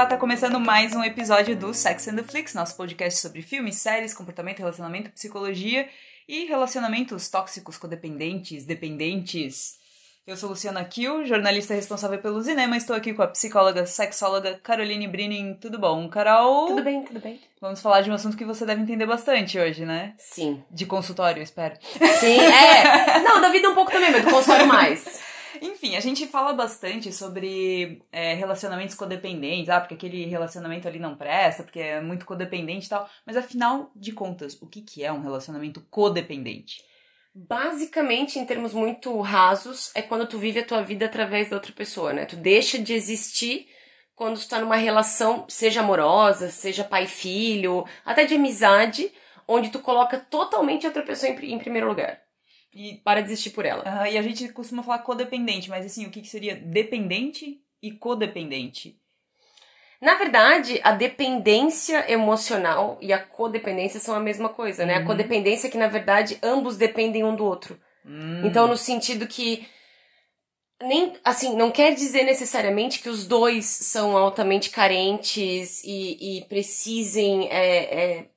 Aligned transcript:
Olá, 0.00 0.08
tá 0.08 0.16
começando 0.16 0.58
mais 0.58 0.96
um 0.96 1.04
episódio 1.04 1.54
do 1.54 1.74
Sex 1.74 2.08
and 2.08 2.16
the 2.16 2.22
Flix, 2.22 2.54
nosso 2.54 2.74
podcast 2.74 3.20
sobre 3.20 3.42
filmes, 3.42 3.76
séries, 3.76 4.14
comportamento, 4.14 4.60
relacionamento, 4.60 5.10
psicologia 5.10 5.86
e 6.26 6.46
relacionamentos 6.46 7.28
tóxicos, 7.28 7.76
codependentes, 7.76 8.64
dependentes. 8.64 9.74
Eu 10.26 10.38
sou 10.38 10.48
Luciana 10.48 10.82
Kiel, 10.86 11.26
jornalista 11.26 11.74
responsável 11.74 12.18
pelo 12.18 12.42
cinema. 12.42 12.78
Estou 12.78 12.96
aqui 12.96 13.12
com 13.12 13.20
a 13.20 13.26
psicóloga, 13.26 13.84
sexóloga 13.84 14.58
Caroline 14.62 15.06
Brinning. 15.06 15.58
Tudo 15.60 15.78
bom, 15.78 16.08
Carol? 16.08 16.68
Tudo 16.68 16.82
bem, 16.82 17.04
tudo 17.04 17.20
bem. 17.20 17.38
Vamos 17.60 17.82
falar 17.82 18.00
de 18.00 18.10
um 18.10 18.14
assunto 18.14 18.38
que 18.38 18.44
você 18.46 18.64
deve 18.64 18.80
entender 18.80 19.04
bastante 19.04 19.58
hoje, 19.58 19.84
né? 19.84 20.14
Sim. 20.16 20.64
De 20.70 20.86
consultório, 20.86 21.42
espero. 21.42 21.74
Sim, 22.20 22.40
é. 22.40 23.20
Não, 23.20 23.38
da 23.38 23.50
vida 23.50 23.68
um 23.68 23.74
pouco 23.74 23.92
também, 23.92 24.10
mas 24.10 24.24
do 24.24 24.30
consultório 24.30 24.66
mais. 24.66 25.20
Enfim, 25.60 25.94
a 25.96 26.00
gente 26.00 26.26
fala 26.26 26.52
bastante 26.52 27.12
sobre 27.12 28.02
é, 28.10 28.34
relacionamentos 28.34 28.94
codependentes, 28.94 29.68
ah, 29.68 29.80
porque 29.80 29.94
aquele 29.94 30.24
relacionamento 30.24 30.88
ali 30.88 30.98
não 30.98 31.14
presta, 31.14 31.62
porque 31.62 31.80
é 31.80 32.00
muito 32.00 32.24
codependente 32.24 32.86
e 32.86 32.88
tal. 32.88 33.08
Mas 33.26 33.36
afinal 33.36 33.90
de 33.94 34.12
contas, 34.12 34.60
o 34.62 34.66
que, 34.66 34.80
que 34.80 35.04
é 35.04 35.12
um 35.12 35.20
relacionamento 35.20 35.80
codependente? 35.90 36.82
Basicamente, 37.34 38.38
em 38.38 38.46
termos 38.46 38.72
muito 38.72 39.20
rasos, 39.20 39.90
é 39.94 40.02
quando 40.02 40.26
tu 40.26 40.38
vive 40.38 40.60
a 40.60 40.66
tua 40.66 40.82
vida 40.82 41.06
através 41.06 41.50
da 41.50 41.56
outra 41.56 41.72
pessoa, 41.72 42.12
né? 42.12 42.24
Tu 42.24 42.36
deixa 42.36 42.78
de 42.78 42.92
existir 42.92 43.68
quando 44.16 44.38
tu 44.38 44.48
tá 44.48 44.58
numa 44.58 44.76
relação, 44.76 45.44
seja 45.48 45.80
amorosa, 45.80 46.50
seja 46.50 46.84
pai-filho, 46.84 47.84
até 48.04 48.24
de 48.24 48.34
amizade, 48.34 49.12
onde 49.46 49.70
tu 49.70 49.78
coloca 49.78 50.18
totalmente 50.18 50.84
a 50.84 50.88
outra 50.88 51.02
pessoa 51.02 51.30
em, 51.30 51.54
em 51.54 51.58
primeiro 51.58 51.88
lugar. 51.88 52.20
E 52.72 53.00
para 53.04 53.20
de 53.20 53.28
existir 53.28 53.50
por 53.50 53.64
ela. 53.64 53.82
Ah, 53.84 54.08
e 54.08 54.16
a 54.16 54.22
gente 54.22 54.48
costuma 54.50 54.82
falar 54.82 55.00
codependente, 55.00 55.68
mas 55.68 55.84
assim, 55.84 56.06
o 56.06 56.10
que, 56.10 56.20
que 56.20 56.28
seria 56.28 56.54
dependente 56.54 57.60
e 57.82 57.90
codependente? 57.90 59.00
Na 60.00 60.14
verdade, 60.14 60.80
a 60.82 60.92
dependência 60.92 62.10
emocional 62.10 62.96
e 63.02 63.12
a 63.12 63.18
codependência 63.18 64.00
são 64.00 64.14
a 64.14 64.20
mesma 64.20 64.48
coisa, 64.48 64.86
né? 64.86 64.94
A 64.94 65.04
codependência 65.04 65.66
é 65.66 65.70
que, 65.70 65.76
na 65.76 65.88
verdade, 65.88 66.38
ambos 66.42 66.78
dependem 66.78 67.22
um 67.22 67.36
do 67.36 67.44
outro. 67.44 67.78
Hum. 68.06 68.42
Então, 68.44 68.66
no 68.66 68.78
sentido 68.78 69.26
que. 69.26 69.68
Nem, 70.82 71.12
assim, 71.22 71.54
não 71.54 71.70
quer 71.70 71.94
dizer 71.94 72.22
necessariamente 72.22 73.00
que 73.00 73.10
os 73.10 73.26
dois 73.26 73.66
são 73.66 74.16
altamente 74.16 74.70
carentes 74.70 75.84
e, 75.84 76.38
e 76.38 76.44
precisem 76.46 77.48
é, 77.50 77.76
é, 77.76 78.29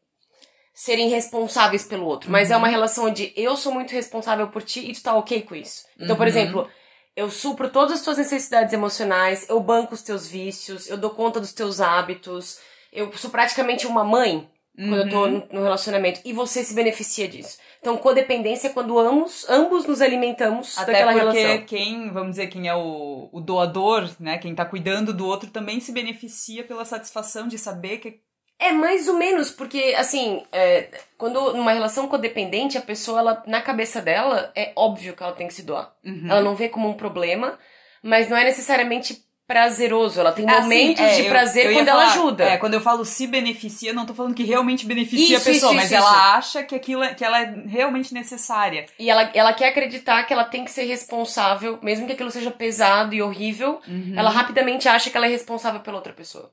serem 0.84 1.09
responsáveis 1.09 1.84
pelo 1.86 2.06
outro. 2.06 2.30
Mas 2.31 2.52
é 2.52 2.58
uma 2.58 2.67
relação 2.67 3.06
onde 3.06 3.31
eu 3.36 3.56
sou 3.56 3.72
muito 3.73 3.92
responsável 3.92 4.48
por 4.50 4.62
ti 4.64 4.80
e 4.90 4.94
tu 4.94 5.02
tá 5.03 5.16
ok 5.16 5.42
com 5.44 5.56
isso. 5.56 5.86
Então, 6.00 6.16
por 6.16 6.23
Uhum. 6.23 6.28
exemplo, 6.30 6.70
eu 7.16 7.30
supro 7.31 7.70
todas 7.70 7.94
as 8.00 8.02
tuas 8.03 8.17
necessidades 8.17 8.73
emocionais, 8.73 9.48
eu 9.50 9.59
banco 9.59 9.94
os 9.94 10.02
teus 10.02 10.28
vícios, 10.28 10.90
eu 10.90 10.98
dou 10.98 11.12
conta 11.12 11.40
dos 11.40 11.53
teus 11.53 11.80
hábitos, 11.80 12.59
eu 12.92 13.12
sou 13.14 13.30
praticamente 13.30 13.88
uma 13.88 14.03
mãe 14.03 14.50
quando 14.75 14.98
eu 14.98 15.09
tô 15.09 15.28
no, 15.28 15.48
no 15.52 15.64
relacionamento. 15.64 16.20
E 16.25 16.34
você 16.34 16.64
se 16.64 16.73
beneficia 16.73 17.28
disso. 17.28 17.59
Então, 17.80 17.95
codependência 17.97 18.68
é 18.68 18.72
quando 18.72 18.97
ambos, 19.00 19.47
ambos 19.47 19.86
nos 19.86 20.02
alimentamos 20.02 20.78
Até 20.78 20.94
daquela 20.94 21.14
porque 21.23 21.38
relação. 21.40 21.66
quem, 21.66 22.12
vamos 22.12 22.31
dizer, 22.31 22.47
quem 22.47 22.68
é 22.68 22.75
o, 22.75 23.30
o 23.31 23.40
doador, 23.40 24.09
né? 24.20 24.38
Quem 24.40 24.56
tá 24.56 24.66
cuidando 24.66 25.14
do 25.14 25.28
outro 25.28 25.50
também 25.52 25.80
se 25.80 25.92
beneficia 25.92 26.64
pela 26.64 26.84
satisfação 26.84 27.47
de 27.47 27.58
saber 27.58 28.00
que. 28.00 28.20
É 28.67 28.72
mais 28.72 29.08
ou 29.08 29.16
menos, 29.17 29.52
porque, 29.52 29.94
assim, 29.97 30.44
é, 30.52 30.88
quando 31.17 31.53
numa 31.53 31.72
relação 31.73 32.08
codependente, 32.08 32.78
a 32.78 32.81
pessoa, 32.81 33.19
ela, 33.19 33.44
na 33.47 33.61
cabeça 33.61 34.02
dela, 34.02 34.52
é 34.56 34.72
óbvio 34.75 35.16
que 35.16 35.23
ela 35.23 35.33
tem 35.33 35.47
que 35.47 35.53
se 35.53 35.64
doar. 35.64 35.92
Uhum. 36.06 36.28
Ela 36.30 36.42
não 36.42 36.56
vê 36.56 36.69
como 36.69 36.88
um 36.89 36.94
problema, 36.94 37.58
mas 38.02 38.30
não 38.30 38.38
é 38.38 38.44
necessariamente 38.44 39.22
prazeroso. 39.45 40.19
Ela 40.22 40.31
tem 40.31 40.50
Assim, 40.50 40.62
momentos 40.62 41.03
é, 41.03 41.22
de 41.22 41.29
prazer 41.29 41.66
eu 41.68 41.74
quando 41.74 41.88
ela 41.90 42.00
falar- 42.07 42.12
ajuda. 42.13 42.44
É, 42.46 42.57
quando 42.57 42.74
eu 42.75 42.81
falo 42.81 43.03
se 43.03 43.28
beneficia, 43.28 43.94
não 43.94 44.06
tô 44.06 44.13
falando 44.13 44.34
que 44.34 44.44
realmente 44.44 44.85
beneficia 44.85 45.38
Isso, 45.38 45.50
a 45.50 45.53
pessoa, 45.53 45.72
isso, 45.74 45.75
mas 45.81 45.85
isso, 45.91 45.95
ela 45.95 46.35
acha 46.35 46.63
que 46.63 46.74
aquilo 46.74 47.03
é, 47.03 47.13
que 47.13 47.24
ela 47.25 47.41
é 47.41 47.53
realmente 47.68 48.13
necessária. 48.13 48.85
E 48.97 49.09
ela, 49.09 49.30
ela 49.34 49.53
quer 49.53 49.68
acreditar 49.68 50.24
que 50.24 50.31
ela 50.34 50.45
tem 50.45 50.63
que 50.63 50.72
ser 50.72 50.84
responsável, 50.85 51.78
mesmo 51.81 52.07
que 52.07 52.13
aquilo 52.13 52.31
seja 52.31 52.50
pesado 52.51 53.13
e 53.13 53.22
horrível, 53.22 53.81
Uhum. 53.88 54.13
ela 54.16 54.30
rapidamente 54.30 54.88
acha 54.88 55.09
que 55.09 55.18
ela 55.18 55.25
é 55.28 55.30
responsável 55.30 55.81
pela 55.81 55.97
outra 55.97 56.13
pessoa. 56.13 56.50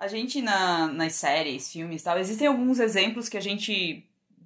A 0.00 0.08
gente, 0.08 0.40
na, 0.40 0.86
nas 0.86 1.12
séries, 1.12 1.70
filmes 1.70 2.00
e 2.00 2.04
tal, 2.04 2.18
existem 2.18 2.46
alguns 2.46 2.80
exemplos 2.80 3.28
que 3.28 3.36
a 3.36 3.40
gente 3.40 4.02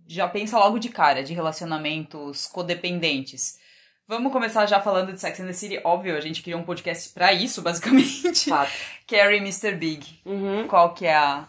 já 0.06 0.26
pensa 0.26 0.59
logo 0.59 0.81
de 0.81 0.88
cara, 0.88 1.22
de 1.22 1.32
relacionamentos 1.32 2.48
codependentes. 2.48 3.59
Vamos 4.06 4.32
começar 4.32 4.66
já 4.66 4.81
falando 4.81 5.12
de 5.12 5.20
Sex 5.20 5.38
and 5.38 5.47
the 5.47 5.53
City. 5.53 5.81
Óbvio, 5.84 6.16
a 6.16 6.20
gente 6.20 6.43
criou 6.43 6.59
um 6.59 6.64
podcast 6.64 7.10
pra 7.14 7.32
isso, 7.32 7.62
basicamente. 7.62 8.50
Fato. 8.50 8.72
Carrie 9.06 9.38
e 9.38 9.41
Mr. 9.41 9.76
Big. 9.76 10.20
Uhum. 10.26 10.66
Qual 10.66 10.93
que 10.93 11.06
é 11.06 11.14
a... 11.14 11.47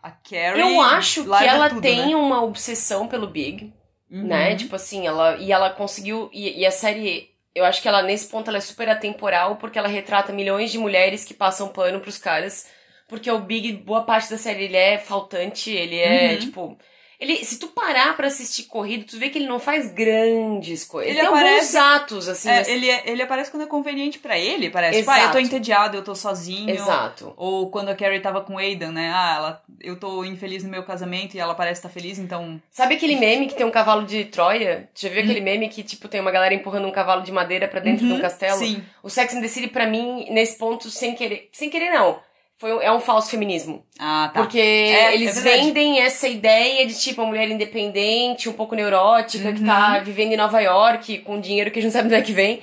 A 0.00 0.12
Carrie... 0.12 0.60
Eu 0.60 0.80
acho 0.80 1.24
que 1.24 1.44
ela 1.44 1.68
tudo, 1.68 1.80
tem 1.80 2.10
né? 2.10 2.16
uma 2.16 2.42
obsessão 2.42 3.08
pelo 3.08 3.26
Big. 3.26 3.74
Uhum. 4.08 4.26
né? 4.26 4.54
Tipo 4.54 4.76
assim, 4.76 5.06
ela 5.06 5.36
e 5.36 5.52
ela 5.52 5.70
conseguiu 5.70 6.30
e, 6.32 6.60
e 6.60 6.66
a 6.66 6.70
série, 6.70 7.30
eu 7.54 7.64
acho 7.64 7.80
que 7.80 7.86
ela 7.86 8.02
nesse 8.02 8.28
ponto 8.28 8.48
ela 8.48 8.58
é 8.58 8.60
super 8.60 8.88
atemporal 8.88 9.56
porque 9.56 9.78
ela 9.78 9.86
retrata 9.86 10.32
milhões 10.32 10.72
de 10.72 10.78
mulheres 10.78 11.24
que 11.24 11.32
passam 11.32 11.68
pano 11.68 12.00
pros 12.00 12.18
caras, 12.18 12.66
porque 13.10 13.30
o 13.30 13.38
Big 13.40 13.72
boa 13.72 14.02
parte 14.02 14.30
da 14.30 14.38
série 14.38 14.64
ele 14.64 14.76
é 14.76 14.96
faltante, 14.96 15.70
ele 15.70 15.98
é 15.98 16.32
Uhum. 16.32 16.38
tipo 16.38 16.78
ele, 17.22 17.36
se 17.44 17.58
tu 17.58 17.68
parar 17.68 18.16
pra 18.16 18.28
assistir 18.28 18.62
corrido, 18.62 19.04
tu 19.04 19.18
vê 19.18 19.28
que 19.28 19.36
ele 19.36 19.46
não 19.46 19.58
faz 19.58 19.92
grandes 19.92 20.84
coisas. 20.84 21.10
Ele 21.10 21.20
Ele, 21.20 21.28
tem 21.28 21.36
aparece- 21.36 21.76
alguns 21.76 21.92
atos, 21.94 22.28
assim. 22.30 22.48
É, 22.48 22.56
mas- 22.56 22.68
ele, 22.70 22.90
é- 22.90 23.02
ele 23.04 23.20
aparece 23.22 23.50
quando 23.50 23.64
é 23.64 23.66
conveniente 23.66 24.18
pra 24.18 24.38
ele, 24.38 24.70
parece. 24.70 25.00
Tipo, 25.00 25.10
ah, 25.10 25.16
eu 25.18 25.22
tô 25.24 25.38
Exato. 25.38 25.38
entediado, 25.40 25.96
eu 25.98 26.02
tô 26.02 26.14
sozinho. 26.14 26.70
Exato. 26.70 27.34
Ou 27.36 27.68
quando 27.70 27.90
a 27.90 27.94
Carrie 27.94 28.20
tava 28.20 28.40
com 28.40 28.54
o 28.54 28.58
Aidan, 28.58 28.92
né? 28.92 29.12
Ah, 29.14 29.34
ela, 29.36 29.62
eu 29.82 29.96
tô 30.00 30.24
infeliz 30.24 30.64
no 30.64 30.70
meu 30.70 30.82
casamento 30.82 31.34
e 31.34 31.38
ela 31.38 31.54
parece 31.54 31.80
estar 31.80 31.90
feliz, 31.90 32.18
então. 32.18 32.58
Sabe 32.70 32.94
aquele 32.94 33.16
meme 33.16 33.48
que 33.48 33.54
tem 33.54 33.66
um 33.66 33.70
cavalo 33.70 34.06
de 34.06 34.24
Troia? 34.24 34.88
Já 34.94 35.10
viu 35.10 35.20
aquele 35.22 35.42
meme 35.42 35.68
que, 35.68 35.82
tipo, 35.82 36.08
tem 36.08 36.22
uma 36.22 36.30
galera 36.30 36.54
empurrando 36.54 36.88
um 36.88 36.90
cavalo 36.90 37.20
de 37.22 37.30
madeira 37.32 37.68
pra 37.68 37.80
dentro 37.80 38.06
de 38.06 38.12
um 38.12 38.14
Uhum, 38.14 38.20
castelo? 38.22 38.56
Sim. 38.56 38.82
O 39.02 39.10
Sex 39.10 39.34
and 39.34 39.42
the 39.42 39.48
City, 39.48 39.68
pra 39.68 39.86
mim, 39.86 40.26
nesse 40.30 40.56
ponto, 40.56 40.88
sem 40.90 41.14
querer. 41.14 41.50
Sem 41.52 41.68
querer, 41.68 41.90
não. 41.90 42.18
Foi, 42.60 42.70
é 42.84 42.92
um 42.92 43.00
falso 43.00 43.30
feminismo. 43.30 43.82
Ah, 43.98 44.30
tá. 44.34 44.42
Porque 44.42 44.58
É, 44.60 45.14
eles 45.14 45.34
é 45.38 45.40
vendem 45.40 46.00
essa 46.02 46.28
ideia 46.28 46.86
de, 46.86 46.92
tipo, 47.00 47.22
uma 47.22 47.28
mulher 47.28 47.50
independente, 47.50 48.50
um 48.50 48.52
pouco 48.52 48.74
neurótica, 48.74 49.50
que 49.50 49.60
Uhum. 49.60 49.66
tá 49.66 49.98
vivendo 50.00 50.32
em 50.32 50.36
Nova 50.36 50.60
York, 50.60 51.20
com 51.20 51.40
dinheiro 51.40 51.70
que 51.70 51.78
a 51.78 51.82
gente 51.82 51.90
não 51.90 51.98
sabe 51.98 52.10
de 52.10 52.14
onde 52.14 52.22
é 52.22 52.26
que 52.26 52.32
vem, 52.34 52.60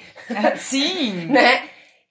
Sim. 0.55 1.25
né? 1.33 1.63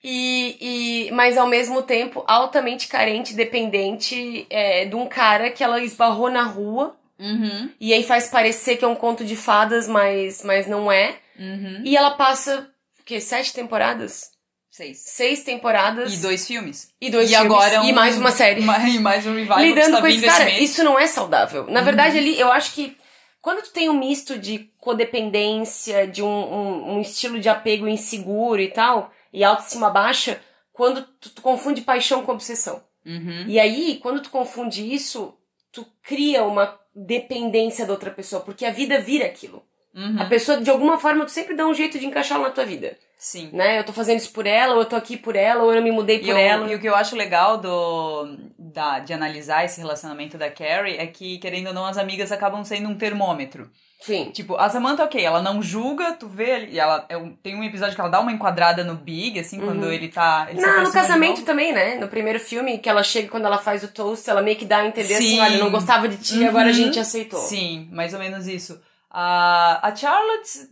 E, 0.03 1.07
e, 1.09 1.11
mas 1.13 1.39
ao 1.39 1.47
mesmo 1.47 1.81
tempo, 1.81 2.25
altamente 2.27 2.89
carente, 2.89 3.35
dependente 3.35 4.47
é, 4.51 4.85
de 4.85 4.97
um 4.97 5.07
cara 5.07 5.51
que 5.51 5.63
ela 5.63 5.81
esbarrou 5.81 6.29
na 6.29 6.43
rua. 6.43 6.97
Uhum. 7.21 7.71
E 7.81 7.95
aí 7.95 8.03
faz 8.03 8.29
parecer 8.29 8.77
que 8.77 8.85
é 8.85 8.89
um 8.89 8.97
conto 8.97 9.25
de 9.25 9.37
fadas, 9.37 9.87
mas, 9.89 10.43
mas 10.45 10.67
não 10.67 10.91
é. 10.91 11.15
Uhum. 11.39 11.83
E 11.85 11.97
ela 11.97 12.11
passa, 12.11 12.69
o 13.01 13.05
quê? 13.05 13.21
Sete 13.21 13.53
temporadas? 13.53 14.31
Seis. 14.77 14.99
Seis 15.07 15.43
temporadas. 15.43 16.13
E 16.13 16.17
dois 16.19 16.47
filmes. 16.47 16.91
E 17.01 17.09
dois 17.09 17.31
e 17.31 17.35
filmes. 17.35 17.51
agora 17.51 17.81
um, 17.81 17.85
E 17.89 17.93
mais 17.95 18.19
uma 18.19 18.31
série. 18.31 18.61
E 18.93 18.99
mais 18.99 19.27
um 19.27 19.33
revival 19.35 19.59
lidando 19.59 19.93
tá 19.97 20.01
com 20.03 20.07
isso, 20.07 20.27
cara, 20.27 20.51
isso 20.51 20.85
não 20.85 20.99
é 20.99 21.07
saudável. 21.07 21.67
Na 21.71 21.79
Uhum. 21.81 21.85
verdade, 21.87 22.19
ali, 22.19 22.39
eu 22.39 22.53
acho 22.53 22.75
que 22.75 22.95
quando 23.41 23.63
tu 23.63 23.71
tem 23.73 23.89
um 23.89 23.99
misto 23.99 24.39
de 24.39 24.71
codependência, 24.79 26.07
de 26.07 26.23
um, 26.23 26.27
um, 26.29 26.97
um 26.97 27.01
estilo 27.01 27.41
de 27.41 27.49
apego 27.49 27.89
inseguro 27.89 28.61
e 28.61 28.69
tal, 28.69 29.11
e 29.33 29.43
autoestima 29.43 29.89
baixa, 29.89 30.41
quando 30.75 31.03
tu, 31.21 31.31
tu 31.31 31.41
confunde 31.41 31.81
paixão 31.81 32.23
com 32.23 32.33
obsessão. 32.33 32.83
Uhum. 33.07 33.45
E 33.47 33.59
aí, 33.59 33.99
quando 34.03 34.21
tu 34.21 34.29
confunde 34.29 34.83
isso, 34.93 35.33
tu 35.73 35.87
cria 36.03 36.45
uma 36.45 36.79
dependência 36.95 37.87
da 37.87 37.93
outra 37.93 38.11
pessoa, 38.11 38.43
porque 38.43 38.67
a 38.67 38.71
vida 38.71 39.01
vira 39.01 39.25
aquilo. 39.25 39.63
Uhum. 39.97 40.16
A 40.21 40.27
pessoa, 40.27 40.60
de 40.60 40.69
alguma 40.71 40.98
forma, 40.98 41.25
tu 41.25 41.31
sempre 41.31 41.54
dá 41.57 41.66
um 41.66 41.72
jeito 41.72 41.98
de 41.98 42.04
encaixá-la 42.07 42.45
na 42.45 42.51
tua 42.51 42.66
vida. 42.66 42.97
Sim. 43.19 43.48
Né? 43.53 43.78
Eu 43.78 43.84
tô 43.84 43.95
fazendo 43.95 44.19
isso 44.19 44.31
por 44.31 44.47
ela, 44.47 44.75
ou 44.75 44.81
eu 44.81 44.84
tô 44.84 44.95
aqui 44.95 45.16
por 45.16 45.34
ela, 45.34 45.65
ou 45.65 45.72
eu 45.72 45.83
me 45.83 45.91
mudei 45.91 46.16
E, 46.16 46.21
por 46.21 46.28
eu- 46.33 46.37
ela. 46.37 46.71
e 46.71 46.75
o 46.75 46.78
que 46.78 46.87
eu 46.87 46.95
acho 46.95 47.16
legal 47.16 47.57
do, 47.57 48.37
da, 48.59 48.98
de 48.98 49.15
analisar 49.15 49.65
esse 49.65 49.81
relacionamento 49.81 50.37
da 50.37 50.51
Carrie 50.51 50.98
é 50.98 51.07
que, 51.07 51.39
querendo 51.39 51.69
ou 51.69 51.72
não, 51.72 51.87
as 51.87 51.97
amigas 51.97 52.31
acabam 52.31 52.63
sendo 52.63 52.91
um 52.91 52.95
termômetro. 52.95 53.71
Sim. 54.03 54.31
Tipo, 54.34 54.57
a 54.57 54.69
Samantha, 54.69 55.03
ok, 55.04 55.25
ela 55.25 55.41
não 55.41 55.63
julga, 55.63 56.13
tu 56.13 56.28
vê 56.28 56.66
e 56.66 56.78
ela 56.78 57.07
tem 57.43 57.57
um 57.57 57.65
episódio 57.65 57.95
que 57.95 58.01
ela 58.03 58.10
dá 58.10 58.21
uma 58.21 58.31
enquadrada 58.31 58.84
no 58.84 58.95
Big, 58.95 59.41
assim, 59.41 59.59
quando 59.59 59.91
ele 59.91 60.09
tá. 60.09 60.47
Ele 60.51 60.60
Não, 60.60 60.66
no 60.69 60.72
aproxima 60.81 61.01
de 61.03 61.07
casamento 61.09 61.43
também, 61.43 61.72
né? 61.72 61.95
No 61.95 62.07
primeiro 62.07 62.39
filme, 62.39 62.77
que 62.77 62.91
ela 62.91 63.03
chega 63.03 63.28
quando 63.28 63.47
ela 63.47 63.57
faz 63.57 63.83
o 63.83 63.89
toast, 63.89 64.28
ela 64.28 64.43
meio 64.43 64.59
que 64.59 64.66
dá 64.66 64.81
a 64.81 64.87
entender 64.87 65.15
assim, 65.15 65.37
Sim. 65.37 65.41
olha, 65.41 65.54
eu 65.54 65.65
não 65.65 65.71
gostava 65.71 66.07
de 66.07 66.19
ti, 66.19 66.39
Uhum. 66.41 66.48
agora 66.48 66.69
a 66.69 66.72
gente 66.72 66.98
aceitou. 66.98 67.41
Sim, 67.41 67.89
mais 67.91 68.13
ou 68.13 68.21
menos 68.21 68.47
isso. 68.47 68.78
A, 69.11 69.89
a 69.89 69.95
Charlotte 69.95 70.69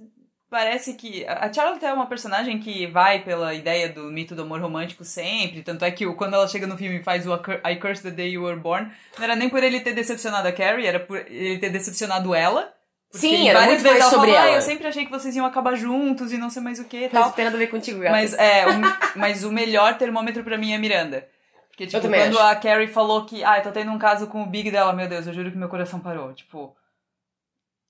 parece 0.51 0.95
que. 0.95 1.25
A 1.27 1.53
Charlotte 1.53 1.85
é 1.85 1.93
uma 1.93 2.07
personagem 2.07 2.59
que 2.59 2.87
vai 2.87 3.21
pela 3.23 3.55
ideia 3.55 3.89
do 3.89 4.05
mito 4.05 4.35
do 4.35 4.43
amor 4.43 4.61
romântico 4.61 5.05
sempre. 5.05 5.63
Tanto 5.63 5.85
é 5.85 5.91
que 5.91 6.07
quando 6.15 6.35
ela 6.35 6.47
chega 6.49 6.67
no 6.67 6.77
filme 6.77 6.99
e 6.99 7.03
faz 7.03 7.27
o 7.27 7.33
A 7.33 7.73
I 7.73 7.77
Curse 7.77 8.03
the 8.03 8.11
Day 8.11 8.31
You 8.33 8.45
Were 8.45 8.59
Born, 8.59 8.91
não 9.19 9.25
era 9.25 9.37
nem 9.37 9.49
por 9.49 9.63
ele 9.63 9.81
ter 9.81 9.93
decepcionado 9.95 10.47
a 10.49 10.53
Carrie, 10.53 10.87
era 10.87 11.01
por 11.01 11.19
ele 11.19 11.59
ter 11.59 11.71
decepcionado 11.71 12.35
ela. 12.35 12.73
Porque 13.11 13.29
Sim, 13.29 13.49
era 13.49 13.61
várias 13.61 13.81
muito 13.83 13.87
mais 13.87 13.99
vezes 13.99 14.11
sobre 14.13 14.33
fala, 14.33 14.43
"Ah, 14.43 14.47
ela." 14.49 14.57
eu 14.57 14.63
sempre 14.63 14.87
achei 14.89 15.05
que 15.05 15.11
vocês 15.11 15.37
iam 15.37 15.47
acabar 15.47 15.77
juntos 15.77 16.33
e 16.33 16.37
não 16.37 16.51
sei 16.51 16.61
mais 16.61 16.81
o 16.81 16.85
que 16.85 16.97
e 16.97 17.03
Mas 17.03 17.13
tal. 17.13 17.25
não 17.27 17.31
tem 17.33 17.45
nada 17.45 17.57
a 17.57 17.61
ver 17.61 17.69
contigo, 17.69 18.01
gata. 18.01 18.11
Mas, 18.11 18.35
é, 18.35 18.67
o, 18.67 19.19
mas 19.19 19.45
o 19.45 19.53
melhor 19.53 19.97
termômetro 19.97 20.43
pra 20.43 20.59
mim 20.59 20.73
é 20.73 20.79
Miranda. 20.79 21.25
Porque, 21.69 21.87
tipo, 21.87 22.09
quando 22.09 22.39
a 22.41 22.55
Carrie 22.57 22.87
falou 22.89 23.25
que, 23.25 23.43
ah, 23.45 23.59
eu 23.59 23.63
tô 23.65 23.71
tendo 23.73 23.91
um 23.93 23.99
caso 23.99 24.27
com 24.29 24.43
o 24.43 24.47
Big 24.47 24.71
dela, 24.71 24.93
meu 24.93 25.09
Deus, 25.09 25.27
eu 25.27 25.33
juro 25.33 25.51
que 25.51 25.57
meu 25.59 25.69
coração 25.69 25.99
parou. 26.01 26.33
Tipo, 26.33 26.75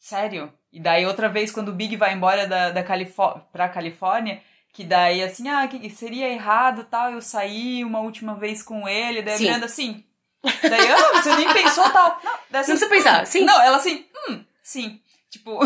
sério? 0.04 0.52
E 0.70 0.78
daí 0.78 1.06
outra 1.06 1.30
vez, 1.30 1.50
quando 1.50 1.68
o 1.68 1.74
Big 1.74 1.96
vai 1.96 2.12
embora 2.12 2.46
da, 2.46 2.70
da 2.70 2.82
Califó 2.82 3.40
pra 3.50 3.70
Califórnia, 3.70 4.42
que 4.70 4.84
daí 4.84 5.22
assim, 5.22 5.48
ah, 5.48 5.66
que 5.66 5.88
seria 5.88 6.28
errado 6.28 6.84
tal, 6.84 7.12
eu 7.12 7.22
saí 7.22 7.82
uma 7.82 8.00
última 8.00 8.34
vez 8.34 8.62
com 8.62 8.86
ele, 8.86 9.22
daí 9.22 9.38
sim. 9.38 9.44
a 9.44 9.46
Miranda 9.46 9.66
assim. 9.66 10.04
Daí, 10.42 10.92
ah, 10.92 11.22
você 11.22 11.34
nem 11.36 11.50
pensou 11.50 11.88
tal. 11.90 12.20
Não, 12.22 12.32
daí, 12.50 12.60
assim, 12.60 12.72
não 12.72 12.78
precisa 12.78 12.88
pensar, 12.88 13.22
hum. 13.22 13.26
sim. 13.26 13.44
Não, 13.46 13.62
ela 13.62 13.78
assim, 13.78 14.04
hum, 14.28 14.44
sim. 14.62 15.00
Tipo, 15.30 15.58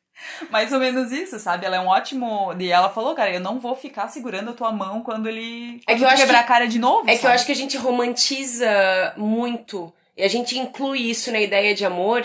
mais 0.50 0.70
ou 0.74 0.78
menos 0.78 1.10
isso, 1.10 1.38
sabe? 1.38 1.64
Ela 1.64 1.76
é 1.76 1.80
um 1.80 1.86
ótimo. 1.86 2.54
E 2.58 2.70
ela 2.70 2.90
falou, 2.90 3.14
cara, 3.14 3.30
eu 3.30 3.40
não 3.40 3.58
vou 3.58 3.74
ficar 3.74 4.08
segurando 4.08 4.50
a 4.50 4.54
tua 4.54 4.72
mão 4.72 5.02
quando 5.02 5.26
ele. 5.26 5.80
É 5.86 5.94
que 5.94 6.04
eu 6.04 6.08
acho 6.08 6.20
quebrar 6.20 6.40
que... 6.40 6.44
a 6.44 6.48
cara 6.48 6.68
de 6.68 6.78
novo. 6.78 7.08
É 7.08 7.12
sabe? 7.12 7.20
que 7.20 7.26
eu 7.26 7.30
acho 7.30 7.46
que 7.46 7.52
a 7.52 7.56
gente 7.56 7.78
romantiza 7.78 9.14
muito. 9.16 9.90
E 10.14 10.22
a 10.22 10.28
gente 10.28 10.58
inclui 10.58 11.00
isso 11.00 11.32
na 11.32 11.40
ideia 11.40 11.74
de 11.74 11.84
amor, 11.84 12.24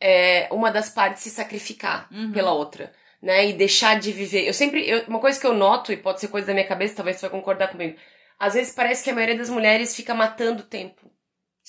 é, 0.00 0.48
uma 0.50 0.70
das 0.70 0.90
partes 0.90 1.22
se 1.22 1.30
sacrificar 1.30 2.08
uhum. 2.10 2.32
pela 2.32 2.52
outra. 2.52 2.92
Né, 3.22 3.48
e 3.48 3.52
deixar 3.54 3.98
de 3.98 4.12
viver. 4.12 4.46
Eu 4.46 4.52
sempre. 4.52 4.88
Eu, 4.88 5.02
uma 5.08 5.18
coisa 5.18 5.40
que 5.40 5.46
eu 5.46 5.54
noto, 5.54 5.90
e 5.90 5.96
pode 5.96 6.20
ser 6.20 6.28
coisa 6.28 6.46
da 6.46 6.52
minha 6.52 6.66
cabeça, 6.66 6.96
talvez 6.96 7.16
você 7.16 7.22
vai 7.22 7.30
concordar 7.30 7.68
comigo. 7.68 7.96
Às 8.38 8.54
vezes 8.54 8.74
parece 8.74 9.02
que 9.02 9.10
a 9.10 9.14
maioria 9.14 9.36
das 9.36 9.48
mulheres 9.48 9.96
fica 9.96 10.14
matando 10.14 10.62
tempo 10.62 11.10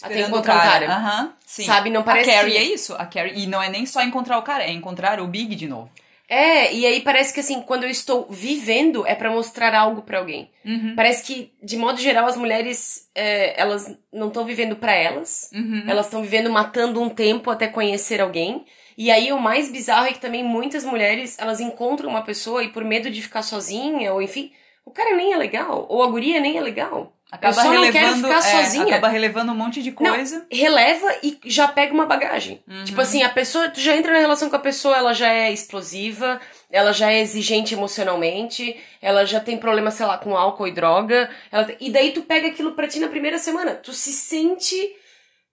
até 0.01 0.21
encontrar 0.21 0.55
o 0.55 0.59
cara. 0.59 0.93
Aham, 0.93 1.33
sim. 1.45 1.63
Sabe? 1.63 1.89
Não 1.89 2.03
parece. 2.03 2.29
A 2.29 2.33
Carrie 2.33 2.51
que... 2.51 2.57
é 2.57 2.63
isso. 2.63 2.93
A 2.95 3.05
Carrie. 3.05 3.43
E 3.43 3.47
não 3.47 3.61
é 3.61 3.69
nem 3.69 3.85
só 3.85 4.01
encontrar 4.03 4.37
o 4.37 4.43
cara, 4.43 4.63
é 4.63 4.71
encontrar 4.71 5.19
o 5.19 5.27
Big 5.27 5.55
de 5.55 5.67
novo. 5.67 5.89
É, 6.29 6.73
e 6.73 6.85
aí 6.85 7.01
parece 7.01 7.33
que 7.33 7.39
assim, 7.39 7.61
quando 7.61 7.83
eu 7.83 7.89
estou 7.89 8.27
vivendo, 8.29 9.07
é 9.07 9.15
para 9.15 9.31
mostrar 9.31 9.73
algo 9.73 10.01
para 10.01 10.19
alguém. 10.19 10.51
Uhum. 10.65 10.93
Parece 10.95 11.23
que, 11.23 11.53
de 11.63 11.77
modo 11.77 11.99
geral, 11.99 12.25
as 12.27 12.35
mulheres, 12.35 13.09
é, 13.15 13.59
elas 13.59 13.97
não 14.11 14.27
estão 14.27 14.43
vivendo 14.43 14.75
para 14.75 14.93
elas. 14.93 15.49
Uhum. 15.53 15.83
Elas 15.87 16.07
estão 16.07 16.21
vivendo 16.21 16.49
matando 16.49 17.01
um 17.01 17.09
tempo 17.09 17.49
até 17.49 17.67
conhecer 17.67 18.19
alguém. 18.19 18.65
E 18.97 19.09
aí 19.09 19.31
o 19.31 19.39
mais 19.39 19.71
bizarro 19.71 20.07
é 20.07 20.13
que 20.13 20.19
também 20.19 20.43
muitas 20.43 20.83
mulheres, 20.83 21.37
elas 21.39 21.61
encontram 21.61 22.09
uma 22.09 22.23
pessoa 22.23 22.63
e 22.63 22.69
por 22.69 22.83
medo 22.83 23.09
de 23.09 23.21
ficar 23.21 23.43
sozinha, 23.43 24.11
ou 24.11 24.21
enfim, 24.21 24.51
o 24.83 24.91
cara 24.91 25.15
nem 25.15 25.33
é 25.33 25.37
legal, 25.37 25.85
ou 25.89 26.03
a 26.03 26.07
guria 26.07 26.39
nem 26.39 26.57
é 26.57 26.61
legal. 26.61 27.16
Acaba 27.29 27.53
eu 27.57 27.61
só 27.61 27.69
relevando, 27.69 28.21
não 28.21 28.29
quero 28.29 28.41
ficar 28.41 28.57
é, 28.57 28.63
sozinha. 28.63 28.85
Acaba 28.85 29.07
relevando 29.09 29.51
um 29.51 29.55
monte 29.55 29.83
de 29.83 29.91
coisa. 29.91 30.39
Não, 30.39 30.45
releva 30.49 31.13
e 31.21 31.37
já 31.45 31.67
pega 31.67 31.93
uma 31.93 32.05
bagagem. 32.05 32.63
Uhum. 32.65 32.85
Tipo 32.85 33.01
assim, 33.01 33.21
a 33.21 33.27
pessoa, 33.29 33.67
tu 33.69 33.81
já 33.81 33.95
entra 33.97 34.13
na 34.13 34.19
relação 34.19 34.49
com 34.49 34.55
a 34.55 34.59
pessoa, 34.59 34.95
ela 34.95 35.13
já 35.13 35.31
é 35.33 35.51
explosiva, 35.51 36.39
ela 36.71 36.93
já 36.93 37.11
é 37.11 37.19
exigente 37.19 37.73
emocionalmente, 37.73 38.77
ela 39.01 39.25
já 39.25 39.41
tem 39.41 39.57
problema, 39.57 39.91
sei 39.91 40.05
lá, 40.05 40.17
com 40.17 40.37
álcool 40.37 40.67
e 40.67 40.71
droga. 40.71 41.29
Ela, 41.51 41.67
e 41.81 41.89
daí 41.91 42.11
tu 42.11 42.21
pega 42.21 42.47
aquilo 42.47 42.71
pra 42.71 42.87
ti 42.87 42.99
na 42.99 43.09
primeira 43.09 43.37
semana. 43.37 43.75
Tu 43.75 43.91
se 43.91 44.13
sente 44.13 44.95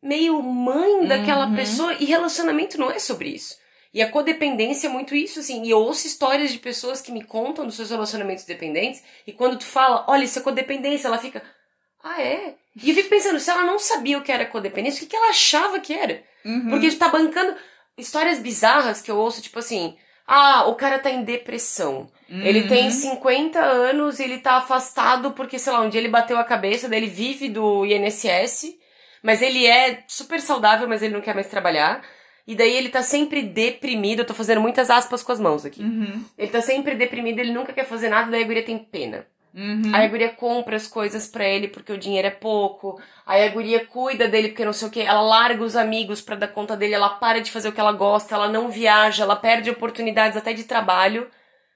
meio 0.00 0.40
mãe 0.42 1.06
daquela 1.06 1.46
Uhum. 1.46 1.56
pessoa 1.56 1.94
e 1.94 2.04
relacionamento 2.04 2.78
não 2.78 2.90
é 2.90 3.00
sobre 3.00 3.30
isso. 3.30 3.56
E 3.92 4.02
a 4.02 4.10
codependência 4.10 4.88
é 4.88 4.90
muito 4.90 5.14
isso, 5.14 5.38
assim. 5.38 5.62
E 5.64 5.70
eu 5.70 5.78
ouço 5.78 6.06
histórias 6.06 6.52
de 6.52 6.58
pessoas 6.58 7.00
que 7.00 7.12
me 7.12 7.22
contam 7.22 7.64
dos 7.64 7.76
seus 7.76 7.90
relacionamentos 7.90 8.44
dependentes. 8.44 9.02
E 9.24 9.32
quando 9.32 9.56
tu 9.56 9.64
fala, 9.64 10.04
olha, 10.08 10.24
isso 10.24 10.38
é 10.38 10.42
codependência, 10.42 11.06
ela 11.06 11.16
fica, 11.16 11.40
ah, 12.04 12.22
é? 12.22 12.54
E 12.80 12.90
eu 12.90 12.94
fico 12.94 13.08
pensando, 13.08 13.40
se 13.40 13.50
ela 13.50 13.64
não 13.64 13.78
sabia 13.78 14.18
o 14.18 14.22
que 14.22 14.30
era 14.30 14.44
codependência, 14.46 14.98
o 14.98 15.00
que, 15.00 15.10
que 15.10 15.16
ela 15.16 15.30
achava 15.30 15.80
que 15.80 15.92
era? 15.92 16.22
Uhum. 16.44 16.70
Porque 16.70 16.90
tá 16.92 17.08
bancando 17.08 17.56
histórias 17.96 18.38
bizarras 18.38 19.00
que 19.00 19.10
eu 19.10 19.16
ouço, 19.16 19.40
tipo 19.40 19.58
assim, 19.58 19.96
ah, 20.26 20.64
o 20.66 20.74
cara 20.74 20.98
tá 20.98 21.10
em 21.10 21.22
depressão. 21.24 22.08
Ele 22.28 22.62
Uhum. 22.62 22.68
tem 22.68 22.90
50 22.90 23.60
anos 23.60 24.18
e 24.18 24.24
ele 24.24 24.38
tá 24.38 24.56
afastado 24.56 25.32
porque, 25.32 25.58
sei 25.58 25.72
lá, 25.72 25.80
um 25.80 25.88
dia 25.88 26.00
ele 26.00 26.08
bateu 26.08 26.36
a 26.38 26.44
cabeça, 26.44 26.88
daí 26.88 26.98
ele 27.00 27.06
vive 27.10 27.48
do 27.48 27.84
INSS, 27.86 28.74
mas 29.22 29.40
ele 29.40 29.66
é 29.66 30.02
super 30.08 30.40
saudável, 30.40 30.88
mas 30.88 31.02
ele 31.02 31.14
não 31.14 31.20
quer 31.20 31.34
mais 31.34 31.48
trabalhar. 31.48 32.02
E 32.46 32.54
daí 32.54 32.74
ele 32.76 32.88
tá 32.90 33.02
sempre 33.02 33.40
deprimido, 33.42 34.20
eu 34.20 34.26
tô 34.26 34.34
fazendo 34.34 34.60
muitas 34.60 34.90
aspas 34.90 35.22
com 35.22 35.32
as 35.32 35.40
mãos 35.40 35.64
aqui. 35.64 35.80
Uhum. 35.82 36.24
Ele 36.36 36.50
tá 36.50 36.60
sempre 36.60 36.94
deprimido, 36.94 37.38
ele 37.38 37.52
nunca 37.52 37.72
quer 37.72 37.86
fazer 37.86 38.08
nada, 38.08 38.30
daí 38.30 38.42
a 38.42 38.46
guria 38.46 38.62
tem 38.62 38.78
pena. 38.78 39.26
Uhum. 39.54 39.92
Aí 39.94 40.06
a 40.06 40.08
guria 40.08 40.30
compra 40.30 40.74
as 40.76 40.86
coisas 40.88 41.26
pra 41.28 41.44
ele 41.44 41.68
porque 41.68 41.92
o 41.92 41.98
dinheiro 41.98 42.26
é 42.26 42.30
pouco. 42.30 43.00
Aí 43.24 43.46
a 43.46 43.48
guria 43.50 43.86
cuida 43.86 44.26
dele 44.26 44.48
porque 44.48 44.64
não 44.64 44.72
sei 44.72 44.88
o 44.88 44.90
que. 44.90 45.00
Ela 45.00 45.20
larga 45.22 45.62
os 45.62 45.76
amigos 45.76 46.20
pra 46.20 46.34
dar 46.34 46.48
conta 46.48 46.76
dele. 46.76 46.94
Ela 46.94 47.10
para 47.10 47.40
de 47.40 47.52
fazer 47.52 47.68
o 47.68 47.72
que 47.72 47.78
ela 47.80 47.92
gosta. 47.92 48.34
Ela 48.34 48.48
não 48.48 48.68
viaja. 48.68 49.22
Ela 49.22 49.36
perde 49.36 49.70
oportunidades 49.70 50.36
até 50.36 50.52
de 50.52 50.64
trabalho 50.64 51.28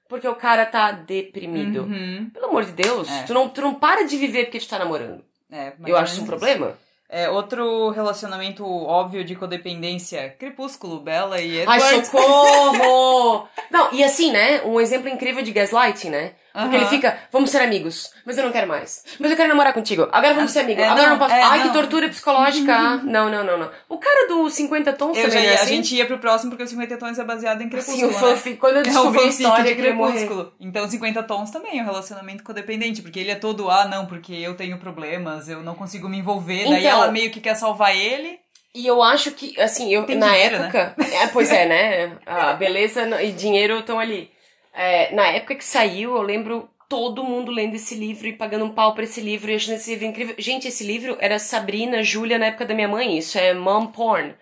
porque 0.09 0.27
o 0.27 0.35
cara 0.35 0.65
tá 0.65 0.91
deprimido. 0.91 1.83
Uhum. 1.83 2.29
Pelo 2.33 2.47
amor 2.47 2.65
de 2.65 2.71
Deus, 2.73 3.09
É. 3.09 3.23
tu, 3.23 3.33
não, 3.33 3.47
tu 3.47 3.61
não 3.61 3.73
para 3.75 4.03
de 4.05 4.17
viver 4.17 4.45
porque 4.45 4.59
tu 4.59 4.67
tá 4.67 4.77
namorando. 4.79 5.23
É, 5.51 5.73
Eu 5.85 5.95
acho 5.97 6.13
isso 6.13 6.23
um 6.23 6.27
problema. 6.27 6.77
É, 7.11 7.27
outro 7.29 7.89
relacionamento 7.89 8.63
óbvio 8.63 9.23
de 9.23 9.35
codependência, 9.35 10.35
Crepúsculo, 10.37 10.99
Bella 10.99 11.41
e 11.41 11.63
Ai, 11.65 11.79
Edward. 11.79 12.05
socorro! 12.05 13.47
não, 13.71 13.91
e 13.91 14.03
assim, 14.03 14.31
né? 14.31 14.61
Um 14.63 14.79
exemplo 14.79 15.09
incrível 15.09 15.41
de 15.43 15.51
gaslighting, 15.51 16.09
né? 16.09 16.33
Porque 16.61 16.75
Aham. 16.75 16.85
ele 16.85 16.89
fica, 16.89 17.17
vamos 17.31 17.49
ser 17.49 17.61
amigos, 17.61 18.11
mas 18.25 18.37
eu 18.37 18.43
não 18.45 18.51
quero 18.51 18.67
mais. 18.67 19.03
Mas 19.19 19.31
eu 19.31 19.37
quero 19.37 19.49
namorar 19.49 19.73
contigo. 19.73 20.07
Agora 20.11 20.33
vamos 20.33 20.51
ser 20.51 20.59
amigos. 20.59 20.83
é, 20.83 20.87
Agora 20.87 21.01
não, 21.03 21.09
não 21.11 21.17
posso. 21.19 21.33
é, 21.33 21.41
Ai, 21.41 21.59
não. 21.59 21.67
que 21.67 21.73
tortura 21.73 22.09
psicológica. 22.09 22.79
não, 23.03 23.29
não, 23.29 23.43
não, 23.43 23.57
não. 23.57 23.71
O 23.87 23.97
cara 23.97 24.27
do 24.27 24.49
50 24.49 24.93
tons 24.93 25.17
Eu 25.17 25.23
já 25.23 25.29
também 25.29 25.43
ia, 25.45 25.49
é 25.49 25.51
a 25.51 25.55
assim? 25.61 25.75
gente 25.75 25.95
ia 25.95 26.05
pro 26.05 26.17
próximo 26.19 26.51
porque 26.51 26.63
o 26.63 26.67
50 26.67 26.97
Tons 26.97 27.17
é 27.19 27.23
baseado 27.23 27.61
em 27.61 27.65
Sim, 27.65 27.69
Crepúsculo. 27.69 28.07
o 28.07 28.11
né? 28.11 28.19
fanfic. 28.19 28.57
Quando 28.57 28.75
eu 28.77 28.79
É 28.81 28.81
o 28.81 28.83
descobri 28.85 29.19
a 29.19 29.21
fanfic 29.23 29.41
história 29.43 29.75
de. 29.75 29.81
Crepúsculo. 29.81 30.53
Então, 30.59 30.87
50 30.89 31.23
Tons 31.23 31.51
também 31.51 31.79
é 31.79 31.81
um 31.81 31.85
relacionamento 31.85 32.43
codependente, 32.43 33.01
porque 33.01 33.19
ele 33.19 33.31
é 33.31 33.35
todo, 33.35 33.69
ah, 33.69 33.85
não, 33.85 34.05
porque 34.05 34.33
eu 34.33 34.55
tenho 34.55 34.77
problemas, 34.77 35.47
eu 35.49 35.61
não 35.61 35.75
consigo 35.75 36.07
me 36.09 36.17
envolver. 36.17 36.65
Daí 36.69 36.79
Então- 36.85 36.91
ela 36.91 37.11
meio 37.11 37.31
que 37.31 37.39
quer 37.39 37.55
salvar 37.55 37.95
ele. 37.95 38.39
E 38.75 38.85
eu 38.85 39.01
acho 39.01 39.31
que, 39.31 39.59
assim, 39.59 39.91
eu, 39.91 40.03
Tem 40.05 40.15
na 40.15 40.27
dinheiro, 40.29 40.55
época. 40.57 40.93
É, 41.11 41.27
pois 41.27 41.51
é, 41.51 41.65
né? 41.65 42.17
A 42.25 42.53
beleza 42.53 43.01
e 43.23 43.31
dinheiro 43.31 43.79
estão 43.79 43.99
ali. 43.99 44.29
É, 44.73 45.13
na 45.13 45.27
época 45.27 45.55
que 45.55 45.63
saiu, 45.63 46.15
eu 46.15 46.21
lembro 46.21 46.69
todo 46.89 47.23
mundo 47.23 47.51
lendo 47.51 47.75
esse 47.75 47.93
livro 47.93 48.27
e 48.27 48.33
pagando 48.33 48.65
um 48.65 48.73
pau 48.73 48.95
pra 48.95 49.03
esse 49.03 49.21
livro 49.21 49.51
e 49.51 49.55
achando 49.55 49.75
esse 49.75 49.91
livro 49.91 50.05
incrível. 50.05 50.35
Gente, 50.37 50.67
esse 50.67 50.83
livro 50.83 51.17
era 51.19 51.37
Sabrina, 51.37 52.03
Júlia 52.03 52.39
na 52.39 52.47
época 52.47 52.65
da 52.65 52.73
minha 52.73 52.87
mãe. 52.87 53.17
Isso 53.17 53.37
é 53.37 53.53
mom 53.53 53.87
porn. 53.87 54.33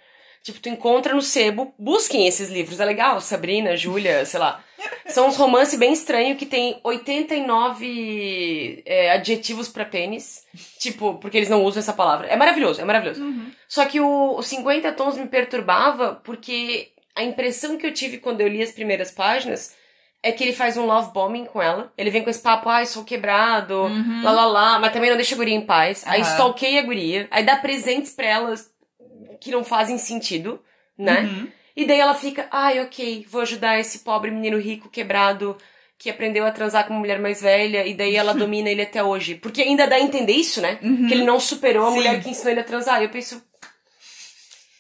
Tipo, 0.41 0.61
tu 0.61 0.69
encontra 0.69 1.13
no 1.13 1.21
sebo, 1.21 1.73
busquem 1.77 2.25
esses 2.25 2.49
livros, 2.49 2.79
é 2.79 2.85
legal. 2.85 3.19
Sabrina, 3.19 3.75
Júlia, 3.75 4.25
sei 4.25 4.39
lá. 4.39 4.63
São 5.07 5.27
uns 5.27 5.35
romances 5.35 5.77
bem 5.77 5.91
estranhos 5.91 6.37
que 6.37 6.45
tem 6.45 6.79
89 6.85 8.83
é, 8.85 9.11
adjetivos 9.11 9.67
pra 9.67 9.83
pênis. 9.83 10.45
Tipo, 10.79 11.15
porque 11.15 11.35
eles 11.35 11.49
não 11.49 11.65
usam 11.65 11.81
essa 11.81 11.91
palavra. 11.91 12.27
É 12.27 12.37
maravilhoso, 12.37 12.79
é 12.79 12.85
maravilhoso. 12.85 13.21
Só 13.67 13.85
que 13.85 13.99
o, 13.99 14.37
o 14.37 14.41
50 14.41 14.89
tons 14.93 15.17
me 15.17 15.27
perturbava 15.27 16.21
porque 16.23 16.91
a 17.13 17.23
impressão 17.23 17.77
que 17.77 17.85
eu 17.85 17.93
tive 17.93 18.17
quando 18.17 18.39
eu 18.39 18.47
li 18.47 18.63
as 18.63 18.71
primeiras 18.71 19.11
páginas 19.11 19.75
é 20.23 20.31
que 20.31 20.43
ele 20.43 20.53
faz 20.53 20.77
um 20.77 20.85
love 20.85 21.11
bombing 21.13 21.45
com 21.45 21.61
ela. 21.61 21.91
Ele 21.97 22.09
vem 22.09 22.23
com 22.23 22.29
esse 22.29 22.41
papo, 22.41 22.69
ai, 22.69 22.85
sou 22.85 23.03
quebrado, 23.03 23.89
lá 24.23 24.31
lá 24.31 24.45
lá, 24.45 24.79
mas 24.79 24.91
também 24.91 25.09
não 25.09 25.17
deixa 25.17 25.35
a 25.35 25.37
guria 25.37 25.55
em 25.55 25.65
paz. 25.65 26.03
Aí 26.05 26.21
Aham. 26.21 26.31
stalkeia 26.31 26.79
a 26.81 26.83
guria, 26.83 27.27
aí 27.31 27.43
dá 27.43 27.55
presentes 27.55 28.11
pra 28.13 28.25
elas 28.25 28.71
que 29.39 29.51
não 29.51 29.63
fazem 29.63 29.97
sentido, 29.97 30.59
né? 30.97 31.21
Uhum. 31.21 31.47
E 31.75 31.85
daí 31.85 31.99
ela 31.99 32.15
fica, 32.15 32.47
ai, 32.51 32.81
ok, 32.81 33.25
vou 33.29 33.41
ajudar 33.41 33.79
esse 33.79 33.99
pobre 33.99 34.31
menino 34.31 34.57
rico, 34.57 34.89
quebrado, 34.89 35.55
que 35.97 36.09
aprendeu 36.09 36.45
a 36.45 36.51
transar 36.51 36.85
com 36.87 36.93
uma 36.93 36.99
mulher 36.99 37.19
mais 37.19 37.41
velha, 37.41 37.85
e 37.85 37.93
daí 37.93 38.15
ela 38.15 38.33
domina 38.35 38.69
ele 38.69 38.81
até 38.81 39.03
hoje. 39.03 39.35
Porque 39.35 39.61
ainda 39.61 39.85
dá 39.85 39.95
a 39.95 39.99
entender 40.01 40.33
isso, 40.33 40.59
né? 40.59 40.77
Que 41.07 41.13
ele 41.13 41.23
não 41.23 41.39
superou 41.39 41.85
a 41.85 41.89
Sim. 41.89 41.95
mulher 41.97 42.21
que 42.21 42.29
ensinou 42.29 42.51
ele 42.51 42.61
a 42.61 42.63
transar. 42.63 43.01
Eu 43.01 43.09
penso. 43.09 43.41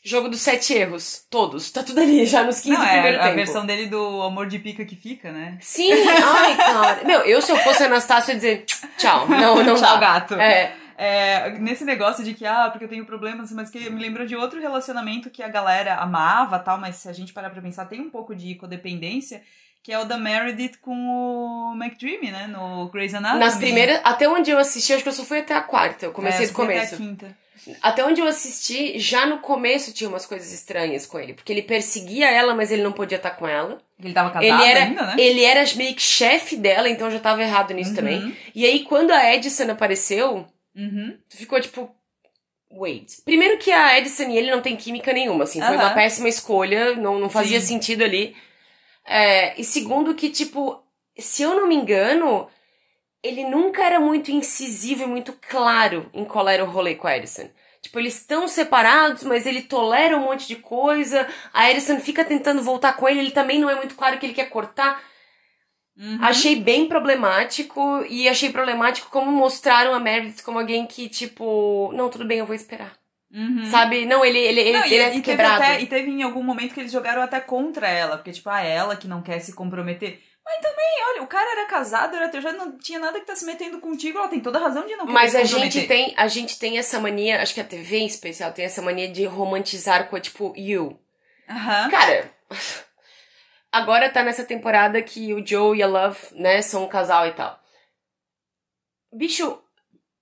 Jogo 0.07 0.29
dos 0.29 0.39
sete 0.41 0.73
erros. 0.73 1.25
Todos. 1.29 1.69
Tá 1.69 1.83
tudo 1.83 1.99
ali 1.99 2.25
já 2.25 2.43
nos 2.43 2.61
15 2.61 2.77
Não, 2.77 2.83
é 2.85 3.15
a 3.17 3.23
tempo. 3.23 3.35
versão 3.35 3.65
dele 3.65 3.87
do 3.87 4.21
amor 4.21 4.47
de 4.47 4.57
pica 4.57 4.85
que 4.85 4.95
fica, 4.95 5.31
né? 5.31 5.57
Sim, 5.61 5.91
ai, 5.91 6.55
cara. 6.55 7.03
Meu, 7.03 7.19
eu 7.21 7.41
se 7.41 7.51
eu 7.51 7.57
fosse 7.57 7.83
Anastácio, 7.83 8.31
eu 8.31 8.35
ia 8.35 8.39
dizer 8.39 8.65
tchau. 8.97 9.27
Não, 9.27 9.61
não 9.63 9.75
Tchau, 9.77 9.95
dá. 9.95 9.97
gato. 9.97 10.33
É. 10.35 10.73
É, 10.99 11.51
nesse 11.59 11.83
negócio 11.85 12.23
de 12.23 12.33
que, 12.33 12.43
ah, 12.45 12.69
porque 12.71 12.85
eu 12.85 12.89
tenho 12.89 13.05
problemas, 13.05 13.51
mas 13.51 13.69
que 13.69 13.87
me 13.89 14.01
lembrou 14.01 14.25
de 14.25 14.35
outro 14.35 14.59
relacionamento 14.59 15.29
que 15.29 15.43
a 15.43 15.47
galera 15.47 15.95
amava 15.97 16.57
tal, 16.57 16.79
mas 16.79 16.95
se 16.95 17.07
a 17.07 17.13
gente 17.13 17.33
parar 17.33 17.51
pra 17.51 17.61
pensar, 17.61 17.85
tem 17.85 18.01
um 18.01 18.09
pouco 18.09 18.33
de 18.33 18.55
codependência, 18.55 19.43
que 19.83 19.91
é 19.93 19.99
o 19.99 20.05
da 20.05 20.17
Meredith 20.17 20.77
com 20.81 20.91
o 20.93 21.75
McDreamy, 21.79 22.31
né? 22.31 22.47
No 22.47 22.89
Grey's 22.89 23.13
Anatomy. 23.13 23.39
Nas 23.41 23.57
primeiras. 23.57 24.01
Até 24.03 24.27
onde 24.27 24.49
eu 24.49 24.57
assisti, 24.57 24.91
acho 24.93 25.03
que 25.03 25.09
eu 25.09 25.13
só 25.13 25.23
fui 25.23 25.39
até 25.39 25.53
a 25.53 25.61
quarta. 25.61 26.05
Eu 26.05 26.11
comecei 26.11 26.45
É, 26.45 26.47
do 26.49 26.53
foi 26.53 26.65
até 26.65 26.73
começo. 26.75 26.95
a 26.95 26.97
quinta. 26.97 27.37
Até 27.81 28.03
onde 28.05 28.21
eu 28.21 28.27
assisti, 28.27 28.97
já 28.99 29.25
no 29.25 29.39
começo 29.39 29.93
tinha 29.93 30.09
umas 30.09 30.25
coisas 30.25 30.51
estranhas 30.53 31.05
com 31.05 31.19
ele. 31.19 31.33
Porque 31.33 31.51
ele 31.51 31.61
perseguia 31.61 32.29
ela, 32.29 32.53
mas 32.55 32.71
ele 32.71 32.81
não 32.83 32.91
podia 32.91 33.17
estar 33.17 33.31
com 33.31 33.47
ela. 33.47 33.79
Ele 34.03 34.13
tava 34.13 34.29
casado 34.31 34.45
Ele 34.45 34.63
era, 34.63 34.83
ainda, 34.83 35.05
né? 35.07 35.15
ele 35.17 35.43
era 35.43 35.63
meio 35.75 35.93
que 35.95 36.01
chefe 36.01 36.55
dela, 36.55 36.87
então 36.89 37.09
já 37.11 37.19
tava 37.19 37.41
errado 37.41 37.73
nisso 37.73 37.89
Uhum. 37.91 37.95
também. 37.95 38.37
E 38.53 38.65
aí, 38.65 38.83
quando 38.83 39.11
a 39.11 39.33
Edison 39.33 39.69
apareceu, 39.71 40.45
Uhum. 40.75 41.17
tu 41.29 41.37
ficou 41.37 41.59
tipo. 41.59 41.89
Wait. 42.71 43.21
Primeiro 43.23 43.57
que 43.57 43.71
a 43.71 43.97
Edison 43.97 44.29
e 44.29 44.37
ele 44.37 44.51
não 44.51 44.61
tem 44.61 44.75
química 44.75 45.13
nenhuma, 45.13 45.45
assim. 45.45 45.59
Foi 45.61 45.75
Aham. 45.75 45.85
uma 45.85 45.93
péssima 45.93 46.27
escolha, 46.29 46.95
não, 46.95 47.17
não 47.17 47.29
fazia 47.29 47.59
Sim. 47.61 47.67
sentido 47.67 48.03
ali. 48.03 48.35
É, 49.05 49.59
e 49.59 49.63
segundo 49.63 50.13
que, 50.13 50.29
tipo, 50.29 50.83
se 51.17 51.41
eu 51.43 51.55
não 51.55 51.65
me 51.67 51.75
engano, 51.75 52.47
ele 53.27 53.43
nunca 53.43 53.83
era 53.83 53.99
muito 53.99 54.31
incisivo 54.31 55.03
e 55.03 55.07
muito 55.07 55.33
claro 55.49 56.09
em 56.13 56.23
qual 56.23 56.47
era 56.47 56.63
o 56.63 56.69
rolê 56.69 56.95
com 56.95 57.07
a 57.07 57.17
Edison. 57.17 57.49
Tipo, 57.81 57.99
eles 57.99 58.15
estão 58.15 58.47
separados, 58.47 59.23
mas 59.23 59.45
ele 59.45 59.61
tolera 59.61 60.17
um 60.17 60.21
monte 60.21 60.47
de 60.47 60.55
coisa. 60.55 61.27
A 61.53 61.69
Edison 61.71 61.99
fica 61.99 62.25
tentando 62.25 62.61
voltar 62.61 62.93
com 62.93 63.07
ele, 63.07 63.19
ele 63.19 63.31
também 63.31 63.59
não 63.59 63.69
é 63.69 63.75
muito 63.75 63.95
claro 63.95 64.17
que 64.17 64.25
ele 64.25 64.33
quer 64.33 64.49
cortar. 64.49 65.01
Uhum. 65.97 66.19
Achei 66.21 66.55
bem 66.55 66.87
problemático 66.87 68.05
e 68.07 68.29
achei 68.29 68.51
problemático 68.51 69.09
como 69.09 69.31
mostraram 69.31 69.95
a 69.95 69.99
Meredith 69.99 70.43
como 70.43 70.59
alguém 70.59 70.85
que, 70.85 71.09
tipo, 71.09 71.91
não, 71.93 72.09
tudo 72.09 72.25
bem, 72.25 72.39
eu 72.39 72.45
vou 72.45 72.55
esperar. 72.55 72.93
Uhum. 73.31 73.65
Sabe? 73.65 74.05
Não, 74.05 74.23
ele, 74.23 74.37
ele, 74.37 74.71
Não, 74.71 74.85
ele 74.85 74.95
e, 74.95 74.97
é 74.97 75.07
e 75.07 75.11
teve 75.11 75.21
quebrado. 75.21 75.63
até, 75.63 75.81
e 75.81 75.87
teve 75.87 76.09
em 76.09 76.23
algum 76.23 76.43
momento 76.43 76.73
que 76.73 76.79
eles 76.79 76.91
jogaram 76.91 77.21
até 77.21 77.39
contra 77.39 77.87
ela, 77.87 78.17
porque, 78.17 78.31
tipo, 78.31 78.49
ah, 78.49 78.61
ela 78.61 78.95
que 78.95 79.07
não 79.07 79.21
quer 79.21 79.39
se 79.39 79.53
comprometer. 79.53 80.21
Mas 80.47 80.61
também, 80.61 81.05
olha, 81.09 81.23
o 81.23 81.27
cara 81.27 81.51
era 81.51 81.67
casado, 81.67 82.15
era 82.15 82.29
teu, 82.29 82.39
já 82.41 82.53
não 82.53 82.77
tinha 82.77 82.99
nada 82.99 83.19
que 83.19 83.25
tá 83.25 83.35
se 83.35 83.43
metendo 83.43 83.81
contigo, 83.81 84.17
ela 84.17 84.29
tem 84.29 84.39
toda 84.39 84.57
a 84.57 84.61
razão 84.61 84.87
de 84.87 84.95
não 84.95 85.05
Mas 85.05 85.35
a 85.35 85.43
gente 85.43 85.85
tem, 85.85 86.13
a 86.15 86.29
gente 86.29 86.57
tem 86.57 86.77
essa 86.77 87.01
mania, 87.01 87.41
acho 87.41 87.53
que 87.53 87.59
a 87.59 87.65
TV 87.65 87.97
em 87.97 88.05
especial 88.05 88.53
tem 88.53 88.63
essa 88.63 88.81
mania 88.81 89.09
de 89.09 89.25
romantizar 89.25 90.07
com 90.07 90.15
a 90.15 90.21
tipo 90.21 90.53
you. 90.55 90.97
Aham. 91.49 91.89
Cara, 91.89 92.31
agora 93.69 94.09
tá 94.09 94.23
nessa 94.23 94.45
temporada 94.45 95.01
que 95.01 95.33
o 95.33 95.45
Joe 95.45 95.77
e 95.77 95.83
a 95.83 95.87
Love, 95.87 96.17
né, 96.31 96.61
são 96.61 96.85
um 96.85 96.87
casal 96.87 97.27
e 97.27 97.33
tal. 97.33 97.59
Bicho, 99.11 99.61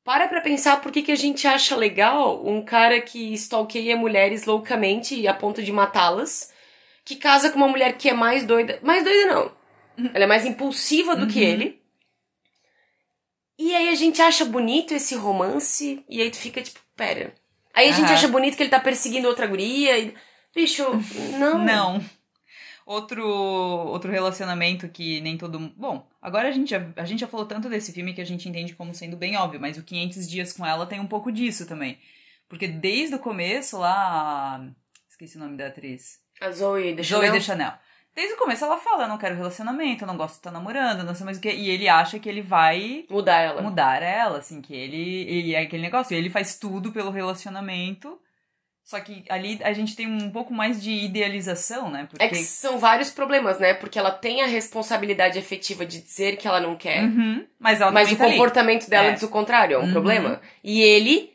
para 0.03 0.27
pra 0.27 0.41
pensar 0.41 0.81
por 0.81 0.91
que, 0.91 1.03
que 1.03 1.11
a 1.11 1.15
gente 1.15 1.47
acha 1.47 1.75
legal 1.75 2.43
um 2.43 2.65
cara 2.65 2.99
que 2.99 3.31
stalkeia 3.35 3.95
mulheres 3.95 4.45
loucamente 4.45 5.27
a 5.27 5.35
ponto 5.35 5.61
de 5.61 5.71
matá-las, 5.71 6.51
que 7.03 7.15
casa 7.15 7.51
com 7.51 7.57
uma 7.57 7.67
mulher 7.67 7.95
que 7.95 8.09
é 8.09 8.13
mais 8.13 8.43
doida. 8.43 8.79
Mais 8.81 9.03
doida 9.03 9.31
não. 9.31 9.64
Ela 10.13 10.23
é 10.25 10.27
mais 10.27 10.45
impulsiva 10.45 11.15
do 11.15 11.27
que 11.27 11.39
Uhum. 11.39 11.45
ele. 11.49 11.81
E 13.57 13.73
aí 13.73 13.89
a 13.89 13.95
gente 13.95 14.21
acha 14.21 14.43
bonito 14.45 14.93
esse 14.93 15.15
romance, 15.15 16.03
e 16.09 16.21
aí 16.21 16.29
tu 16.29 16.37
fica 16.37 16.61
tipo, 16.61 16.79
pera. 16.95 17.33
Aí 17.73 17.89
a 17.89 17.91
gente 17.91 18.05
Aham. 18.05 18.13
acha 18.13 18.27
bonito 18.27 18.55
que 18.57 18.63
ele 18.63 18.69
tá 18.69 18.79
perseguindo 18.79 19.27
outra 19.27 19.47
guria. 19.47 19.97
E... 19.97 20.13
Bicho, 20.53 20.83
não. 21.39 21.57
Não. 21.63 22.05
Outro, 22.85 23.25
outro 23.27 24.11
relacionamento 24.11 24.87
que 24.89 25.19
nem 25.21 25.37
todo 25.37 25.59
mundo. 25.59 25.73
Bom, 25.75 26.07
agora 26.21 26.49
a 26.49 26.51
gente, 26.51 26.69
já, 26.69 26.85
a 26.95 27.03
gente 27.05 27.21
já 27.21 27.27
falou 27.27 27.45
tanto 27.45 27.67
desse 27.67 27.91
filme 27.91 28.13
que 28.13 28.21
a 28.21 28.25
gente 28.25 28.47
entende 28.47 28.75
como 28.75 28.93
sendo 28.93 29.17
bem 29.17 29.35
óbvio, 29.37 29.59
mas 29.59 29.77
o 29.77 29.83
500 29.83 30.27
Dias 30.29 30.53
com 30.53 30.65
Ela 30.65 30.85
tem 30.85 30.99
um 30.99 31.07
pouco 31.07 31.31
disso 31.31 31.65
também. 31.65 31.97
Porque 32.47 32.67
desde 32.67 33.15
o 33.15 33.19
começo 33.19 33.77
lá. 33.79 34.63
Esqueci 35.09 35.37
o 35.37 35.39
nome 35.39 35.57
da 35.57 35.67
atriz. 35.67 36.19
A 36.39 36.51
Zoe 36.51 36.93
de 36.93 37.01
Zoe 37.03 37.21
Chanel. 37.21 37.31
de 37.31 37.41
Chanel. 37.41 37.73
Desde 38.15 38.33
o 38.33 38.37
começo 38.37 38.63
ela 38.63 38.77
fala: 38.77 39.03
eu 39.03 39.07
não 39.09 39.17
quero 39.17 39.35
relacionamento, 39.35 40.03
eu 40.03 40.07
não 40.07 40.15
gosto 40.17 40.33
de 40.35 40.39
estar 40.39 40.51
namorando, 40.51 41.03
não 41.03 41.13
sei 41.13 41.25
mais 41.25 41.37
o 41.37 41.41
que. 41.41 41.51
E 41.51 41.69
ele 41.69 41.89
acha 41.89 42.17
que 42.17 42.29
ele 42.29 42.41
vai 42.41 43.05
Mudar 43.09 43.39
ela. 43.39 43.61
mudar 43.61 44.01
ela, 44.01 44.37
assim, 44.37 44.61
que 44.61 44.73
ele, 44.73 45.21
ele 45.29 45.53
é 45.53 45.59
aquele 45.61 45.81
negócio. 45.83 46.15
Ele 46.15 46.29
faz 46.29 46.57
tudo 46.57 46.91
pelo 46.91 47.11
relacionamento. 47.11 48.17
Só 48.85 48.99
que 48.99 49.25
ali 49.29 49.59
a 49.63 49.73
gente 49.73 49.95
tem 49.95 50.05
um 50.07 50.29
pouco 50.29 50.53
mais 50.53 50.81
de 50.81 50.91
idealização, 50.91 51.89
né? 51.89 52.07
Porque. 52.09 52.23
É 52.23 52.29
que 52.29 52.35
são 52.35 52.77
vários 52.77 53.09
problemas, 53.09 53.59
né? 53.59 53.73
Porque 53.73 53.97
ela 53.97 54.11
tem 54.11 54.43
a 54.43 54.45
responsabilidade 54.47 55.39
efetiva 55.39 55.83
de 55.85 55.99
dizer 56.01 56.37
que 56.37 56.47
ela 56.47 56.59
não 56.61 56.75
quer, 56.75 57.03
Uhum, 57.03 57.45
mas 57.59 57.81
ela 57.81 57.91
mas 57.91 58.11
o 58.11 58.15
tá 58.15 58.23
ali. 58.23 58.33
comportamento 58.33 58.87
dela 58.87 59.07
É. 59.07 59.11
diz 59.13 59.23
o 59.23 59.27
contrário, 59.29 59.73
é 59.75 59.79
um 59.79 59.85
Uhum. 59.85 59.91
problema. 59.91 60.39
E 60.63 60.81
ele 60.83 61.34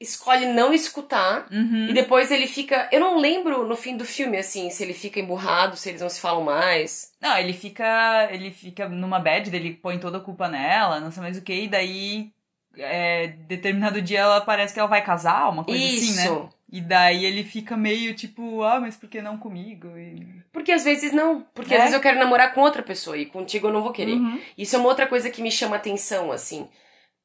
escolhe 0.00 0.46
não 0.46 0.72
escutar. 0.72 1.46
Uhum. 1.50 1.88
E 1.90 1.92
depois 1.92 2.30
ele 2.30 2.46
fica. 2.46 2.88
Eu 2.90 3.00
não 3.00 3.18
lembro 3.18 3.66
no 3.66 3.76
fim 3.76 3.96
do 3.96 4.04
filme, 4.04 4.38
assim, 4.38 4.70
se 4.70 4.82
ele 4.82 4.94
fica 4.94 5.20
emburrado, 5.20 5.76
se 5.76 5.90
eles 5.90 6.00
não 6.00 6.08
se 6.08 6.20
falam 6.20 6.42
mais. 6.42 7.12
Não, 7.20 7.36
ele 7.36 7.52
fica. 7.52 8.28
Ele 8.32 8.50
fica 8.50 8.88
numa 8.88 9.20
bad, 9.20 9.54
ele 9.54 9.74
põe 9.74 9.98
toda 9.98 10.16
a 10.18 10.22
culpa 10.22 10.48
nela, 10.48 10.98
não 11.00 11.10
sei 11.10 11.22
mais 11.22 11.36
o 11.36 11.42
que, 11.42 11.52
e 11.52 11.68
daí. 11.68 12.30
É, 12.78 13.26
determinado 13.48 14.00
dia 14.00 14.20
ela 14.20 14.40
parece 14.40 14.72
que 14.72 14.78
ela 14.78 14.88
vai 14.88 15.02
casar, 15.02 15.50
uma 15.50 15.64
coisa 15.64 15.82
Isso. 15.82 16.20
assim, 16.20 16.30
né? 16.30 16.48
E 16.72 16.80
daí 16.80 17.24
ele 17.24 17.42
fica 17.42 17.76
meio 17.76 18.14
tipo, 18.14 18.62
ah, 18.62 18.78
mas 18.78 18.96
por 18.96 19.08
que 19.08 19.20
não 19.20 19.36
comigo? 19.36 19.88
E... 19.98 20.24
Porque 20.52 20.70
às 20.70 20.84
vezes 20.84 21.10
não. 21.12 21.44
Porque 21.52 21.74
É. 21.74 21.76
às 21.76 21.82
vezes 21.82 21.96
eu 21.96 22.00
quero 22.00 22.20
namorar 22.20 22.54
com 22.54 22.60
outra 22.60 22.80
pessoa 22.80 23.18
e 23.18 23.26
contigo 23.26 23.66
eu 23.66 23.72
não 23.72 23.82
vou 23.82 23.90
querer. 23.92 24.12
Uhum. 24.12 24.40
Isso 24.56 24.76
é 24.76 24.78
uma 24.78 24.88
outra 24.88 25.08
coisa 25.08 25.28
que 25.30 25.42
me 25.42 25.50
chama 25.50 25.74
atenção, 25.74 26.30
assim. 26.30 26.68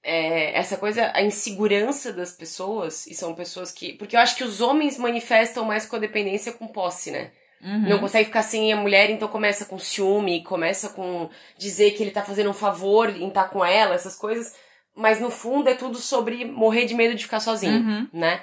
É, 0.07 0.55
essa 0.55 0.77
coisa, 0.77 1.11
a 1.15 1.23
insegurança 1.23 2.13
das 2.13 2.31
pessoas, 2.31 3.07
e 3.07 3.15
são 3.15 3.33
pessoas 3.33 3.71
que. 3.71 3.93
Porque 3.93 4.15
eu 4.15 4.19
acho 4.19 4.35
que 4.35 4.43
os 4.43 4.61
homens 4.61 4.99
manifestam 4.99 5.65
mais 5.65 5.87
codependência 5.87 6.53
com 6.53 6.67
posse, 6.67 7.09
né? 7.09 7.31
Uhum. 7.59 7.89
Não 7.89 7.99
consegue 7.99 8.25
ficar 8.25 8.43
sem 8.43 8.71
a 8.71 8.75
mulher, 8.75 9.09
então 9.09 9.27
começa 9.27 9.65
com 9.65 9.79
ciúme, 9.79 10.43
começa 10.43 10.89
com 10.89 11.27
dizer 11.57 11.91
que 11.91 12.03
ele 12.03 12.11
tá 12.11 12.21
fazendo 12.21 12.51
um 12.51 12.53
favor 12.53 13.09
em 13.09 13.27
estar 13.29 13.45
com 13.45 13.65
ela, 13.65 13.95
essas 13.95 14.15
coisas. 14.15 14.53
Mas 14.95 15.19
no 15.19 15.31
fundo 15.31 15.67
é 15.69 15.73
tudo 15.73 15.97
sobre 15.97 16.45
morrer 16.45 16.85
de 16.85 16.93
medo 16.93 17.15
de 17.15 17.23
ficar 17.23 17.39
sozinho, 17.39 17.81
Uhum. 17.81 18.07
né? 18.13 18.41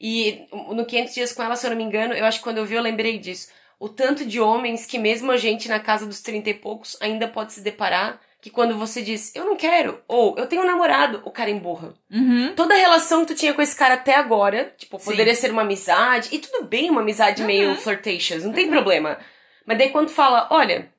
E 0.00 0.46
no 0.72 0.86
500 0.86 1.14
Dias 1.14 1.32
com 1.32 1.42
Ela, 1.42 1.56
se 1.56 1.66
eu 1.66 1.70
não 1.70 1.76
me 1.76 1.82
engano, 1.82 2.14
eu 2.14 2.24
acho 2.24 2.38
que 2.38 2.44
quando 2.44 2.58
eu 2.58 2.64
vi 2.64 2.76
eu 2.76 2.82
lembrei 2.82 3.18
disso. 3.18 3.48
O 3.80 3.88
tanto 3.88 4.24
de 4.24 4.40
homens 4.40 4.86
que 4.86 4.98
mesmo 4.98 5.32
a 5.32 5.36
gente 5.36 5.68
na 5.68 5.80
casa 5.80 6.06
dos 6.06 6.20
30 6.22 6.50
e 6.50 6.54
poucos 6.54 6.96
ainda 7.00 7.26
pode 7.26 7.52
se 7.52 7.60
deparar 7.62 8.20
que 8.40 8.48
quando 8.50 8.76
você 8.78 9.02
diz, 9.02 9.34
eu 9.34 9.44
não 9.44 9.56
quero, 9.56 10.00
ou 10.08 10.36
eu 10.38 10.46
tenho 10.46 10.62
um 10.62 10.66
namorado, 10.66 11.20
o 11.24 11.30
cara 11.30 11.50
emburra. 11.50 11.92
Uhum. 12.10 12.54
Toda 12.56 12.74
a 12.74 12.78
relação 12.78 13.20
que 13.24 13.34
tu 13.34 13.38
tinha 13.38 13.52
com 13.52 13.60
esse 13.60 13.76
cara 13.76 13.94
até 13.94 14.14
agora, 14.14 14.72
tipo, 14.78 14.98
Sim. 14.98 15.04
poderia 15.10 15.34
ser 15.34 15.50
uma 15.50 15.62
amizade, 15.62 16.30
e 16.32 16.38
tudo 16.38 16.64
bem 16.64 16.88
uma 16.90 17.02
amizade 17.02 17.42
Uhum. 17.42 17.46
meio 17.46 17.74
flirtatious, 17.76 18.44
não 18.44 18.52
tem 18.52 18.68
problema. 18.68 19.18
Mas 19.66 19.76
daí 19.78 19.90
quando 19.90 20.06
tu 20.08 20.12
fala, 20.14 20.48
olha, 20.50 20.90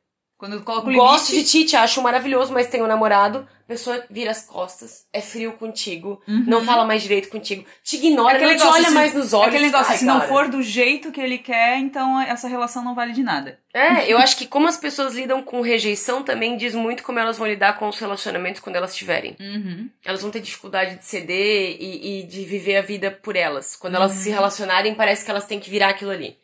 Quando 0.42 0.54
eu 0.54 0.64
coloco 0.64 0.90
o 0.90 0.94
gosto 0.94 1.30
limite. 1.30 1.46
de 1.52 1.52
ti, 1.52 1.66
te 1.70 1.76
acho 1.76 2.02
maravilhoso, 2.02 2.52
mas 2.52 2.66
tenho 2.66 2.86
um 2.86 2.88
namorado, 2.88 3.48
a 3.64 3.68
pessoa 3.68 4.04
vira 4.10 4.32
as 4.32 4.42
costas, 4.42 5.06
é 5.14 5.22
frio 5.22 5.54
contigo, 5.54 6.20
Uhum. 6.28 6.46
não 6.48 6.66
fala 6.66 6.84
mais 6.84 7.04
direito 7.04 7.30
contigo, 7.30 7.64
te 7.84 7.98
ignora, 7.98 8.38
Aquele 8.38 8.56
não 8.56 8.66
te 8.66 8.74
olha 8.74 8.88
se- 8.90 8.94
mais 8.96 9.14
nos 9.14 9.34
olhos. 9.34 9.50
Aquele 9.50 9.66
negócio, 9.68 9.92
Ai, 9.92 9.98
se 10.00 10.04
não 10.06 10.18
cara. 10.18 10.28
for 10.30 10.48
do 10.48 10.64
jeito 10.64 11.12
que 11.12 11.22
ele 11.22 11.38
quer, 11.38 11.78
então 11.78 12.20
essa 12.20 12.48
relação 12.48 12.84
não 12.84 12.96
vale 12.96 13.14
de 13.14 13.22
nada. 13.22 13.60
É, 13.72 14.12
eu 14.12 14.18
acho 14.18 14.36
que 14.36 14.48
como 14.48 14.68
as 14.68 14.78
pessoas 14.78 15.14
lidam 15.14 15.44
com 15.44 15.62
rejeição 15.62 16.24
também 16.24 16.58
diz 16.58 16.74
muito 16.74 17.04
como 17.04 17.20
elas 17.20 17.38
vão 17.38 17.46
lidar 17.48 17.78
com 17.78 17.88
os 17.88 18.00
relacionamentos 18.00 18.60
quando 18.62 18.78
elas 18.78 18.96
tiverem. 18.96 19.38
Uhum. 19.40 19.92
Elas 20.04 20.24
vão 20.24 20.32
ter 20.32 20.40
dificuldade 20.42 20.96
de 20.96 21.06
ceder 21.06 21.78
e, 21.80 22.22
e 22.22 22.24
de 22.24 22.44
viver 22.46 22.78
a 22.78 22.82
vida 22.82 23.12
por 23.12 23.36
elas. 23.36 23.76
Quando 23.76 23.94
elas 23.94 24.14
se 24.14 24.32
relacionarem, 24.32 24.96
parece 24.96 25.24
que 25.24 25.30
elas 25.30 25.46
têm 25.46 25.60
que 25.60 25.70
virar 25.70 25.90
aquilo 25.90 26.10
ali. 26.10 26.36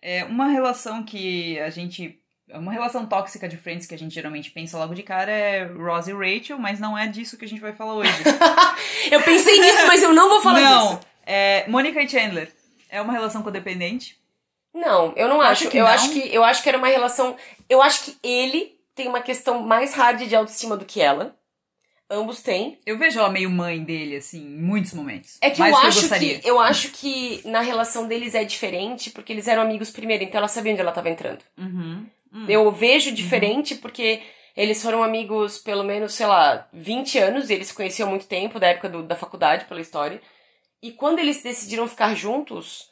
É 0.00 0.22
uma 0.24 0.46
relação 0.46 1.02
que 1.02 1.58
a 1.58 1.68
gente. 1.68 2.16
Uma 2.50 2.72
relação 2.72 3.04
tóxica 3.06 3.48
de 3.48 3.56
Friends 3.56 3.86
que 3.86 3.94
a 3.94 3.98
gente 3.98 4.14
geralmente 4.14 4.50
pensa 4.50 4.78
logo 4.78 4.94
de 4.94 5.02
cara 5.02 5.30
é 5.30 5.64
Ross 5.64 6.08
e 6.08 6.12
Rachel, 6.12 6.58
mas 6.58 6.80
não 6.80 6.96
é 6.96 7.06
disso 7.06 7.36
que 7.36 7.44
a 7.44 7.48
gente 7.48 7.60
vai 7.60 7.72
falar 7.72 7.94
hoje. 7.94 8.10
Eu 9.10 9.22
pensei 9.22 9.60
nisso, 9.60 9.86
mas 9.86 10.02
eu 10.02 10.12
não 10.12 10.28
vou 10.28 10.42
falar 10.42 10.60
não, 10.60 10.88
disso. 10.96 11.00
é 11.26 11.64
Mônica 11.68 12.00
e 12.02 12.08
Chandler. 12.08 12.52
É 12.88 13.00
uma 13.00 13.12
relação 13.12 13.42
codependente. 13.42 14.18
Não, 14.74 15.12
eu 15.16 15.28
não 15.28 15.40
acho. 15.40 15.68
que 15.68 15.76
eu 15.76 15.84
não? 15.84 15.90
acho 15.90 16.10
que 16.10 16.34
eu 16.34 16.44
acho 16.44 16.62
que 16.62 16.68
era 16.68 16.78
uma 16.78 16.88
relação. 16.88 17.36
Eu 17.68 17.82
acho 17.82 18.04
que 18.04 18.16
ele 18.22 18.78
tem 18.94 19.08
uma 19.08 19.20
questão 19.20 19.62
mais 19.62 19.94
hard 19.94 20.22
de 20.22 20.34
autoestima 20.34 20.76
do 20.76 20.84
que 20.84 21.00
ela. 21.00 21.34
Ambos 22.10 22.40
têm. 22.40 22.78
Eu 22.86 22.96
vejo 22.96 23.18
ela 23.18 23.28
meio 23.28 23.50
mãe 23.50 23.84
dele, 23.84 24.16
assim, 24.16 24.40
em 24.40 24.62
muitos 24.62 24.94
momentos. 24.94 25.36
É 25.42 25.50
que 25.50 25.60
eu 25.60 25.66
do 25.66 25.76
acho 25.76 26.00
gostaria. 26.00 26.38
que 26.38 26.48
eu 26.48 26.58
acho 26.58 26.88
que 26.90 27.42
na 27.44 27.60
relação 27.60 28.08
deles 28.08 28.34
é 28.34 28.44
diferente 28.44 29.10
porque 29.10 29.30
eles 29.30 29.46
eram 29.46 29.62
amigos 29.62 29.90
primeiro, 29.90 30.24
então 30.24 30.38
ela 30.38 30.48
sabia 30.48 30.72
onde 30.72 30.80
ela 30.80 30.90
estava 30.90 31.10
entrando. 31.10 31.40
Uhum. 31.58 32.06
Hum. 32.32 32.46
Eu 32.48 32.70
vejo 32.70 33.12
diferente 33.12 33.74
porque 33.76 34.20
eles 34.56 34.82
foram 34.82 35.02
amigos 35.02 35.58
pelo 35.58 35.84
menos, 35.84 36.14
sei 36.14 36.26
lá, 36.26 36.68
20 36.72 37.18
anos, 37.18 37.48
e 37.48 37.54
eles 37.54 37.68
se 37.68 37.74
conheciam 37.74 38.08
há 38.08 38.10
muito 38.10 38.26
tempo, 38.26 38.58
da 38.58 38.68
época 38.68 38.88
do- 38.88 39.02
da 39.02 39.14
faculdade, 39.14 39.66
pela 39.66 39.80
história. 39.80 40.20
E 40.82 40.92
quando 40.92 41.18
eles 41.18 41.42
decidiram 41.42 41.86
ficar 41.86 42.14
juntos, 42.14 42.88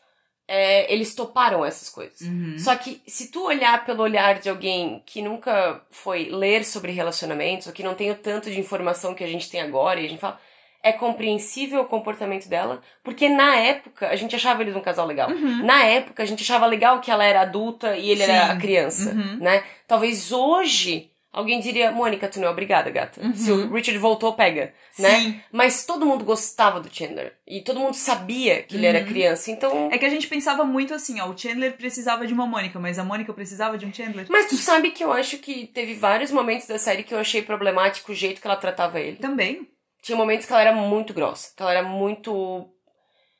é, 0.49 0.93
eles 0.93 1.14
toparam 1.14 1.64
essas 1.64 1.88
coisas. 1.88 2.21
Uhum. 2.21 2.57
Só 2.59 2.76
que 2.76 3.02
se 3.07 3.31
tu 3.31 3.45
olhar 3.45 3.85
pelo 3.85 4.02
olhar 4.02 4.38
de 4.38 4.49
alguém 4.49 5.02
que 5.05 5.21
nunca 5.21 5.85
foi 5.90 6.26
ler 6.26 6.64
sobre 6.64 6.93
relacionamentos, 6.93 7.66
ou 7.66 7.73
que 7.73 7.83
não 7.83 7.95
tem 7.95 8.11
o 8.12 8.16
tanto 8.16 8.50
de 8.50 8.61
informação 8.61 9.14
que 9.14 9.25
a 9.25 9.28
gente 9.28 9.50
tem 9.50 9.61
agora, 9.61 10.00
e 10.00 10.07
a 10.07 10.09
gente 10.09 10.21
fala, 10.21 10.40
é 10.87 10.93
compreensível 10.93 11.81
o 11.81 11.87
comportamento 11.87 12.49
dela, 12.49 12.81
porque 13.02 13.28
na 13.28 13.57
época 13.57 14.09
a 14.09 14.14
gente 14.14 14.37
achava 14.37 14.62
eles 14.62 14.76
um 14.76 14.81
casal 14.81 15.07
legal. 15.07 15.28
Na 15.64 15.83
época 15.85 16.23
a 16.23 16.26
gente 16.26 16.43
achava 16.43 16.64
legal 16.66 17.00
que 17.00 17.11
ela 17.11 17.25
era 17.25 17.40
adulta 17.40 17.97
e 17.97 18.11
ele 18.11 18.25
Sim. 18.25 18.31
era 18.31 18.52
a 18.52 18.57
criança, 18.57 19.11
Uhum. 19.11 19.38
né? 19.38 19.64
Talvez 19.88 20.31
hoje 20.31 21.11
alguém 21.33 21.61
diria, 21.61 21.90
Mônica, 21.90 22.28
tu 22.28 22.38
não 22.40 22.47
é 22.49 22.50
obrigada, 22.50 22.88
gata. 22.88 23.21
Se 23.35 23.50
o 23.50 23.71
Richard 23.73 23.99
voltou, 23.99 24.33
pega, 24.35 24.73
né? 24.99 25.11
Uhum. 25.16 25.21
Sim. 25.25 25.40
Mas 25.52 25.85
todo 25.85 26.07
mundo 26.07 26.25
gostava 26.25 26.81
do 26.81 26.88
Chandler. 26.90 27.35
E 27.47 27.61
todo 27.61 27.81
mundo 27.81 27.95
sabia 27.95 28.62
que 28.62 28.76
ele 28.76 28.87
era 28.87 29.05
criança, 29.05 29.50
então... 29.50 29.90
É 29.93 29.99
que 29.99 30.07
a 30.07 30.09
gente 30.09 30.28
pensava 30.28 30.64
muito 30.64 30.95
assim, 30.95 31.21
ó, 31.21 31.28
o 31.28 31.37
Chandler 31.37 31.76
precisava 31.76 32.26
de 32.26 32.33
uma 32.33 32.47
Mônica, 32.47 32.78
mas 32.78 32.99
a 32.99 33.05
Mônica 33.05 33.33
precisava 33.35 33.76
de 33.76 33.85
um 33.85 33.93
Chandler. 33.93 34.26
Mas 34.31 34.47
tu 34.47 34.57
sabe 34.57 34.93
que 34.93 35.05
eu 35.05 35.12
acho 35.12 35.37
que 35.38 35.66
teve 35.66 35.95
vários 35.95 36.31
momentos 36.31 36.66
da 36.66 36.78
série 36.78 37.02
que 37.02 37.12
eu 37.12 37.19
achei 37.19 37.43
problemático 37.43 38.12
o 38.12 38.14
jeito 38.14 38.40
que 38.40 38.47
ela 38.47 38.57
tratava 38.57 38.99
ele. 39.00 39.16
Também. 39.16 39.69
Tinha 40.07 40.17
momentos 40.17 40.47
que 40.47 40.53
ela 40.53 40.63
era 40.63 40.73
muito 40.73 41.13
grossa, 41.13 41.51
que 41.57 41.61
ela 41.63 41.73
era 41.73 41.83
muito 41.83 42.69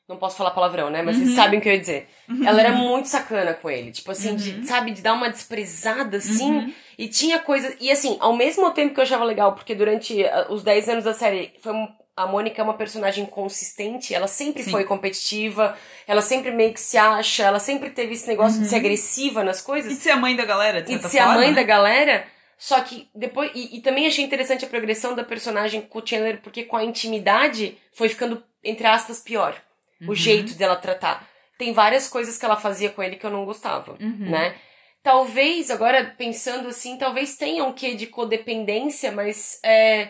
Não 0.09 0.15
posso 0.15 0.37
falar 0.37 0.51
palavrão, 0.51 0.89
né? 0.89 1.01
Mas 1.01 1.17
Uhum. 1.17 1.23
vocês 1.25 1.35
sabem 1.35 1.59
o 1.59 1.61
que 1.61 1.67
eu 1.67 1.73
ia 1.73 1.79
dizer. 1.79 2.07
Ela 2.45 2.61
era 2.61 2.71
muito 2.71 3.09
sacana 3.09 3.53
com 3.53 3.69
ele. 3.69 3.91
Tipo 3.91 4.11
assim, 4.11 4.35
de, 4.37 4.65
sabe, 4.65 4.91
de 4.91 5.01
dar 5.01 5.11
uma 5.13 5.29
desprezada 5.29 6.15
assim. 6.17 6.49
Uhum. 6.59 6.73
E 6.97 7.09
tinha 7.09 7.39
coisa. 7.39 7.75
E 7.77 7.91
assim, 7.91 8.15
ao 8.21 8.33
mesmo 8.33 8.71
tempo 8.71 8.93
que 8.93 8.99
eu 9.01 9.03
achava 9.03 9.25
legal, 9.25 9.53
porque 9.53 9.75
durante 9.75 10.23
ah, 10.25 10.47
os 10.49 10.63
10 10.63 10.87
anos 10.87 11.03
da 11.03 11.13
série 11.13 11.53
foi 11.61 11.73
um- 11.73 11.89
a 12.15 12.25
Mônica 12.25 12.59
é 12.61 12.63
uma 12.63 12.73
personagem 12.75 13.25
consistente, 13.25 14.15
ela 14.15 14.27
sempre 14.27 14.63
Sim. 14.63 14.71
foi 14.71 14.85
competitiva, 14.85 15.75
ela 16.07 16.21
sempre 16.21 16.51
meio 16.51 16.73
que 16.73 16.79
se 16.79 16.97
acha, 16.97 17.43
ela 17.43 17.59
sempre 17.59 17.89
teve 17.89 18.13
esse 18.13 18.27
negócio 18.29 18.57
Uhum. 18.59 18.63
de 18.63 18.69
ser 18.69 18.77
agressiva 18.77 19.43
nas 19.43 19.61
coisas 19.61 19.91
E 19.91 19.95
de 19.97 20.01
ser 20.01 20.11
a 20.11 20.17
mãe 20.17 20.35
da 20.37 20.45
galera, 20.45 20.81
de 20.81 20.93
e 20.93 20.97
de 20.97 21.07
ser 21.07 21.19
a 21.19 21.25
forma, 21.25 21.39
mãe 21.41 21.49
né? 21.49 21.55
da 21.55 21.63
galera. 21.63 22.25
Só 22.57 22.81
que 22.81 23.07
depois. 23.13 23.51
E, 23.53 23.77
e 23.77 23.81
também 23.81 24.07
achei 24.07 24.23
interessante 24.25 24.65
a 24.65 24.67
progressão 24.67 25.13
da 25.15 25.23
personagem 25.23 25.81
com 25.81 25.99
o 25.99 26.05
Chandler, 26.05 26.41
porque 26.41 26.63
com 26.63 26.75
a 26.75 26.83
intimidade 26.83 27.77
foi 27.93 28.09
ficando, 28.09 28.43
entre 28.63 28.87
aspas, 28.87 29.19
pior. 29.19 29.55
Uhum. 30.01 30.09
O 30.09 30.15
jeito 30.15 30.55
dela 30.55 30.75
tratar. 30.75 31.27
Tem 31.57 31.73
várias 31.73 32.07
coisas 32.07 32.37
que 32.37 32.45
ela 32.45 32.55
fazia 32.55 32.89
com 32.89 33.01
ele 33.01 33.15
que 33.15 33.25
eu 33.25 33.31
não 33.31 33.45
gostava, 33.45 33.93
Uhum. 33.99 34.29
né? 34.29 34.55
Talvez, 35.03 35.71
agora 35.71 36.03
pensando 36.17 36.67
assim, 36.67 36.97
talvez 36.97 37.37
tenha 37.37 37.63
um 37.63 37.71
quê 37.73 37.93
de 37.95 38.07
codependência, 38.07 39.11
mas 39.11 39.59
é. 39.63 40.09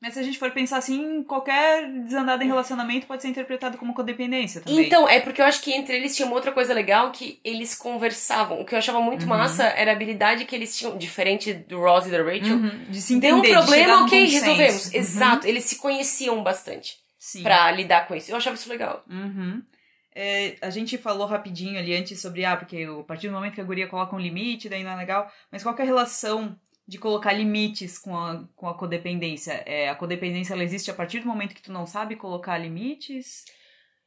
Mas 0.00 0.14
se 0.14 0.20
a 0.20 0.22
gente 0.22 0.38
for 0.38 0.52
pensar 0.52 0.76
assim, 0.78 1.24
qualquer 1.24 1.90
desandada 2.04 2.44
em 2.44 2.46
relacionamento 2.46 3.06
pode 3.08 3.20
ser 3.20 3.28
interpretado 3.28 3.76
como 3.76 3.92
codependência 3.92 4.60
também. 4.60 4.86
Então, 4.86 5.08
é 5.08 5.18
porque 5.18 5.40
eu 5.40 5.44
acho 5.44 5.60
que 5.60 5.72
entre 5.72 5.96
eles 5.96 6.14
tinha 6.14 6.24
uma 6.26 6.36
outra 6.36 6.52
coisa 6.52 6.72
legal 6.72 7.10
que 7.10 7.40
eles 7.44 7.74
conversavam. 7.74 8.60
O 8.60 8.64
que 8.64 8.74
eu 8.74 8.78
achava 8.78 9.00
muito 9.00 9.22
Uhum. 9.22 9.28
massa 9.30 9.64
era 9.64 9.90
a 9.90 9.94
habilidade 9.94 10.44
que 10.44 10.54
eles 10.54 10.76
tinham, 10.78 10.96
diferente 10.96 11.52
do 11.52 11.80
Ross 11.80 12.06
e 12.06 12.10
da 12.10 12.22
Rachel, 12.22 12.56
Uhum, 12.56 12.84
De 12.88 13.00
se 13.02 13.18
Deu 13.18 13.34
um 13.34 13.38
entender, 13.40 13.56
de 13.60 13.66
chegar 13.66 13.86
problema, 13.86 14.04
ok, 14.04 14.24
resolvemos. 14.26 14.86
Uhum. 14.86 14.90
Exato, 14.94 15.46
eles 15.48 15.64
se 15.64 15.76
conheciam 15.78 16.42
bastante 16.44 16.96
Sim. 17.18 17.42
pra 17.42 17.68
lidar 17.72 18.06
com 18.06 18.14
isso. 18.14 18.30
Eu 18.30 18.36
achava 18.36 18.54
isso 18.54 18.68
legal. 18.68 19.02
Uhum. 19.10 19.60
É, 20.14 20.56
a 20.60 20.70
gente 20.70 20.96
falou 20.98 21.26
rapidinho 21.26 21.78
ali 21.78 21.94
antes 21.94 22.20
sobre, 22.20 22.44
ah, 22.44 22.56
porque 22.56 22.84
a 22.88 23.02
partir 23.04 23.28
do 23.28 23.34
momento 23.34 23.54
que 23.54 23.60
a 23.60 23.64
guria 23.64 23.86
coloca 23.88 24.14
um 24.16 24.18
limite, 24.18 24.68
daí 24.68 24.82
não 24.82 24.92
é 24.92 24.96
legal. 24.96 25.30
Mas 25.50 25.62
qual 25.62 25.74
que 25.74 25.82
é 25.82 25.84
a 25.84 25.86
relação 25.88 26.56
de 26.88 26.96
colocar 26.98 27.34
limites 27.34 27.98
com 27.98 28.16
a, 28.16 28.42
com 28.56 28.66
a 28.66 28.74
codependência? 28.74 29.62
É, 29.66 29.90
a 29.90 29.94
codependência 29.94 30.54
ela 30.54 30.64
existe 30.64 30.90
a 30.90 30.94
partir 30.94 31.20
do 31.20 31.26
momento 31.28 31.54
que 31.54 31.60
tu 31.62 31.70
não 31.70 31.86
sabe 31.86 32.16
colocar 32.16 32.56
limites? 32.56 33.44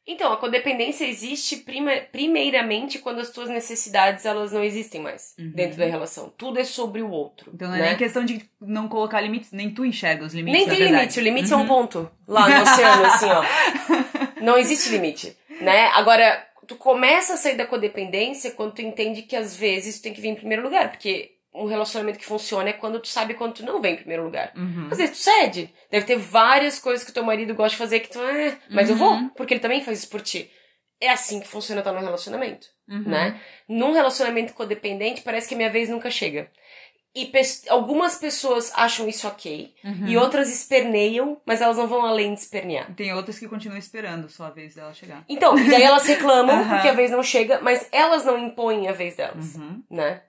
Então, 0.07 0.33
a 0.33 0.37
codependência 0.37 1.05
existe 1.05 1.57
prima- 1.57 2.01
primeiramente 2.11 2.97
quando 2.97 3.19
as 3.19 3.29
tuas 3.29 3.47
necessidades 3.49 4.25
elas 4.25 4.51
não 4.51 4.63
existem 4.63 4.99
mais 4.99 5.35
Uhum. 5.37 5.51
dentro 5.51 5.77
da 5.77 5.85
relação. 5.85 6.33
Tudo 6.35 6.59
é 6.59 6.63
sobre 6.63 7.03
o 7.03 7.11
outro. 7.11 7.51
Então 7.53 7.67
não 7.69 7.75
é 7.75 7.79
né? 7.79 7.87
nem 7.89 7.97
questão 7.97 8.25
de 8.25 8.43
não 8.59 8.87
colocar 8.87 9.21
limites, 9.21 9.51
nem 9.51 9.69
tu 9.71 9.85
enxerga 9.85 10.25
os 10.25 10.33
limites. 10.33 10.59
Nem 10.59 10.67
tem 10.67 10.79
verdade. 10.79 11.01
limite, 11.01 11.19
o 11.19 11.23
limite 11.23 11.53
é 11.53 11.55
Uhum. 11.55 11.61
um 11.61 11.67
ponto. 11.67 12.11
Lá 12.27 12.49
no 12.49 12.63
oceano, 12.63 13.05
assim, 13.05 13.27
ó. 13.27 13.43
Não 14.41 14.57
existe 14.57 14.89
limite, 14.89 15.37
né? 15.61 15.85
Agora, 15.93 16.47
tu 16.67 16.75
começa 16.75 17.35
a 17.35 17.37
sair 17.37 17.55
da 17.55 17.65
codependência 17.67 18.49
quando 18.51 18.73
tu 18.73 18.81
entende 18.81 19.21
que 19.21 19.35
às 19.35 19.55
vezes 19.55 19.99
tu 19.99 20.03
tem 20.03 20.13
que 20.13 20.19
vir 20.21 20.29
em 20.29 20.35
primeiro 20.35 20.63
lugar, 20.63 20.89
porque 20.89 21.33
um 21.53 21.65
relacionamento 21.65 22.17
que 22.19 22.25
funciona 22.25 22.69
é 22.69 22.73
quando 22.73 22.99
tu 22.99 23.07
sabe 23.07 23.33
quando 23.33 23.55
tu 23.55 23.65
não 23.65 23.81
vem 23.81 23.93
em 23.93 23.97
primeiro 23.97 24.23
lugar. 24.23 24.51
Uhum. 24.55 24.87
Às 24.91 24.97
vezes 24.97 25.17
tu 25.17 25.23
cede. 25.23 25.73
Deve 25.89 26.05
ter 26.05 26.17
várias 26.17 26.79
coisas 26.79 27.05
que 27.05 27.11
teu 27.11 27.23
marido 27.23 27.53
gosta 27.53 27.71
de 27.71 27.77
fazer 27.77 27.99
que 27.99 28.09
tu, 28.09 28.19
é, 28.21 28.57
mas 28.69 28.89
eu 28.89 28.95
Uhum. 28.95 28.99
vou, 29.25 29.29
porque 29.35 29.53
ele 29.53 29.61
também 29.61 29.83
faz 29.83 29.99
isso 29.99 30.09
por 30.09 30.21
ti. 30.21 30.49
É 30.99 31.09
assim 31.09 31.39
que 31.39 31.47
funciona 31.47 31.81
estar 31.81 31.91
num 31.91 31.99
relacionamento, 31.99 32.67
Uhum. 32.87 33.03
né? 33.09 33.39
Num 33.67 33.91
relacionamento 33.91 34.53
codependente, 34.53 35.21
parece 35.21 35.47
que 35.47 35.53
a 35.55 35.57
minha 35.57 35.69
vez 35.69 35.89
nunca 35.89 36.09
chega. 36.11 36.49
E 37.13 37.25
pes- 37.25 37.65
algumas 37.67 38.15
pessoas 38.15 38.71
acham 38.73 39.05
isso 39.09 39.27
ok, 39.27 39.73
Uhum. 39.83 40.07
e 40.07 40.15
outras 40.17 40.49
esperneiam, 40.49 41.41
mas 41.45 41.59
elas 41.59 41.75
não 41.75 41.85
vão 41.87 42.05
além 42.05 42.33
de 42.33 42.39
espernear. 42.39 42.93
Tem 42.95 43.13
outras 43.13 43.37
que 43.37 43.49
continuam 43.49 43.77
esperando 43.77 44.29
só 44.29 44.45
a 44.45 44.49
vez 44.49 44.75
dela 44.75 44.93
chegar. 44.93 45.25
Então, 45.27 45.57
e 45.59 45.69
daí 45.69 45.83
elas 45.83 46.05
reclamam 46.05 46.55
Aham. 46.61 46.69
porque 46.75 46.87
a 46.87 46.93
vez 46.93 47.11
não 47.11 47.21
chega, 47.21 47.59
mas 47.61 47.85
elas 47.91 48.23
não 48.23 48.37
impõem 48.37 48.87
a 48.87 48.93
vez 48.93 49.17
delas, 49.17 49.55
Uhum. 49.55 49.83
né? 49.89 50.21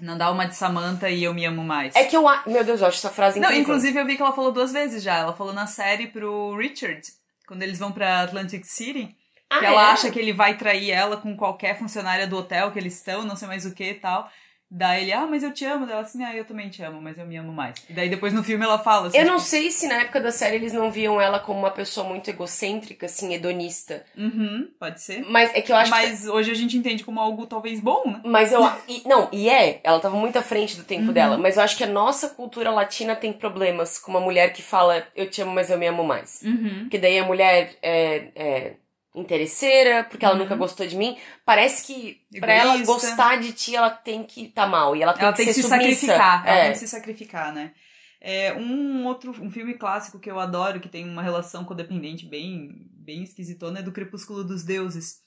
Não 0.00 0.18
dá 0.18 0.30
uma 0.30 0.46
de 0.46 0.54
Samantha 0.54 1.08
e 1.08 1.24
eu 1.24 1.32
me 1.32 1.44
amo 1.46 1.64
mais. 1.64 1.94
É 1.96 2.04
que 2.04 2.16
eu... 2.16 2.22
Meu 2.46 2.62
Deus, 2.62 2.80
eu 2.80 2.86
acho 2.86 2.98
essa 2.98 3.10
frase 3.10 3.40
Não, 3.40 3.48
incrível. 3.48 3.62
inclusive 3.62 3.98
eu 3.98 4.04
vi 4.06 4.16
que 4.16 4.22
ela 4.22 4.32
falou 4.32 4.52
duas 4.52 4.72
vezes 4.72 5.02
já. 5.02 5.16
Ela 5.16 5.32
falou 5.32 5.52
na 5.54 5.66
série 5.66 6.06
pro 6.08 6.54
Richard, 6.56 7.00
quando 7.46 7.62
eles 7.62 7.78
vão 7.78 7.90
pra 7.92 8.22
Atlantic 8.22 8.64
City, 8.64 9.16
Ah, 9.48 9.58
que 9.60 9.64
ela 9.64 9.82
é? 9.88 9.92
acha 9.92 10.10
que 10.10 10.18
ele 10.18 10.32
vai 10.34 10.56
trair 10.58 10.90
ela 10.90 11.16
com 11.16 11.34
qualquer 11.36 11.78
funcionária 11.78 12.26
do 12.26 12.36
hotel 12.36 12.72
que 12.72 12.78
eles 12.78 12.94
estão, 12.96 13.24
não 13.24 13.36
sei 13.36 13.48
mais 13.48 13.64
o 13.64 13.72
que 13.74 13.84
e 13.90 13.94
tal. 13.94 14.30
Daí 14.70 15.02
ele, 15.04 15.12
ah, 15.12 15.26
mas 15.26 15.42
eu 15.42 15.52
te 15.52 15.64
amo. 15.64 15.86
Daí 15.86 15.92
Ela 15.94 16.02
assim, 16.02 16.22
ah, 16.24 16.34
eu 16.34 16.44
também 16.44 16.68
te 16.68 16.82
amo, 16.82 17.00
mas 17.00 17.16
eu 17.16 17.24
me 17.26 17.36
amo 17.36 17.52
mais. 17.52 17.74
E 17.88 17.92
daí 17.92 18.08
depois 18.08 18.32
no 18.32 18.42
filme 18.42 18.64
ela 18.64 18.78
fala 18.78 19.06
assim, 19.08 19.18
Eu 19.18 19.24
não 19.24 19.36
tipo, 19.36 19.48
sei 19.48 19.70
se 19.70 19.86
na 19.86 20.02
época 20.02 20.20
da 20.20 20.32
série 20.32 20.56
eles 20.56 20.72
não 20.72 20.90
viam 20.90 21.20
ela 21.20 21.38
como 21.38 21.58
uma 21.60 21.70
pessoa 21.70 22.06
muito 22.08 22.28
egocêntrica, 22.28 23.06
assim, 23.06 23.32
hedonista. 23.32 24.04
Uhum, 24.16 24.68
pode 24.78 25.00
ser. 25.00 25.24
Mas 25.28 25.54
é 25.54 25.62
que 25.62 25.70
eu 25.70 25.76
acho 25.76 25.92
que. 25.92 25.96
Mas 25.98 26.26
hoje 26.26 26.50
a 26.50 26.54
gente 26.54 26.76
entende 26.76 27.04
como 27.04 27.20
algo 27.20 27.46
talvez 27.46 27.78
bom, 27.80 28.02
né? 28.06 28.20
Mas 28.24 28.52
eu. 28.52 28.60
E, 28.88 29.02
não, 29.06 29.28
e 29.32 29.48
é, 29.48 29.80
ela 29.84 30.00
tava 30.00 30.16
muito 30.16 30.36
à 30.36 30.42
frente 30.42 30.76
do 30.76 30.82
tempo 30.82 31.06
Uhum. 31.06 31.12
dela. 31.12 31.38
Mas 31.38 31.56
eu 31.56 31.62
acho 31.62 31.76
que 31.76 31.84
a 31.84 31.88
nossa 31.88 32.28
cultura 32.30 32.70
latina 32.70 33.14
tem 33.14 33.32
problemas 33.32 33.98
com 33.98 34.10
uma 34.10 34.20
mulher 34.20 34.52
que 34.52 34.62
fala 34.62 35.06
eu 35.14 35.30
te 35.30 35.40
amo, 35.42 35.52
mas 35.52 35.70
eu 35.70 35.78
me 35.78 35.86
amo 35.86 36.02
mais. 36.02 36.42
Uhum. 36.42 36.80
Porque 36.80 36.98
daí 36.98 37.18
a 37.18 37.24
mulher 37.24 37.76
é, 37.82 38.28
é 38.34 38.72
interesseira, 39.16 40.04
porque 40.04 40.24
ela 40.24 40.34
Uhum. 40.34 40.40
nunca 40.42 40.54
gostou 40.56 40.86
de 40.86 40.96
mim. 40.96 41.16
Parece 41.44 41.86
que 41.86 42.20
pra 42.40 42.52
ela 42.52 42.76
gostar 42.84 43.36
de 43.40 43.52
ti, 43.52 43.74
ela 43.74 43.90
tem 43.90 44.22
que 44.24 44.48
tá 44.48 44.66
mal. 44.66 44.94
E 44.94 45.02
ela 45.02 45.12
tem 45.14 45.22
ela 45.22 45.32
que 45.32 45.38
tem 45.38 45.46
que 45.46 45.54
ser 45.54 45.62
se 45.62 45.68
submissa. 45.68 46.06
sacrificar. 46.06 46.46
Ela 46.46 46.56
É. 46.58 46.62
tem 46.64 46.72
que 46.72 46.78
se 46.78 46.88
sacrificar, 46.88 47.52
né? 47.52 47.72
É, 48.20 48.52
um 48.54 49.04
outro 49.06 49.30
um 49.42 49.50
filme 49.50 49.74
clássico 49.74 50.18
que 50.18 50.30
eu 50.30 50.38
adoro, 50.40 50.80
que 50.80 50.88
tem 50.88 51.08
uma 51.08 51.22
relação 51.22 51.64
codependente 51.64 52.26
bem, 52.26 52.70
bem 52.92 53.22
esquisitona, 53.22 53.78
é 53.80 53.82
do 53.82 53.92
Crepúsculo 53.92 54.42
dos 54.44 54.64
Deuses. 54.64 55.24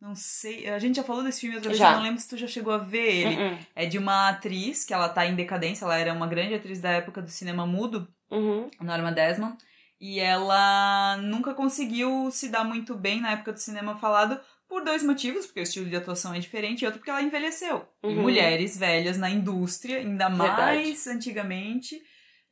Não 0.00 0.14
sei, 0.14 0.66
a 0.68 0.78
gente 0.78 0.96
já 0.96 1.04
falou 1.04 1.22
desse 1.22 1.40
filme 1.42 1.56
outra 1.56 1.68
vez, 1.68 1.78
Já. 1.78 1.90
eu 1.90 1.96
não 1.96 2.02
lembro 2.02 2.18
se 2.18 2.26
tu 2.28 2.36
já 2.36 2.46
chegou 2.46 2.72
a 2.72 2.78
ver 2.78 3.14
ele. 3.26 3.36
Uhum. 3.36 3.58
É 3.76 3.84
de 3.84 3.98
uma 3.98 4.30
atriz 4.30 4.82
que 4.82 4.94
ela 4.94 5.10
tá 5.10 5.26
em 5.26 5.36
decadência, 5.36 5.84
ela 5.84 5.98
era 5.98 6.12
uma 6.14 6.26
grande 6.26 6.54
atriz 6.54 6.80
da 6.80 6.90
época 6.90 7.20
do 7.20 7.28
cinema 7.30 7.66
mudo, 7.66 8.08
Uhum. 8.30 8.70
Norma 8.80 9.12
Desmond, 9.12 9.58
e 10.00 10.18
ela 10.18 11.16
nunca 11.18 11.52
conseguiu 11.54 12.30
se 12.30 12.48
dar 12.48 12.64
muito 12.64 12.94
bem 12.94 13.20
na 13.20 13.32
época 13.32 13.52
do 13.52 13.58
cinema 13.60 13.96
falado 13.98 14.40
por 14.66 14.84
dois 14.84 15.02
motivos, 15.02 15.46
porque 15.46 15.60
o 15.60 15.62
estilo 15.62 15.90
de 15.90 15.96
atuação 15.96 16.32
é 16.32 16.38
diferente, 16.38 16.82
e 16.82 16.86
outro 16.86 17.00
porque 17.00 17.10
ela 17.10 17.20
envelheceu. 17.22 17.86
E 18.02 18.08
Uhum. 18.08 18.22
mulheres 18.22 18.78
velhas 18.78 19.18
na 19.18 19.28
indústria, 19.28 19.98
ainda 19.98 20.28
Verdade. 20.28 20.62
mais 20.62 21.06
antigamente, 21.06 22.00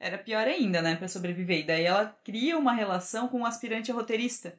era 0.00 0.18
pior 0.18 0.46
ainda, 0.46 0.82
né, 0.82 0.96
Pra 0.96 1.08
sobreviver. 1.08 1.60
E 1.60 1.62
daí 1.62 1.84
ela 1.84 2.06
cria 2.24 2.58
uma 2.58 2.72
relação 2.72 3.28
com 3.28 3.38
um 3.40 3.46
aspirante 3.46 3.90
a 3.90 3.94
roteirista. 3.94 4.58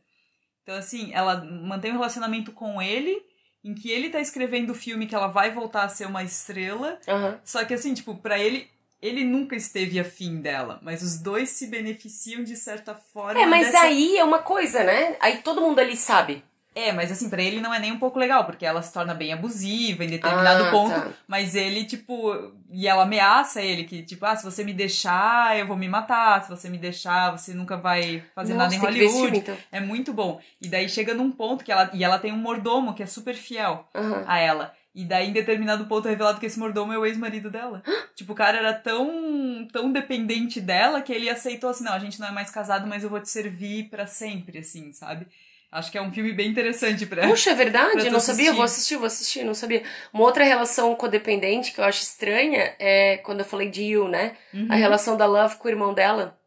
Então, 0.64 0.76
assim, 0.76 1.12
ela 1.14 1.44
mantém 1.44 1.92
um 1.92 1.96
relacionamento 1.96 2.52
com 2.54 2.82
ele, 2.82 3.22
em 3.64 3.76
que 3.76 3.92
ele 3.92 4.10
tá 4.10 4.22
escrevendo 4.22 4.70
o 4.72 4.76
filme 4.76 5.06
que 5.06 5.16
ela 5.16 5.28
vai 5.28 5.52
voltar 5.52 5.84
a 5.84 5.90
ser 5.90 6.06
uma 6.08 6.24
estrela, 6.24 6.98
Aham. 7.08 7.40
só 7.44 7.66
que 7.66 7.74
assim, 7.74 7.94
tipo, 7.94 8.16
pra 8.16 8.40
ele, 8.40 8.70
ele 9.02 9.24
nunca 9.24 9.56
esteve 9.56 10.00
afim 10.00 10.42
dela, 10.42 10.80
mas 10.82 11.02
os 11.02 11.20
dois 11.20 11.50
se 11.50 11.68
beneficiam 11.68 12.44
de 12.44 12.56
certa 12.56 12.94
forma. 12.96 13.40
É, 13.42 13.46
mas 13.46 13.68
dessa- 13.68 13.82
aí 13.82 14.18
é 14.18 14.24
uma 14.24 14.40
coisa, 14.40 14.84
né? 14.84 15.16
Aí 15.20 15.38
todo 15.38 15.62
mundo 15.62 15.80
ali 15.80 15.96
sabe. 15.96 16.44
É, 16.76 16.94
mas 16.94 17.12
assim, 17.12 17.30
pra 17.30 17.42
ele 17.42 17.60
não 17.60 17.74
é 17.74 17.80
nem 17.80 17.92
um 17.92 17.98
pouco 18.00 18.20
legal, 18.20 18.46
porque 18.46 18.66
ela 18.66 18.82
se 18.82 18.94
torna 18.94 19.14
bem 19.14 19.34
abusiva 19.34 20.06
em 20.06 20.08
determinado 20.08 20.66
Ah, 20.66 20.72
ponto, 20.72 20.94
tá. 20.94 21.08
mas 21.28 21.56
ele, 21.56 21.84
tipo, 21.84 22.54
e 22.72 22.88
ela 22.88 23.04
ameaça 23.04 23.60
ele 23.62 23.84
que, 23.84 24.04
tipo, 24.04 24.24
ah, 24.26 24.36
se 24.36 24.46
você 24.46 24.64
me 24.64 24.72
deixar, 24.72 25.58
eu 25.58 25.66
vou 25.68 25.76
me 25.76 25.90
matar, 25.90 26.44
se 26.44 26.50
você 26.50 26.70
me 26.70 26.78
deixar, 26.78 27.32
você 27.36 27.54
nunca 27.54 27.76
vai 27.76 28.24
fazer 28.36 28.54
Nossa, 28.54 28.64
nada 28.66 28.76
em 28.76 28.80
Hollywood. 28.80 29.14
filme, 29.22 29.38
então. 29.40 29.58
É 29.72 29.80
muito 29.82 30.14
bom. 30.14 30.40
E 30.62 30.68
daí 30.70 30.88
chega 30.88 31.14
num 31.14 31.32
ponto 31.32 31.66
que 31.66 31.72
ela. 31.72 31.90
E 31.92 32.04
ela 32.04 32.20
tem 32.20 32.32
um 32.32 32.38
mordomo 32.38 32.94
que 32.94 33.04
é 33.04 33.08
super 33.08 33.34
fiel 33.36 33.86
Aham. 33.94 34.24
a 34.28 34.38
ela. 34.40 34.74
E 35.00 35.06
daí, 35.06 35.30
em 35.30 35.32
determinado 35.32 35.86
ponto, 35.86 36.10
é 36.10 36.12
revelado 36.12 36.42
que 36.42 36.46
esse 36.46 36.60
mordomo 36.60 36.92
é 36.92 36.98
o 36.98 37.06
ex-marido 37.06 37.50
dela. 37.50 37.82
tipo, 38.16 38.34
o 38.34 38.36
cara 38.36 38.58
era 38.58 38.74
tão, 38.74 39.66
tão 39.72 39.94
dependente 39.94 40.60
dela 40.60 41.02
que 41.02 41.14
ele 41.14 41.30
aceitou 41.30 41.70
assim: 41.70 41.86
não, 41.86 41.94
a 41.94 42.00
gente 42.00 42.20
não 42.20 42.28
é 42.28 42.32
mais 42.32 42.52
casado, 42.52 42.86
mas 42.86 43.02
eu 43.02 43.10
vou 43.10 43.22
te 43.22 43.30
servir 43.30 43.86
pra 43.90 44.06
sempre, 44.06 44.58
assim, 44.58 44.92
sabe? 44.92 45.26
Acho 45.72 45.90
que 45.90 45.98
é 45.98 46.02
um 46.02 46.12
filme 46.12 46.34
bem 46.34 46.50
interessante 46.50 47.06
pra. 47.06 47.26
Puxa, 47.26 47.52
é 47.52 47.56
verdade? 47.56 48.08
Eu 48.08 48.12
não 48.12 48.20
sabia. 48.20 48.52
assistir. 48.52 48.56
Vou 48.56 48.64
assistir, 48.66 48.96
vou 48.98 49.06
assistir. 49.06 49.44
Não 49.46 49.54
sabia. 49.54 49.84
Uma 50.12 50.24
outra 50.24 50.44
relação 50.44 50.94
codependente 50.96 51.72
que 51.72 51.80
eu 51.80 51.86
acho 51.86 52.02
estranha 52.02 52.76
é 52.78 53.18
quando 53.18 53.40
eu 53.40 53.46
falei 53.46 53.70
de 53.70 53.84
You, 53.84 54.10
né? 54.10 54.36
Uhum. 54.54 54.68
A 54.70 54.76
relação 54.76 55.16
da 55.16 55.26
Love 55.26 55.56
com 55.56 55.70
o 55.70 55.72
irmão 55.72 55.94
dela, 55.94 56.38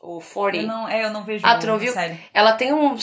o 0.00 0.20
40. 0.20 0.62
Eu 0.62 0.68
não, 0.68 0.88
é, 0.88 1.04
eu 1.04 1.10
não 1.10 1.24
vejo. 1.24 1.44
Ah, 1.44 1.58
tu 1.58 1.66
não 1.66 1.76
viu? 1.76 1.92
Sério. 1.92 2.16
Ela 2.32 2.52
tem 2.52 2.72
um. 2.72 2.96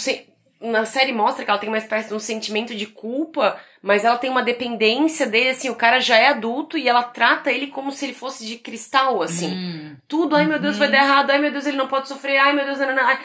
Na 0.60 0.86
série 0.86 1.12
mostra 1.14 1.46
que 1.46 1.52
ela 1.52 1.60
tem 1.60 1.70
uma 1.70 1.78
espécie 1.78 2.08
de 2.10 2.16
um 2.16 2.20
sentimento 2.20 2.74
de 2.74 2.88
culpa, 2.88 3.60
mas 3.82 4.04
ela 4.04 4.18
tem 4.18 4.30
uma 4.30 4.42
dependência 4.42 5.28
dele, 5.28 5.50
assim, 5.50 5.70
o 5.70 5.76
cara 5.76 6.00
já 6.00 6.18
é 6.18 6.30
adulto 6.30 6.78
e 6.78 6.90
ela 6.90 7.04
trata 7.04 7.52
ele 7.52 7.68
como 7.68 7.92
se 7.92 8.06
ele 8.06 8.14
fosse 8.14 8.44
de 8.46 8.58
cristal, 8.58 9.22
assim. 9.22 9.52
Hum. 9.54 9.98
Tudo, 10.08 10.36
ai 10.36 10.48
meu 10.48 10.60
Deus, 10.60 10.74
Uhum. 10.74 10.80
vai 10.80 10.92
dar 10.92 11.04
errado, 11.04 11.30
ai 11.30 11.38
meu 11.40 11.52
Deus, 11.52 11.66
ele 11.68 11.78
não 11.78 11.88
pode 11.88 12.08
sofrer, 12.08 12.38
ai 12.38 12.54
meu 12.54 12.66
Deus, 12.66 12.80
não, 12.80 12.88
não, 12.88 12.96
não. 12.96 13.04
Ai. 13.06 13.20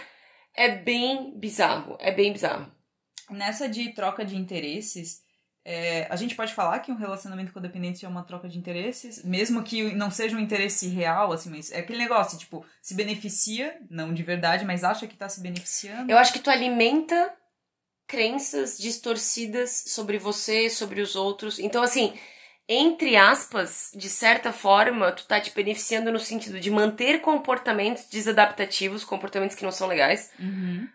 É 0.54 0.68
bem 0.68 1.32
bizarro, 1.36 1.96
é 1.98 2.10
bem 2.12 2.32
bizarro. 2.32 2.70
Nessa 3.30 3.66
de 3.66 3.88
troca 3.94 4.22
de 4.24 4.36
interesses, 4.36 5.22
é, 5.64 6.06
a 6.10 6.16
gente 6.16 6.34
pode 6.34 6.52
falar 6.54 6.80
que 6.80 6.90
um 6.90 6.96
relacionamento 6.96 7.52
codependente 7.52 8.04
é 8.04 8.08
uma 8.08 8.24
troca 8.24 8.48
de 8.48 8.58
interesses, 8.58 9.22
mesmo 9.24 9.62
que 9.62 9.94
não 9.94 10.10
seja 10.10 10.36
um 10.36 10.40
interesse 10.40 10.88
real, 10.88 11.32
assim, 11.32 11.50
mas 11.50 11.70
é 11.70 11.78
aquele 11.78 11.98
negócio, 11.98 12.38
tipo, 12.38 12.64
se 12.80 12.94
beneficia, 12.94 13.78
não 13.90 14.12
de 14.12 14.22
verdade, 14.22 14.64
mas 14.64 14.82
acha 14.84 15.06
que 15.06 15.16
tá 15.16 15.28
se 15.28 15.40
beneficiando. 15.40 16.10
Eu 16.10 16.18
acho 16.18 16.32
que 16.32 16.40
tu 16.40 16.50
alimenta 16.50 17.32
crenças 18.06 18.76
distorcidas 18.78 19.84
sobre 19.88 20.18
você, 20.18 20.68
sobre 20.68 21.00
os 21.00 21.16
outros. 21.16 21.58
Então, 21.58 21.82
assim, 21.82 22.12
entre 22.68 23.16
aspas, 23.16 23.90
de 23.94 24.08
certa 24.08 24.52
forma, 24.52 25.12
tu 25.12 25.24
tá 25.26 25.40
te 25.40 25.50
beneficiando 25.54 26.12
no 26.12 26.18
sentido 26.20 26.60
de 26.60 26.70
manter 26.70 27.20
comportamentos 27.20 28.04
desadaptativos, 28.06 29.04
comportamentos 29.04 29.56
que 29.56 29.64
não 29.64 29.72
são 29.72 29.86
legais, 29.88 30.30
Uhum. 30.38 30.88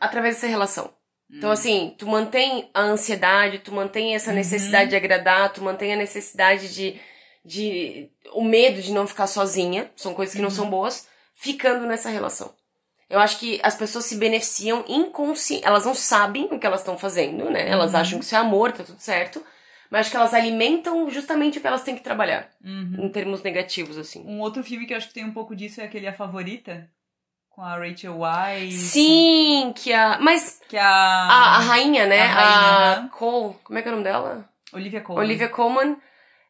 através 0.00 0.36
dessa 0.36 0.46
relação. 0.46 0.92
Então, 1.32 1.48
Hum. 1.50 1.52
assim, 1.52 1.94
tu 1.96 2.06
mantém 2.06 2.68
a 2.74 2.82
ansiedade, 2.82 3.58
tu 3.60 3.72
mantém 3.72 4.14
essa 4.14 4.30
Uhum. 4.30 4.36
necessidade 4.36 4.90
de 4.90 4.96
agradar, 4.96 5.52
tu 5.52 5.62
mantém 5.62 5.92
a 5.92 5.96
necessidade 5.96 6.72
de, 6.74 7.00
de. 7.44 8.10
o 8.32 8.44
medo 8.44 8.80
de 8.82 8.92
não 8.92 9.06
ficar 9.06 9.26
sozinha, 9.26 9.90
são 9.96 10.14
coisas 10.14 10.34
que 10.34 10.40
não 10.42 10.48
Uhum. 10.48 10.54
são 10.54 10.70
boas, 10.70 11.08
ficando 11.34 11.86
nessa 11.86 12.08
relação. 12.10 12.54
Eu 13.10 13.18
acho 13.18 13.38
que 13.38 13.60
as 13.62 13.74
pessoas 13.74 14.06
se 14.06 14.16
beneficiam 14.16 14.84
inconsciente. 14.88 15.64
Elas 15.66 15.84
não 15.84 15.94
sabem 15.94 16.48
o 16.50 16.58
que 16.58 16.66
elas 16.66 16.80
estão 16.80 16.96
fazendo, 16.96 17.50
né? 17.50 17.68
Elas 17.68 17.92
Uhum. 17.92 18.00
acham 18.00 18.18
que 18.18 18.24
isso 18.24 18.34
é 18.34 18.38
amor, 18.38 18.72
tá 18.72 18.84
tudo 18.84 19.00
certo. 19.00 19.42
Mas 19.90 20.02
acho 20.02 20.10
que 20.10 20.16
elas 20.16 20.32
alimentam 20.32 21.10
justamente 21.10 21.58
o 21.58 21.60
que 21.60 21.66
elas 21.66 21.82
têm 21.82 21.94
que 21.94 22.00
trabalhar, 22.02 22.50
Uhum. 22.64 23.04
em 23.04 23.08
termos 23.10 23.42
negativos, 23.42 23.98
assim. 23.98 24.22
Um 24.26 24.40
outro 24.40 24.64
filme 24.64 24.86
que 24.86 24.94
eu 24.94 24.96
acho 24.96 25.08
que 25.08 25.14
tem 25.14 25.24
um 25.26 25.32
pouco 25.34 25.54
disso 25.54 25.82
é 25.82 25.84
aquele 25.84 26.06
A 26.06 26.12
Favorita, 26.14 26.88
com 27.54 27.62
a 27.62 27.76
Rachel 27.76 28.16
Weisz. 28.18 28.74
Sim, 28.74 29.72
que 29.76 29.92
a. 29.92 30.18
Mas 30.20 30.60
Que 30.68 30.76
é 30.76 30.80
a, 30.80 30.86
a, 30.86 31.56
a 31.56 31.58
rainha, 31.60 32.06
né? 32.06 32.20
A 32.22 32.24
A, 32.24 32.28
rainha, 32.34 32.96
aham. 33.00 33.08
Cole. 33.08 33.54
Como 33.64 33.78
é 33.78 33.82
que 33.82 33.88
é 33.88 33.90
o 33.90 33.94
nome 33.94 34.04
dela? 34.04 34.44
Olivia 34.72 35.00
Colman. 35.00 35.22
Olivia 35.24 35.48
Colman. 35.48 35.96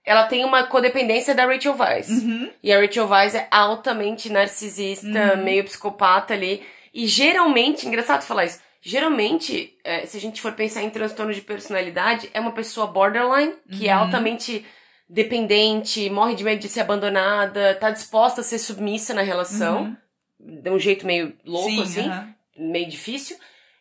Ela 0.04 0.24
tem 0.24 0.44
uma 0.44 0.64
codependência 0.64 1.34
da 1.34 1.44
Rachel 1.46 1.76
Weisz. 1.78 2.08
Uhum. 2.08 2.50
E 2.62 2.72
a 2.72 2.80
Rachel 2.80 3.06
Weisz 3.08 3.34
é 3.36 3.46
altamente 3.50 4.30
narcisista, 4.30 5.34
Uhum. 5.36 5.44
meio 5.44 5.64
psicopata 5.64 6.34
ali. 6.34 6.62
E 6.92 7.06
geralmente, 7.06 7.86
engraçado 7.86 8.22
falar 8.22 8.44
isso, 8.46 8.60
geralmente, 8.80 9.76
é, 9.84 10.04
se 10.06 10.16
a 10.16 10.20
gente 10.20 10.42
for 10.42 10.52
pensar 10.52 10.82
em 10.82 10.90
transtorno 10.90 11.32
de 11.32 11.40
personalidade, 11.40 12.28
é 12.34 12.40
uma 12.40 12.50
pessoa 12.52 12.86
borderline, 12.88 13.54
que 13.70 13.88
é 13.88 13.94
Uhum. 13.96 14.02
altamente 14.02 14.64
dependente, 15.08 16.08
morre 16.10 16.34
de 16.34 16.42
medo 16.42 16.60
de 16.60 16.68
ser 16.68 16.80
abandonada, 16.80 17.74
tá 17.80 17.90
disposta 17.90 18.40
a 18.40 18.44
ser 18.44 18.58
submissa 18.58 19.12
na 19.14 19.22
relação, 19.22 19.96
de 20.42 20.70
um 20.70 20.78
jeito 20.78 21.06
meio 21.06 21.34
louco, 21.44 21.68
Sim, 21.70 21.82
assim, 21.82 22.08
aham. 22.08 22.34
meio 22.58 22.88
difícil, 22.88 23.36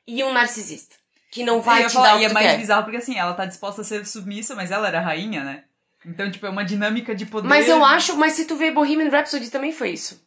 e 0.08 0.24
um 0.24 0.32
narcisista. 0.32 0.96
Que 1.32 1.44
não 1.44 1.62
vai 1.62 1.86
te 1.88 1.94
falar, 1.94 2.10
dar 2.10 2.16
o 2.16 2.18
e 2.18 2.20
que 2.20 2.26
é 2.26 2.30
tu 2.30 2.34
mais 2.34 2.46
quer. 2.52 2.58
bizarro 2.58 2.84
porque 2.84 2.98
assim, 2.98 3.18
ela 3.18 3.34
tá 3.34 3.46
disposta 3.46 3.82
a 3.82 3.84
ser 3.86 4.06
submissa, 4.06 4.54
mas 4.56 4.70
ela 4.70 4.88
era 4.88 5.00
rainha, 5.00 5.44
né? 5.44 5.64
Então, 6.06 6.30
tipo, 6.32 6.46
é 6.46 6.50
uma 6.50 6.66
dinâmica 6.66 7.14
de 7.16 7.26
poder. 7.26 7.48
Mas 7.48 7.70
eu 7.70 7.86
acho, 7.86 8.18
mas 8.18 8.34
se 8.34 8.46
tu 8.46 8.56
vê 8.56 8.72
Bohemian 8.72 9.10
Rhapsody 9.10 9.50
também 9.50 9.72
foi 9.72 9.92
isso. 9.92 10.22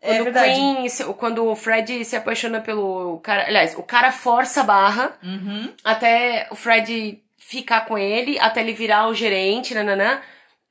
É 0.00 0.08
Quando 0.14 0.20
o 0.20 0.24
verdade. 0.24 0.54
Queen, 0.54 0.86
quando 1.18 1.44
o 1.46 1.56
Fred 1.56 2.04
se 2.04 2.14
apaixona 2.16 2.60
pelo 2.60 3.18
cara, 3.20 3.46
aliás, 3.46 3.74
o 3.76 3.82
cara 3.82 4.12
força 4.12 4.60
a 4.60 4.64
barra 4.64 5.16
Uhum. 5.22 5.72
até 5.82 6.46
o 6.50 6.54
Fred 6.54 7.20
ficar 7.38 7.82
com 7.86 7.98
ele, 7.98 8.38
até 8.38 8.60
ele 8.60 8.72
virar 8.72 9.08
o 9.08 9.14
gerente, 9.14 9.74
nananã. 9.74 10.20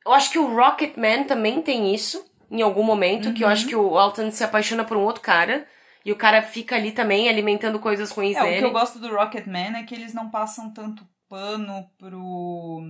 Eu 0.05 0.13
acho 0.13 0.29
que 0.31 0.39
o 0.39 0.55
Rocketman 0.55 1.25
também 1.25 1.61
tem 1.61 1.93
isso, 1.93 2.25
em 2.51 2.61
algum 2.61 2.83
momento, 2.83 3.33
que 3.33 3.43
eu 3.43 3.47
Uhum. 3.47 3.53
acho 3.53 3.67
que 3.67 3.75
o 3.75 3.97
Alton 3.97 4.31
se 4.31 4.43
apaixona 4.43 4.83
por 4.83 4.97
um 4.97 5.01
outro 5.03 5.21
cara, 5.21 5.65
e 6.05 6.11
o 6.11 6.15
cara 6.15 6.41
fica 6.41 6.75
ali 6.75 6.91
também 6.91 7.27
alimentando 7.27 7.79
coisas 7.79 8.11
ruins 8.11 8.35
É, 8.37 8.41
o 8.41 8.45
dele. 8.45 8.57
que 8.59 8.63
eu 8.65 8.71
gosto 8.71 8.99
do 8.99 9.09
Rocketman 9.15 9.77
é 9.77 9.83
que 9.83 9.95
eles 9.95 10.13
não 10.13 10.29
passam 10.29 10.69
tanto 10.71 11.03
pano 11.27 11.89
pro, 11.97 12.81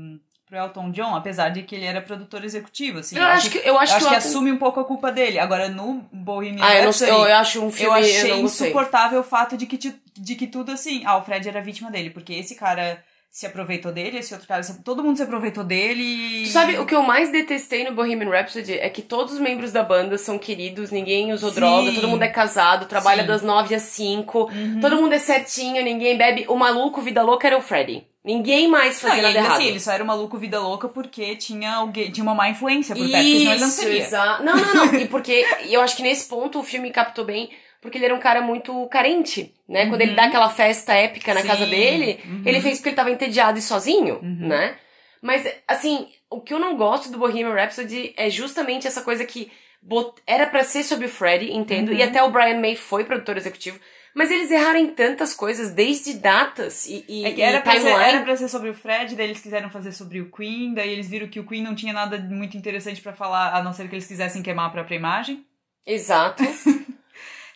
pro 0.45 0.57
Elton 0.57 0.91
John, 0.91 1.15
apesar 1.15 1.49
de 1.49 1.63
que 1.63 1.73
ele 1.75 1.85
era 1.85 2.01
produtor 2.01 2.43
executivo, 2.43 2.99
assim. 2.99 3.17
eu 3.17 3.23
acho 3.23 3.49
que 3.49 3.57
eu 3.59 3.79
acho 3.79 3.93
eu 3.93 3.99
que, 3.99 4.05
acho 4.05 4.09
que 4.09 4.13
o- 4.13 4.17
assume 4.17 4.51
um 4.51 4.57
pouco 4.57 4.79
a 4.81 4.83
culpa 4.85 5.11
dele. 5.11 5.39
Agora, 5.39 5.69
no 5.69 6.05
Bohemian 6.11 6.63
Ah, 6.63 6.73
eu, 6.75 6.79
não, 6.79 6.85
Rhapsody, 6.87 7.11
eu, 7.11 7.17
eu 7.27 7.35
acho 7.35 7.61
um 7.61 7.65
eu 7.65 7.71
filme 7.71 7.99
achei 7.99 8.29
não 8.31 8.41
gostei. 8.41 8.67
insuportável 8.67 9.19
o 9.21 9.23
fato 9.23 9.55
de 9.55 9.65
que, 9.65 9.77
de 10.17 10.35
que 10.35 10.47
tudo 10.47 10.71
assim. 10.73 11.03
Ah, 11.05 11.17
o 11.17 11.23
Fred 11.23 11.47
era 11.47 11.61
vítima 11.61 11.89
dele, 11.89 12.09
porque 12.09 12.33
esse 12.33 12.55
cara 12.55 13.01
se 13.37 13.45
aproveitou 13.45 13.91
dele, 13.91 14.19
esse 14.19 14.33
outro 14.33 14.47
cara. 14.47 14.63
se- 14.63 14.81
todo 14.81 15.03
mundo 15.03 15.17
se 15.17 15.23
aproveitou 15.23 15.61
dele 15.61 16.01
e. 16.03 16.43
Tu 16.43 16.51
sabe, 16.53 16.79
o 16.79 16.85
que 16.85 16.95
eu 16.95 17.01
mais 17.03 17.29
detestei 17.33 17.83
no 17.83 17.91
Bohemian 17.93 18.29
Rhapsody 18.29 18.75
é 18.75 18.89
que 18.89 19.01
todos 19.01 19.33
os 19.33 19.39
membros 19.41 19.73
da 19.73 19.83
banda 19.83 20.17
são 20.17 20.39
queridos, 20.39 20.89
ninguém 20.89 21.33
usou 21.33 21.49
Sim. 21.49 21.55
droga, 21.55 21.91
todo 21.91 22.07
mundo 22.07 22.23
é 22.23 22.29
casado, 22.29 22.85
trabalha 22.85 23.23
Sim. 23.23 23.27
das 23.27 23.41
nove 23.41 23.75
às 23.75 23.81
cinco, 23.81 24.49
Uhum. 24.49 24.79
todo 24.79 24.95
mundo 24.95 25.11
é 25.11 25.19
certinho, 25.19 25.83
ninguém 25.83 26.17
bebe. 26.17 26.45
O 26.47 26.55
maluco, 26.55 27.01
vida 27.01 27.21
louca, 27.23 27.45
era 27.45 27.57
o 27.57 27.61
Freddy. 27.61 28.07
Ninguém 28.23 28.69
mais 28.69 29.03
Não, 29.03 29.09
fazia 29.09 29.19
e 29.19 29.21
nada 29.23 29.37
ele, 29.37 29.45
errado. 29.45 29.57
assim, 29.57 29.67
ele 29.67 29.79
só 29.81 29.91
era 29.91 30.01
um 30.01 30.07
maluco 30.07 30.37
vida 30.37 30.57
louca 30.61 30.87
porque 30.87 31.35
tinha 31.35 31.73
alguém, 31.75 32.09
tinha 32.11 32.23
uma 32.23 32.33
má 32.33 32.47
influência 32.49 32.95
por 32.95 33.03
perto, 33.11 33.21
senão 33.21 33.51
ele 33.51 33.59
não 33.61 33.67
seria. 33.69 34.09
Não, 34.41 34.55
não, 34.55 34.75
não. 34.87 34.95
e 34.95 35.07
porque 35.09 35.45
eu 35.69 35.81
acho 35.81 35.97
que 35.97 36.03
nesse 36.03 36.29
ponto 36.29 36.57
o 36.59 36.63
filme 36.63 36.89
captou 36.89 37.25
bem, 37.25 37.49
porque 37.85 37.97
ele 37.97 38.05
era 38.05 38.15
um 38.15 38.19
cara 38.19 38.41
muito 38.41 38.87
carente, 38.87 39.53
né? 39.69 39.85
Quando 39.87 40.01
ele 40.01 40.11
Uhum. 40.11 40.15
dá 40.17 40.25
aquela 40.25 40.49
festa 40.49 40.93
épica 40.93 41.33
na 41.33 41.41
Sim. 41.41 41.47
casa 41.47 41.65
dele, 41.65 42.19
Uhum. 42.25 42.41
ele 42.45 42.59
fez 42.59 42.77
porque 42.77 42.89
ele 42.89 42.95
tava 42.95 43.11
entediado 43.11 43.57
e 43.57 43.61
sozinho, 43.61 44.15
Uhum. 44.21 44.47
né? 44.47 44.75
Mas, 45.21 45.47
assim, 45.67 46.07
o 46.29 46.41
que 46.41 46.53
eu 46.53 46.59
não 46.59 46.75
gosto 46.75 47.09
do 47.11 47.17
Bohemian 47.17 47.53
Rhapsody 47.53 48.13
é 48.17 48.29
justamente 48.29 48.85
essa 48.87 49.01
coisa 49.01 49.23
que 49.25 49.51
bot- 49.81 50.21
era 50.27 50.45
pra 50.47 50.63
ser 50.63 50.83
sobre 50.83 51.05
o 51.05 51.09
Freddie, 51.09 51.53
entendo, 51.53 51.89
Uhum. 51.91 51.97
e 51.97 52.03
até 52.03 52.21
o 52.23 52.29
Brian 52.31 52.59
May 52.59 52.75
foi 52.75 53.03
produtor 53.05 53.37
executivo, 53.37 53.79
mas 54.15 54.31
eles 54.31 54.49
erraram 54.49 54.79
em 54.79 54.87
tantas 54.87 55.33
coisas, 55.33 55.71
desde 55.71 56.13
datas 56.13 56.85
e, 56.87 57.03
e, 57.07 57.25
É 57.25 57.31
que 57.31 57.39
e 57.39 57.43
era, 57.43 57.59
pra 57.61 57.79
ser, 57.79 57.87
era 57.89 58.21
pra 58.21 58.35
ser 58.35 58.47
sobre 58.47 58.69
o 58.69 58.73
Fred, 58.73 59.15
daí 59.15 59.27
eles 59.27 59.41
quiseram 59.41 59.69
fazer 59.69 59.91
sobre 59.91 60.21
o 60.21 60.31
Queen, 60.31 60.73
daí 60.73 60.89
eles 60.91 61.09
viram 61.09 61.27
que 61.27 61.39
o 61.39 61.45
Queen 61.45 61.61
não 61.63 61.75
tinha 61.75 61.91
nada 61.93 62.17
muito 62.17 62.55
interessante 62.57 63.01
pra 63.01 63.13
falar, 63.13 63.53
a 63.53 63.61
não 63.63 63.73
ser 63.73 63.87
que 63.89 63.95
eles 63.95 64.07
quisessem 64.07 64.41
queimar 64.41 64.67
a 64.67 64.71
própria 64.71 64.95
imagem. 64.95 65.45
Exato. 65.85 66.43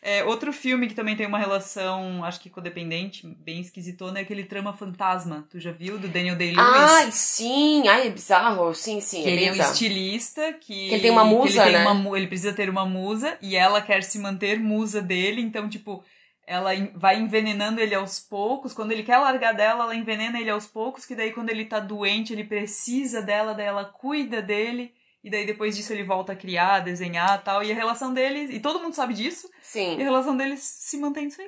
É, 0.02 0.24
outro 0.24 0.54
filme 0.54 0.88
que 0.88 0.94
também 0.94 1.16
tem 1.16 1.28
uma 1.28 1.38
relação, 1.38 2.24
acho 2.24 2.40
que 2.40 2.50
codependente, 2.50 3.28
bem 3.28 3.60
esquisitona, 3.60 4.20
é 4.20 4.22
aquele 4.22 4.44
Trama 4.44 4.74
Fantasma. 4.74 5.46
Tu 5.50 5.60
já 5.60 5.72
viu? 5.72 5.98
Do 5.98 6.08
Daniel 6.08 6.36
Day-Lewis? 6.36 6.92
Ai, 6.92 7.12
sim, 7.12 7.88
ai, 7.88 8.08
é 8.08 8.10
bizarro, 8.10 8.74
sim, 8.74 9.02
sim, 9.02 9.24
que 9.24 9.30
é 9.30 9.32
ele 9.32 9.46
é 9.46 9.52
um 9.52 9.56
estilista 9.56 10.54
que, 10.54 10.88
Que 10.88 10.94
ele 10.96 11.02
tem 11.02 11.12
uma 11.12 11.26
musa, 11.26 11.66
ele, 11.66 11.78
né? 11.78 11.88
uma 11.88 12.18
ele 12.18 12.28
precisa 12.28 12.54
ter 12.54 12.70
uma 12.70 12.86
musa 12.86 13.38
e 13.42 13.56
ela 13.56 13.82
quer 13.82 14.04
se 14.04 14.20
manter 14.20 14.60
musa 14.60 15.02
dele, 15.02 15.42
então 15.42 15.68
tipo 15.68 16.04
ela 16.50 16.72
vai 16.96 17.20
envenenando 17.20 17.80
ele 17.80 17.94
aos 17.94 18.20
poucos. 18.20 18.74
Quando 18.74 18.92
ele 18.92 19.04
quer 19.04 19.20
largar 19.20 19.54
dela, 19.54 19.84
ela 19.84 19.96
envenena 19.96 20.40
ele 20.40 20.50
aos 20.50 20.66
poucos. 20.66 21.06
Que 21.06 21.14
daí, 21.14 21.32
quando 21.32 21.52
ele 21.52 21.64
tá 21.64 21.80
doente, 21.80 22.34
ele 22.34 22.44
precisa 22.44 23.22
dela, 23.22 23.54
daí 23.54 23.68
ela 23.68 23.86
cuida 23.86 24.42
dele. 24.42 24.92
E 25.24 25.30
daí, 25.30 25.46
depois 25.46 25.76
disso, 25.76 25.92
ele 25.92 26.04
volta 26.04 26.32
a 26.32 26.36
criar, 26.36 26.76
a 26.76 26.80
desenhar 26.80 27.40
e 27.42 27.44
tal. 27.44 27.64
E 27.64 27.72
a 27.72 27.76
relação 27.76 28.14
deles. 28.14 28.50
E 28.52 28.60
todo 28.60 28.80
mundo 28.80 28.94
sabe 28.96 29.14
disso. 29.14 29.48
E 29.48 29.52
Sim. 29.62 29.96
a 30.02 30.04
relação 30.04 30.36
deles 30.38 30.62
se 30.62 30.98
mantém 30.98 31.28
aí. 31.38 31.48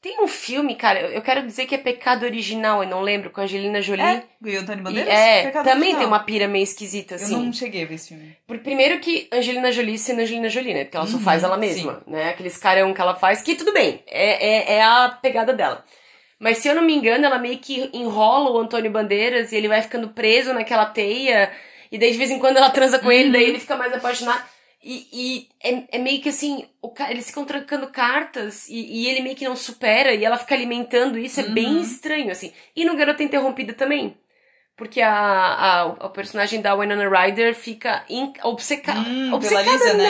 Tem 0.00 0.22
um 0.22 0.28
filme, 0.28 0.76
cara, 0.76 1.00
eu 1.00 1.08
eu 1.10 1.22
quero 1.22 1.44
dizer 1.44 1.66
que 1.66 1.74
é 1.74 1.78
Pecado 1.78 2.22
Original, 2.24 2.84
eu 2.84 2.88
não 2.88 3.00
lembro, 3.00 3.30
com 3.30 3.40
a 3.40 3.44
Angelina 3.44 3.82
Jolie. 3.82 4.04
É, 4.04 4.22
e 4.44 4.56
o 4.56 4.60
Antônio 4.60 4.80
E 4.80 4.84
Bandeiras? 4.84 5.12
é, 5.12 5.42
Pecado 5.44 5.64
também 5.64 5.80
Original. 5.88 5.98
tem 5.98 6.06
uma 6.06 6.20
pira 6.20 6.46
meio 6.46 6.62
esquisita, 6.62 7.14
Eu 7.14 7.16
assim. 7.16 7.44
não 7.46 7.52
cheguei 7.52 7.82
a 7.82 7.86
ver 7.86 7.94
esse 7.96 8.08
filme. 8.10 8.36
Por- 8.46 8.58
Primeiro 8.60 9.00
que 9.00 9.28
Angelina 9.32 9.72
Jolie 9.72 9.98
sendo 9.98 10.20
Angelina 10.20 10.48
Jolie, 10.48 10.72
né? 10.72 10.84
Porque 10.84 10.96
ela 10.96 11.06
só 11.08 11.16
Uhum, 11.16 11.22
faz 11.24 11.42
ela 11.42 11.56
mesma, 11.56 12.00
né? 12.06 12.28
Aqueles 12.28 12.56
carão 12.56 12.94
que 12.94 13.00
ela 13.00 13.16
faz, 13.16 13.42
que 13.42 13.56
tudo 13.56 13.72
bem, 13.72 14.00
é, 14.06 14.74
é, 14.74 14.74
é 14.76 14.82
a 14.84 15.18
pegada 15.20 15.52
dela. 15.52 15.84
Mas 16.38 16.58
se 16.58 16.68
eu 16.68 16.76
não 16.76 16.82
me 16.82 16.94
engano, 16.94 17.26
ela 17.26 17.38
meio 17.40 17.58
que 17.58 17.90
enrola 17.92 18.52
o 18.52 18.58
Antônio 18.58 18.92
Bandeiras 18.92 19.50
e 19.50 19.56
ele 19.56 19.66
vai 19.66 19.82
ficando 19.82 20.10
preso 20.10 20.52
naquela 20.52 20.86
teia. 20.86 21.50
E 21.90 21.98
daí 21.98 22.12
de 22.12 22.18
vez 22.18 22.30
em 22.30 22.38
quando 22.38 22.56
ela 22.56 22.70
transa 22.70 22.98
com 22.98 23.10
ele, 23.10 23.30
daí 23.30 23.44
ele 23.44 23.60
fica 23.60 23.76
mais 23.76 23.92
apaixonado. 23.92 24.42
E, 24.82 25.06
e 25.12 25.48
é, 25.62 25.96
é 25.96 25.98
meio 25.98 26.20
que 26.22 26.28
assim, 26.28 26.64
o, 26.80 26.92
eles 27.10 27.26
ficam 27.26 27.44
trocando 27.44 27.88
cartas 27.88 28.68
e, 28.68 28.74
e 29.02 29.08
ele 29.08 29.22
meio 29.22 29.34
que 29.34 29.44
não 29.44 29.56
supera 29.56 30.14
e 30.14 30.24
ela 30.24 30.38
fica 30.38 30.54
alimentando 30.54 31.18
isso. 31.18 31.40
É 31.40 31.44
bem 31.44 31.66
Uhum. 31.76 31.80
estranho, 31.82 32.30
assim. 32.30 32.52
E 32.76 32.84
no 32.84 32.96
Garota 32.96 33.22
Interrompida 33.22 33.72
também. 33.72 34.16
Porque 34.76 35.00
a, 35.00 35.10
a, 35.12 35.82
a 36.06 36.08
personagem 36.10 36.60
da 36.60 36.74
Winona 36.76 37.08
Ryder 37.08 37.54
fica 37.56 38.04
in- 38.08 38.32
obceca... 38.44 38.92
Hum, 38.94 39.32
obcecada. 39.34 39.68
Lisa, 39.72 39.94
né? 39.94 40.04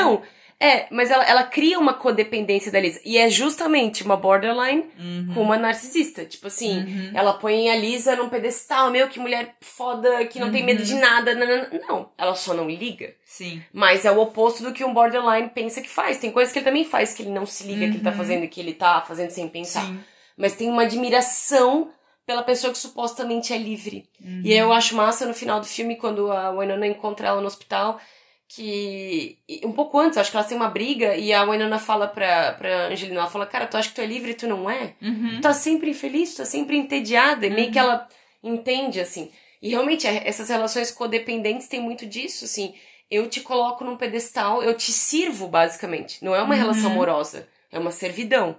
É, 0.61 0.89
mas 0.91 1.09
ela, 1.11 1.23
ela 1.25 1.45
cria 1.45 1.79
uma 1.79 1.95
codependência 1.95 2.73
da 2.73 2.81
Lisa. 2.81 3.01
E 3.05 3.17
é 3.17 3.31
justamente 3.31 4.03
uma 4.03 4.17
borderline 4.17 4.87
Uhum. 4.99 5.31
com 5.33 5.43
uma 5.43 5.57
narcisista. 5.57 6.25
Tipo 6.25 6.49
assim, 6.49 6.81
Uhum. 6.81 7.11
ela 7.15 7.33
põe 7.35 7.71
a 7.71 7.77
Lisa 7.77 8.17
num 8.17 8.29
pedestal, 8.29 8.91
meu, 8.91 9.07
que 9.09 9.21
mulher 9.21 9.55
foda, 9.61 10.27
que 10.27 10.41
não 10.41 10.51
tem 10.51 10.65
medo 10.65 10.81
Uhum. 10.81 10.85
de 10.87 10.95
nada. 10.97 11.35
nanana. 11.35 11.71
Não, 11.87 12.11
ela 12.19 12.35
só 12.35 12.55
não 12.55 12.69
liga. 12.69 13.15
Sim. 13.25 13.63
Mas 13.73 14.05
é 14.05 14.11
o 14.11 14.19
oposto 14.19 14.65
do 14.65 14.73
que 14.73 14.85
um 14.85 14.93
borderline 14.93 15.49
pensa 15.49 15.81
que 15.81 15.89
faz. 15.89 16.19
Tem 16.19 16.33
coisas 16.33 16.53
que 16.53 16.59
ele 16.59 16.67
também 16.67 16.85
faz 16.85 17.15
que 17.15 17.23
ele 17.23 17.31
não 17.31 17.47
se 17.47 17.63
liga 17.65 17.87
que 17.87 17.93
ele 17.95 18.01
tá 18.03 18.11
Uhum. 18.11 18.17
fazendo 18.17 18.49
que 18.49 18.61
ele 18.61 18.73
tá 18.75 19.01
fazendo 19.07 19.31
sem 19.31 19.49
pensar. 19.49 19.85
Sim. 19.87 20.01
Mas 20.37 20.55
tem 20.57 20.69
uma 20.69 20.83
admiração 20.83 21.91
pela 22.27 22.43
pessoa 22.43 22.73
que 22.73 22.79
supostamente 22.79 23.53
é 23.53 23.59
livre. 23.59 24.09
Uhum. 24.21 24.43
E 24.45 24.53
aí 24.53 24.59
eu 24.59 24.73
acho 24.73 24.95
massa 24.95 25.25
no 25.25 25.33
final 25.35 25.61
do 25.61 25.67
filme, 25.67 25.97
quando 25.97 26.31
a 26.31 26.51
Winona 26.51 26.87
encontra 26.87 27.29
ela 27.29 27.41
no 27.41 27.47
hospital, 27.47 27.99
que. 28.49 29.39
Um 29.65 29.73
pouco 29.73 29.99
antes, 29.99 30.17
acho 30.19 30.31
que 30.31 30.37
elas 30.37 30.49
têm 30.49 30.57
uma 30.57 30.71
briga 30.71 31.15
e 31.17 31.33
a 31.33 31.45
Winona 31.45 31.79
fala 31.79 32.09
pra, 32.09 32.53
pra 32.53 32.87
Angelina, 32.89 33.21
ela 33.21 33.31
fala, 33.31 33.47
cara, 33.47 33.67
tu 33.67 33.77
acha 33.77 33.89
que 33.91 33.95
tu 33.95 34.01
é 34.01 34.07
livre 34.07 34.31
e 34.31 34.35
tu 34.35 34.47
não 34.49 34.69
é? 34.69 34.95
Uhum. 35.03 35.33
Tu 35.37 35.41
tá 35.43 35.53
sempre 35.53 35.91
infeliz, 35.91 36.33
tu 36.35 36.39
tá 36.39 36.45
sempre 36.45 36.77
entediada. 36.77 37.47
E 37.47 37.51
meio 37.51 37.71
que 37.71 37.79
ela 37.79 38.09
entende, 38.43 39.01
assim. 39.01 39.31
E 39.61 39.69
realmente, 39.71 40.07
é- 40.07 40.27
essas 40.27 40.49
relações 40.49 40.91
codependentes 40.91 41.69
têm 41.69 41.81
muito 41.81 42.07
disso, 42.07 42.45
assim. 42.45 42.75
Eu 43.11 43.29
te 43.29 43.41
coloco 43.41 43.85
num 43.85 43.97
pedestal, 43.97 44.63
eu 44.63 44.75
te 44.75 44.93
sirvo, 44.93 45.49
basicamente. 45.49 46.25
Não 46.25 46.35
é 46.35 46.43
uma 46.43 46.55
Uhum. 46.55 46.61
relação 46.61 46.91
amorosa, 46.91 47.49
é 47.71 47.79
uma 47.79 47.91
servidão. 47.91 48.57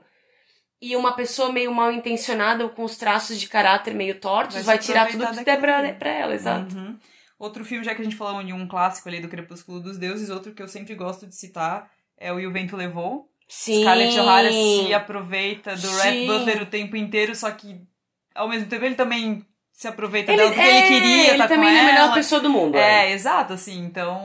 e 0.82 0.95
uma 0.95 1.12
pessoa 1.12 1.52
meio 1.52 1.73
mal 1.73 1.91
intencionada 1.91 2.63
ou 2.63 2.69
com 2.69 2.86
os 2.86 2.95
traços 2.95 3.38
de 3.38 3.49
caráter 3.49 3.93
meio 3.93 4.15
tortos 4.17 4.56
Vai 4.56 4.63
vai, 4.63 4.78
tirar 4.78 5.10
tudo 5.10 5.28
que 5.28 5.43
der 5.43 5.60
pra, 5.60 5.91
pra 5.91 6.10
ela, 6.10 6.34
exato. 6.34 6.73
Uhum. 6.73 6.97
Outro 7.39 7.63
filme, 7.63 7.86
já 7.86 7.95
que 7.95 8.02
a 8.02 8.04
gente 8.04 8.17
falou 8.17 8.43
de 8.43 8.52
um 8.52 8.67
clássico 8.67 9.08
ali 9.08 9.21
do 9.21 9.30
Crepúsculo 9.30 9.80
dos 9.80 9.97
Deuses, 9.97 10.30
outro 10.30 10.52
que 10.54 10.62
eu 10.62 10.67
sempre 10.67 10.93
gosto 10.93 11.25
de 11.25 11.34
citar 11.36 11.89
é 12.17 12.32
o 12.34 12.39
E 12.39 12.45
o 12.45 12.52
Vento 12.52 12.75
Levou. 12.75 13.30
Sim. 13.47 13.82
Scarlett 13.82 14.19
O'Hara 14.19 14.52
se 14.52 14.93
aproveita 14.93 15.75
do 15.75 15.89
Red. 15.97 16.28
Butler 16.28 16.62
o 16.63 16.65
tempo 16.65 16.95
inteiro, 16.97 17.34
só 17.34 17.49
que 17.52 17.80
ao 18.36 18.47
mesmo 18.49 18.67
tempo 18.67 18.84
ele 18.86 18.95
também 18.95 19.43
se 19.71 19.88
aproveita 19.88 20.32
Ele, 20.34 20.41
dela 20.41 20.52
porque 20.54 20.67
é, 20.69 20.78
ele 20.78 20.88
queria 20.99 21.30
ele 21.30 21.38
tá 21.38 21.47
também 21.47 21.69
é 21.75 21.80
a 21.80 21.84
melhor 21.86 22.13
pessoa 22.13 22.41
do 22.41 22.49
mundo. 22.49 22.78
é. 22.78 23.08
É, 23.10 23.12
exato, 23.13 23.54
assim, 23.54 23.80
então... 23.86 24.21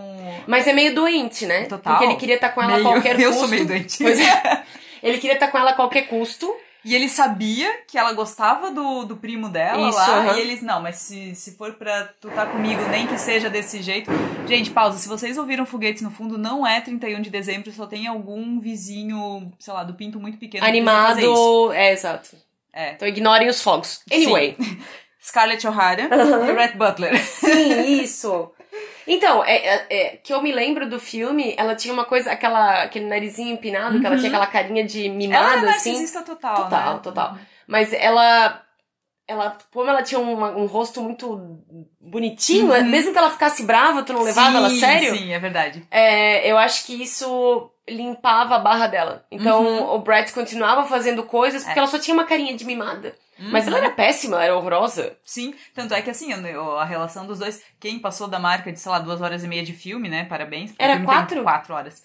Mas 0.48 0.66
é 0.66 0.72
meio 0.72 0.92
doente, 0.94 1.46
né? 1.46 1.66
Total. 1.66 1.92
Porque 1.94 2.04
ele 2.10 2.16
queria 2.18 2.34
estar 2.34 2.48
com 2.50 2.60
ela 2.60 2.72
meio- 2.76 2.88
a 2.88 2.92
qualquer 2.92 3.14
eu 3.20 3.28
custo. 3.30 3.40
sou 3.40 3.48
meio 3.48 3.64
doente. 3.66 3.96
Pois 4.02 4.18
é. 4.20 4.62
Ele 5.02 5.18
queria 5.18 5.34
estar 5.34 5.48
com 5.48 5.58
ela 5.58 5.70
a 5.70 5.74
qualquer 5.74 6.08
custo. 6.08 6.52
E 6.84 6.94
ele 6.94 7.08
sabia 7.08 7.78
que 7.88 7.96
ela 7.96 8.12
gostava 8.12 8.70
do, 8.70 9.04
do 9.04 9.16
primo 9.16 9.48
dela 9.48 9.88
Isso, 9.88 9.96
lá. 9.98 10.18
aham. 10.18 10.36
E 10.36 10.40
eles, 10.40 10.62
não, 10.62 10.82
mas 10.82 10.96
se, 10.96 11.34
se 11.34 11.52
for 11.52 11.72
pra 11.74 12.04
tu 12.20 12.28
tá 12.30 12.44
comigo, 12.46 12.82
nem 12.90 13.06
que 13.06 13.16
seja 13.18 13.48
desse 13.48 13.82
jeito. 13.82 14.10
Gente, 14.46 14.70
pausa. 14.70 14.98
Se 14.98 15.08
vocês 15.08 15.38
ouviram 15.38 15.64
foguetes 15.64 16.02
no 16.02 16.10
fundo, 16.10 16.36
não 16.36 16.66
é 16.66 16.80
31 16.80 17.22
de 17.22 17.30
dezembro, 17.30 17.72
só 17.72 17.86
tem 17.86 18.06
algum 18.06 18.60
vizinho, 18.60 19.50
sei 19.58 19.72
lá, 19.72 19.82
do 19.82 19.94
pinto 19.94 20.20
muito 20.20 20.36
pequeno. 20.38 20.64
animado. 20.66 21.72
É, 21.72 21.92
exato. 21.92 22.36
É. 22.72 22.92
Então 22.92 23.08
ignorem 23.08 23.48
os 23.48 23.62
fogos. 23.62 24.02
Anyway. 24.12 24.56
Scarlett 25.22 25.66
O'Hara 25.66 26.08
Aham. 26.12 26.48
e 26.50 26.52
Red 26.52 26.72
Butler. 26.76 27.18
Sim, 27.18 28.02
isso. 28.04 28.50
Então, 29.06 29.44
é, 29.44 29.56
é- 29.56 29.86
é, 29.90 30.16
que 30.22 30.32
eu 30.32 30.40
me 30.40 30.50
lembro 30.52 30.88
do 30.88 30.98
filme, 30.98 31.54
ela 31.58 31.74
tinha 31.74 31.92
uma 31.92 32.04
coisa, 32.04 32.32
aquela, 32.32 32.82
aquele 32.82 33.06
narizinho 33.06 33.52
empinado, 33.52 34.00
que 34.00 34.06
ela 34.06 34.16
tinha 34.16 34.28
aquela 34.30 34.46
carinha 34.46 34.84
de 34.84 35.06
Ela 35.06 35.14
mimada, 35.14 35.58
era 35.58 35.70
assim. 35.70 36.06
total, 36.24 36.56
Total, 36.64 36.94
né? 36.94 37.00
total. 37.02 37.38
Mas 37.66 37.92
ela. 37.92 38.62
Ela, 39.26 39.56
como 39.72 39.88
ela 39.88 40.02
tinha 40.02 40.20
uma- 40.20 40.50
um 40.50 40.66
rosto 40.66 41.00
muito 41.02 41.58
bonitinho, 42.00 42.72
Uhum. 42.72 42.84
mesmo 42.84 43.12
que 43.12 43.18
ela 43.18 43.30
ficasse 43.30 43.62
brava, 43.64 44.02
tu 44.02 44.12
não 44.12 44.22
levava 44.22 44.50
sim, 44.50 44.56
ela 44.56 44.66
a 44.66 44.70
sério. 44.70 45.16
Sim, 45.16 45.32
é 45.32 45.38
verdade. 45.38 45.86
É, 45.90 46.50
eu 46.50 46.58
acho 46.58 46.84
que 46.84 47.02
isso 47.02 47.70
limpava 47.88 48.56
a 48.56 48.58
barra 48.58 48.86
dela. 48.86 49.24
Então 49.30 49.62
Uhum. 49.64 49.94
o 49.94 49.98
Brett 50.00 50.32
continuava 50.32 50.84
fazendo 50.86 51.22
coisas 51.22 51.64
porque 51.64 51.78
É. 51.78 51.82
ela 51.82 51.90
só 51.90 51.98
tinha 51.98 52.14
uma 52.14 52.24
carinha 52.24 52.54
de 52.56 52.64
mimada. 52.64 53.14
Mas 53.50 53.64
Uhum. 53.66 53.70
ela 53.74 53.78
era 53.86 53.90
péssima, 53.90 54.36
ela 54.36 54.44
era 54.44 54.56
horrorosa. 54.56 55.16
Sim, 55.24 55.54
tanto 55.74 55.92
é 55.92 56.00
que 56.00 56.08
assim, 56.10 56.32
a 56.32 56.84
relação 56.84 57.26
dos 57.26 57.40
dois, 57.40 57.60
quem 57.80 57.98
passou 57.98 58.28
da 58.28 58.38
marca 58.38 58.70
de, 58.70 58.78
sei 58.78 58.92
lá, 58.92 59.00
duas 59.00 59.20
horas 59.20 59.42
e 59.42 59.48
meia 59.48 59.64
de 59.64 59.72
filme, 59.72 60.08
né? 60.08 60.24
Parabéns. 60.26 60.72
Era 60.78 61.00
quatro? 61.02 61.42
quatro 61.42 61.74
horas. 61.74 62.04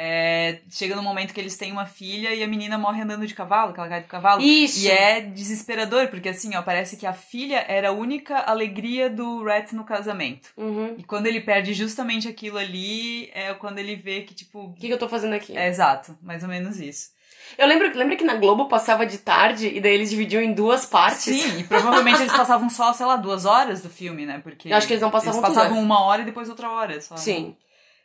É, 0.00 0.60
chega 0.70 0.94
no 0.94 1.02
momento 1.02 1.34
que 1.34 1.40
eles 1.40 1.56
têm 1.56 1.72
uma 1.72 1.84
filha 1.84 2.32
e 2.32 2.40
a 2.40 2.46
menina 2.46 2.78
morre 2.78 3.02
andando 3.02 3.26
de 3.26 3.34
cavalo, 3.34 3.72
que 3.72 3.80
ela 3.80 3.88
cai 3.88 4.00
do 4.00 4.06
cavalo. 4.06 4.40
Isso. 4.40 4.86
E 4.86 4.88
é 4.88 5.20
desesperador, 5.20 6.06
porque 6.06 6.28
assim, 6.28 6.54
ó, 6.54 6.62
parece 6.62 6.96
que 6.96 7.04
a 7.04 7.12
filha 7.12 7.64
era 7.66 7.88
a 7.88 7.92
única 7.92 8.38
alegria 8.38 9.10
do 9.10 9.42
Rat 9.42 9.72
no 9.72 9.82
casamento. 9.82 10.50
Uhum. 10.56 10.94
E 10.96 11.02
quando 11.02 11.26
ele 11.26 11.40
perde 11.40 11.74
justamente 11.74 12.28
aquilo 12.28 12.58
ali, 12.58 13.28
é 13.34 13.52
quando 13.54 13.80
ele 13.80 13.96
vê 13.96 14.20
que, 14.20 14.34
tipo. 14.34 14.66
O 14.66 14.74
que, 14.74 14.86
que 14.86 14.92
eu 14.92 14.98
tô 14.98 15.08
fazendo 15.08 15.32
aqui? 15.34 15.56
É 15.58 15.66
exato, 15.66 16.16
mais 16.22 16.44
ou 16.44 16.48
menos 16.48 16.78
isso. 16.78 17.10
Eu 17.56 17.66
lembro, 17.66 17.90
lembra 17.96 18.14
que 18.14 18.24
na 18.24 18.34
Globo 18.34 18.68
passava 18.68 19.04
de 19.04 19.18
tarde 19.18 19.68
e 19.68 19.80
daí 19.80 19.94
eles 19.94 20.10
dividiam 20.10 20.42
em 20.42 20.52
duas 20.52 20.86
partes? 20.86 21.22
Sim, 21.22 21.58
e 21.58 21.64
provavelmente 21.64 22.20
eles 22.20 22.32
passavam 22.32 22.70
só, 22.70 22.92
sei 22.92 23.06
lá, 23.06 23.16
duas 23.16 23.44
horas 23.46 23.82
do 23.82 23.88
filme, 23.88 24.26
né? 24.26 24.38
Porque 24.42 24.68
Eu 24.68 24.76
acho 24.76 24.86
que 24.86 24.92
eles 24.92 25.02
não 25.02 25.10
passavam 25.10 25.40
eles 25.40 25.48
passavam 25.48 25.76
tudo, 25.76 25.84
uma 25.84 26.02
hora 26.04 26.22
e 26.22 26.24
depois 26.24 26.48
outra 26.48 26.70
hora 26.70 27.00
só. 27.00 27.14
né? 27.14 27.20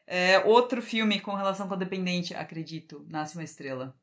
É, 0.06 0.40
outro 0.46 0.82
filme 0.82 1.20
com 1.20 1.34
relação 1.34 1.68
com 1.68 1.74
a 1.74 1.78
dependente, 1.78 2.34
acredito, 2.36 3.06
Nasce 3.10 3.36
uma 3.38 3.44
Estrela. 3.44 3.96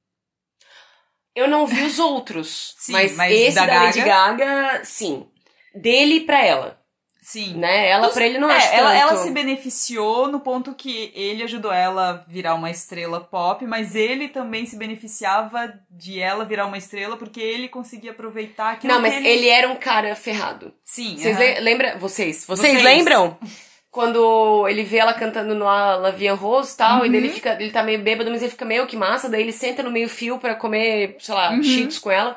Eu 1.34 1.46
não 1.46 1.66
vi 1.66 1.82
os 1.82 1.98
outros, 1.98 2.74
Sim, 2.78 2.92
mas, 2.92 3.16
mas 3.16 3.32
esse 3.32 3.54
da 3.54 3.66
da, 3.66 3.82
Lady 3.84 4.00
Gaga, 4.02 4.80
sim. 4.84 5.28
Dele 5.74 6.22
pra 6.22 6.44
ela, 6.44 6.80
Sim. 7.22 7.54
né? 7.54 7.88
Ela 7.88 8.08
Os- 8.08 8.14
pra 8.14 8.26
ele 8.26 8.38
não 8.38 8.50
é, 8.50 8.56
acho 8.56 8.68
ela, 8.74 8.90
tanto. 8.90 9.00
ela 9.02 9.16
se 9.18 9.30
beneficiou 9.30 10.26
no 10.26 10.40
ponto 10.40 10.74
que 10.74 11.12
ele 11.14 11.44
ajudou 11.44 11.70
ela 11.72 12.08
a 12.10 12.12
virar 12.28 12.54
uma 12.56 12.70
estrela 12.70 13.20
pop, 13.20 13.64
mas 13.66 13.94
ele 13.94 14.28
também 14.28 14.66
se 14.66 14.76
beneficiava 14.76 15.72
de 15.88 16.18
ela 16.18 16.44
virar 16.44 16.66
uma 16.66 16.78
estrela 16.78 17.16
porque 17.16 17.40
ele 17.40 17.68
conseguia 17.68 18.10
aproveitar 18.10 18.72
aquilo 18.72 18.92
Não, 18.92 19.00
mas 19.00 19.16
que 19.16 19.24
ele 19.28 19.46
era 19.48 19.68
um 19.68 19.76
cara 19.76 20.16
ferrado. 20.16 20.74
Sim, 20.82 21.16
Vocês 21.16 21.36
aham. 21.36 21.44
le- 21.44 21.60
lembram? 21.60 21.98
Vocês, 22.00 22.44
vocês, 22.46 22.72
Vocês. 22.72 22.82
lembram? 22.82 23.38
Quando 23.90 24.68
ele 24.68 24.84
vê 24.84 24.98
ela 24.98 25.12
cantando 25.12 25.54
no 25.54 25.64
La 25.64 26.10
Vie 26.10 26.28
en 26.28 26.34
Rose 26.34 26.74
e 26.74 26.76
tal, 26.76 27.00
Uhum. 27.00 27.06
e 27.06 27.08
daí 27.10 27.16
ele, 27.18 27.28
fica, 27.30 27.56
ele 27.60 27.70
tá 27.72 27.82
meio 27.82 28.00
bêbado, 28.00 28.30
mas 28.30 28.40
ele 28.40 28.50
fica 28.52 28.64
meio 28.64 28.86
que 28.86 28.96
massa, 28.96 29.28
daí 29.28 29.42
ele 29.42 29.52
senta 29.52 29.82
no 29.82 29.90
meio 29.90 30.08
fio 30.08 30.38
pra 30.38 30.54
comer, 30.54 31.16
sei 31.18 31.34
lá, 31.34 31.50
Uhum. 31.50 31.62
cheetos 31.62 31.98
com 31.98 32.10
ela. 32.10 32.36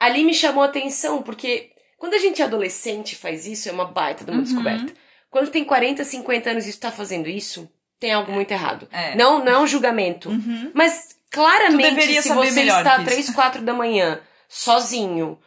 Ali 0.00 0.24
me 0.24 0.32
chamou 0.32 0.62
a 0.62 0.66
atenção, 0.66 1.20
porque 1.22 1.70
quando 1.98 2.14
a 2.14 2.18
gente 2.18 2.40
é 2.40 2.44
adolescente 2.46 3.12
e 3.12 3.16
faz 3.16 3.46
isso, 3.46 3.68
é 3.68 3.72
uma 3.72 3.84
baita 3.84 4.24
de 4.24 4.30
uma 4.30 4.38
Uhum. 4.38 4.44
descoberta. 4.44 4.92
Quando 5.30 5.50
tem 5.50 5.62
40, 5.62 6.04
50 6.04 6.50
anos 6.50 6.66
e 6.66 6.72
tu 6.72 6.80
tá 6.80 6.90
fazendo 6.90 7.28
isso, 7.28 7.70
tem 8.00 8.12
algo 8.12 8.32
muito 8.32 8.50
errado. 8.50 8.88
É. 8.90 9.14
Não, 9.14 9.44
não 9.44 9.52
é 9.52 9.58
um 9.58 9.66
julgamento. 9.66 10.30
Uhum. 10.30 10.70
Mas 10.72 11.08
claramente, 11.30 12.22
se 12.22 12.32
você 12.32 12.62
está 12.62 12.96
isso. 12.96 13.04
3, 13.04 13.30
4 13.30 13.60
da 13.60 13.74
manhã, 13.74 14.20
sozinho, 14.48 15.38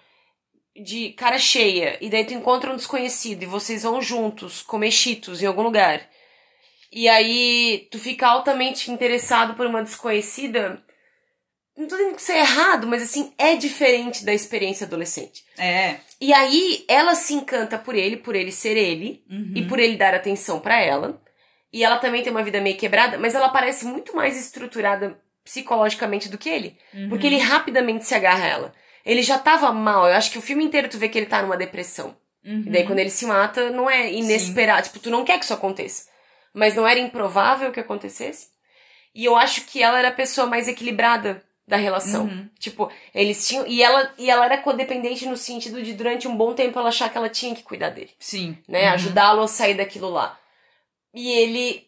de 0.76 1.10
cara 1.14 1.38
cheia, 1.38 1.98
e 2.02 2.10
daí 2.10 2.24
tu 2.26 2.34
encontra 2.34 2.72
um 2.72 2.76
desconhecido 2.76 3.44
e 3.44 3.46
vocês 3.46 3.84
vão 3.84 4.02
juntos 4.02 4.62
comer 4.62 4.92
cheetos 4.92 5.42
em 5.42 5.46
algum 5.46 5.62
lugar, 5.64 6.02
e 6.92 7.08
aí 7.08 7.88
tu 7.92 8.00
fica 8.00 8.28
altamente 8.28 8.92
interessado 8.92 9.54
por 9.54 9.66
uma 9.66 9.84
desconhecida, 9.84 10.82
não 11.78 11.88
tô 11.88 11.96
dizendo 11.96 12.16
que 12.16 12.22
isso 12.22 12.32
é 12.32 12.40
errado, 12.40 12.86
mas 12.88 13.02
assim, 13.02 13.34
é 13.38 13.56
diferente 13.56 14.26
da 14.26 14.34
experiência 14.34 14.86
adolescente. 14.86 15.44
É. 15.58 15.96
E 16.20 16.34
aí 16.34 16.84
ela 16.88 17.16
se 17.16 17.34
encanta 17.34 17.78
por 17.78 17.96
ele, 17.96 18.18
por 18.18 18.36
ele 18.36 18.52
ser 18.52 18.78
ele, 18.78 19.24
Uhum. 19.30 19.54
e 19.56 19.66
por 19.66 19.80
ele 19.80 19.96
dar 19.96 20.14
atenção 20.14 20.60
pra 20.60 20.80
ela. 20.82 21.22
E 21.74 21.84
ela 21.84 21.98
também 21.98 22.22
tem 22.22 22.32
uma 22.32 22.44
vida 22.44 22.60
meio 22.60 22.78
quebrada, 22.78 23.18
mas 23.18 23.34
ela 23.34 23.48
parece 23.50 23.86
muito 23.86 24.14
mais 24.16 24.38
estruturada 24.38 25.18
psicologicamente 25.44 26.28
do 26.30 26.38
que 26.38 26.50
ele. 26.50 26.78
Uhum. 26.94 27.10
Porque 27.10 27.26
ele 27.26 27.38
rapidamente 27.38 28.06
se 28.06 28.14
agarra 28.14 28.44
a 28.44 28.48
ela. 28.48 28.74
Ele 29.06 29.22
já 29.22 29.38
tava 29.38 29.72
mal, 29.72 30.08
eu 30.08 30.16
acho 30.16 30.32
que 30.32 30.38
o 30.38 30.42
filme 30.42 30.64
inteiro 30.64 30.90
tu 30.90 30.98
vê 30.98 31.10
que 31.10 31.18
ele 31.18 31.26
tá 31.26 31.42
numa 31.42 31.58
depressão. 31.58 32.16
Uhum. 32.46 32.64
E 32.66 32.70
daí 32.70 32.86
quando 32.86 33.00
ele 33.00 33.10
se 33.10 33.26
mata, 33.26 33.70
não 33.70 33.90
é 33.90 34.12
inesperado. 34.12 34.88
Tipo, 34.88 35.00
tu 35.00 35.10
não 35.10 35.24
quer 35.24 35.38
que 35.38 35.46
isso 35.46 35.54
aconteça. 35.54 36.10
Mas 36.54 36.76
não 36.76 36.88
era 36.88 37.00
improvável 37.00 37.72
que 37.72 37.80
acontecesse. 37.80 38.48
E 39.14 39.26
eu 39.26 39.36
acho 39.36 39.66
que 39.66 39.82
ela 39.82 40.00
era 40.00 40.10
a 40.10 40.14
pessoa 40.14 40.48
mais 40.48 40.68
equilibrada 40.68 41.44
da 41.68 41.78
relação. 41.78 42.26
Uhum. 42.26 42.50
Tipo, 42.60 42.92
eles 43.14 43.48
tinham. 43.48 43.66
E 43.68 43.82
ela, 43.82 44.14
e 44.18 44.30
ela 44.30 44.46
era 44.46 44.58
codependente 44.58 45.26
no 45.26 45.38
sentido 45.38 45.82
de 45.82 45.94
durante 45.94 46.28
um 46.28 46.36
bom 46.36 46.54
tempo 46.54 46.78
ela 46.78 46.90
achar 46.90 47.10
que 47.10 47.18
ela 47.18 47.30
tinha 47.30 47.56
que 47.56 47.64
cuidar 47.64 47.90
dele 47.90 48.12
Sim. 48.20 48.58
né? 48.68 48.88
Uhum. 48.88 48.94
Ajudá-lo 48.94 49.42
a 49.42 49.48
sair 49.48 49.76
daquilo 49.76 50.10
lá. 50.10 50.38
E 51.14 51.32
ele 51.32 51.88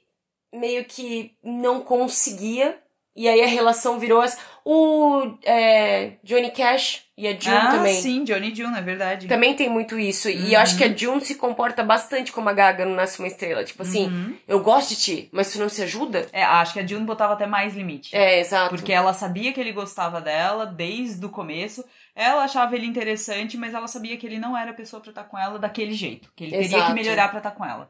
meio 0.54 0.86
que 0.86 1.36
não 1.44 1.82
conseguia. 1.82 2.80
E 3.16 3.28
aí 3.28 3.42
a 3.42 3.48
relação 3.48 4.00
virou 4.00 4.24
essa. 4.24 4.38
O 4.66 5.38
é, 5.44 6.14
Johnny 6.24 6.52
Cash 6.52 7.03
e 7.18 7.28
a 7.28 7.32
June 7.40 7.56
ah, 7.58 7.72
também. 7.72 7.94
sim, 8.02 8.24
Johnny 8.24 8.54
June, 8.56 8.76
é 8.76 8.82
verdade. 8.82 9.28
Também 9.28 9.54
tem 9.56 9.70
muito 9.70 10.00
isso. 10.00 10.30
E 10.30 10.38
Uhum. 10.38 10.48
eu 10.50 10.60
acho 10.60 10.76
que 10.78 10.84
a 10.84 10.92
June 10.96 11.22
se 11.22 11.36
comporta 11.36 11.84
bastante 11.84 12.32
como 12.32 12.50
a 12.50 12.54
Gaga 12.54 12.86
no 12.86 12.96
Nasce 12.96 13.20
uma 13.20 13.28
Estrela. 13.28 13.64
Tipo 13.64 13.84
assim, 13.84 14.08
Uhum. 14.08 14.36
eu 14.48 14.60
gosto 14.62 14.90
de 14.90 14.96
ti, 14.96 15.30
mas 15.32 15.52
tu 15.54 15.60
não 15.60 15.70
se 15.70 15.82
ajuda? 15.84 16.28
É, 16.34 16.44
acho 16.44 16.74
que 16.74 16.80
a 16.80 16.86
June 16.88 17.06
botava 17.06 17.34
até 17.34 17.46
mais 17.46 17.76
limite. 17.76 18.16
É, 18.16 18.40
exato. 18.40 18.70
Porque 18.76 18.92
ela 18.92 19.14
sabia 19.14 19.54
que 19.54 19.60
ele 19.60 19.72
gostava 19.72 20.20
dela 20.20 20.66
desde 20.66 21.24
o 21.26 21.30
começo. 21.30 21.84
Ela 22.16 22.44
achava 22.44 22.76
ele 22.76 22.86
interessante, 22.88 23.58
mas 23.58 23.74
ela 23.74 23.88
sabia 23.88 24.18
que 24.18 24.26
ele 24.26 24.40
não 24.40 24.58
era 24.58 24.72
a 24.72 24.74
pessoa 24.74 25.00
pra 25.02 25.10
estar 25.12 25.24
com 25.24 25.38
ela 25.38 25.60
daquele 25.60 25.94
jeito. 25.94 26.30
Que 26.36 26.44
ele 26.46 26.52
teria 26.52 26.68
que 26.70 26.76
Exato. 26.76 26.94
melhorar 26.94 27.28
pra 27.30 27.38
estar 27.40 27.52
com 27.52 27.64
ela. 27.66 27.90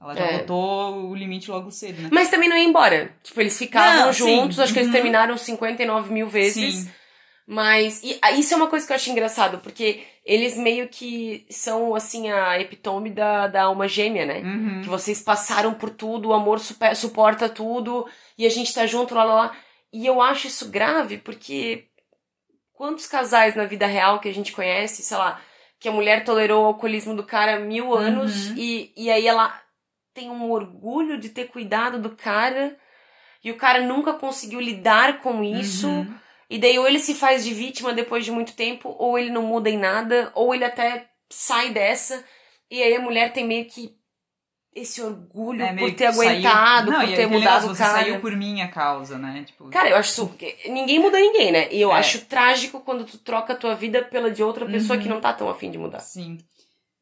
Ela 0.00 0.14
já 0.16 0.24
É. 0.24 0.38
botou 0.38 1.10
o 1.10 1.14
limite 1.14 1.48
logo 1.48 1.70
cedo, 1.70 2.02
né? 2.02 2.08
Mas 2.12 2.28
também 2.28 2.48
não 2.48 2.56
ia 2.56 2.64
embora. 2.64 3.12
Tipo, 3.22 3.40
eles 3.40 3.56
ficavam 3.56 4.06
Não, 4.06 4.12
sim. 4.12 4.18
juntos, 4.36 4.58
acho 4.58 4.72
que 4.72 4.80
eles 4.80 4.88
Uhum. 4.88 4.92
terminaram 4.94 5.36
59 5.36 6.12
mil 6.12 6.26
vezes. 6.28 6.74
Sim. 6.74 6.90
Mas 7.46 8.02
e, 8.04 8.18
ah, 8.22 8.30
isso 8.32 8.54
é 8.54 8.56
uma 8.56 8.68
coisa 8.68 8.86
que 8.86 8.92
eu 8.92 8.96
acho 8.96 9.10
engraçado, 9.10 9.58
porque 9.58 10.02
eles 10.24 10.56
meio 10.56 10.88
que 10.88 11.44
são, 11.50 11.94
assim, 11.94 12.30
a 12.30 12.58
epitome 12.60 13.10
da, 13.10 13.48
da 13.48 13.64
alma 13.64 13.88
gêmea, 13.88 14.24
né? 14.24 14.38
Uhum. 14.40 14.80
Que 14.82 14.88
vocês 14.88 15.20
passaram 15.20 15.74
por 15.74 15.90
tudo, 15.90 16.28
o 16.28 16.32
amor 16.32 16.60
supe- 16.60 16.94
suporta 16.94 17.48
tudo, 17.48 18.06
e 18.38 18.46
a 18.46 18.48
gente 18.50 18.72
tá 18.72 18.86
junto, 18.86 19.14
lá, 19.14 19.24
lá, 19.24 19.34
lá. 19.34 19.56
E 19.92 20.06
eu 20.06 20.22
acho 20.22 20.46
isso 20.46 20.70
grave, 20.70 21.18
porque 21.18 21.86
quantos 22.72 23.06
casais 23.06 23.54
na 23.54 23.64
vida 23.64 23.86
real 23.86 24.20
que 24.20 24.28
a 24.28 24.34
gente 24.34 24.52
conhece, 24.52 25.02
sei 25.02 25.16
lá, 25.16 25.40
que 25.80 25.88
a 25.88 25.92
mulher 25.92 26.24
tolerou 26.24 26.62
o 26.62 26.66
alcoolismo 26.66 27.14
do 27.14 27.24
cara 27.24 27.56
há 27.56 27.58
mil 27.60 27.92
anos, 27.92 28.50
Uhum. 28.50 28.54
e, 28.56 28.92
e 28.96 29.10
aí 29.10 29.26
ela 29.26 29.52
tem 30.14 30.30
um 30.30 30.48
orgulho 30.50 31.18
de 31.18 31.28
ter 31.28 31.46
cuidado 31.48 31.98
do 31.98 32.10
cara, 32.10 32.76
e 33.42 33.50
o 33.50 33.56
cara 33.56 33.80
nunca 33.84 34.12
conseguiu 34.12 34.60
lidar 34.60 35.18
com 35.20 35.42
isso. 35.42 35.88
Uhum. 35.88 36.14
E 36.54 36.58
daí 36.58 36.78
ou 36.78 36.86
ele 36.86 36.98
se 36.98 37.14
faz 37.14 37.44
de 37.44 37.52
vítima 37.54 37.92
depois 37.94 38.24
de 38.24 38.30
muito 38.30 38.52
tempo, 38.54 38.94
ou 38.98 39.18
ele 39.18 39.30
não 39.30 39.42
muda 39.42 39.70
em 39.70 39.78
nada, 39.78 40.30
ou 40.34 40.54
ele 40.54 40.64
até 40.64 41.08
sai 41.30 41.70
dessa, 41.70 42.22
e 42.70 42.82
aí 42.82 42.94
a 42.94 43.00
mulher 43.00 43.32
tem 43.32 43.46
meio 43.46 43.64
que 43.64 43.94
esse 44.74 45.02
orgulho 45.02 45.62
É, 45.62 45.74
por 45.74 45.92
ter 45.94 46.06
aguentado, 46.06 46.90
Não, 46.90 47.00
por 47.00 47.08
ter 47.14 47.26
mudado 47.26 47.64
o 47.66 47.68
você 47.74 47.82
cara. 47.82 47.92
saiu 48.04 48.20
por 48.20 48.34
minha 48.36 48.68
causa, 48.68 49.18
né? 49.18 49.44
Tipo, 49.46 49.68
Cara, 49.68 49.90
eu 49.90 49.96
acho 49.96 50.10
isso. 50.10 50.34
Ninguém 50.70 50.98
muda 50.98 51.18
ninguém, 51.18 51.52
né? 51.52 51.68
E 51.70 51.80
eu 51.80 51.92
É. 51.92 51.98
acho 51.98 52.24
trágico 52.26 52.80
quando 52.80 53.04
tu 53.04 53.18
troca 53.18 53.52
a 53.52 53.56
tua 53.56 53.74
vida 53.74 54.02
pela 54.02 54.30
de 54.30 54.42
outra 54.42 54.64
pessoa 54.66 54.96
Uhum. 54.96 55.02
que 55.02 55.08
não 55.10 55.20
tá 55.20 55.32
tão 55.32 55.48
afim 55.50 55.70
de 55.70 55.76
mudar. 55.78 56.00
Sim. 56.00 56.38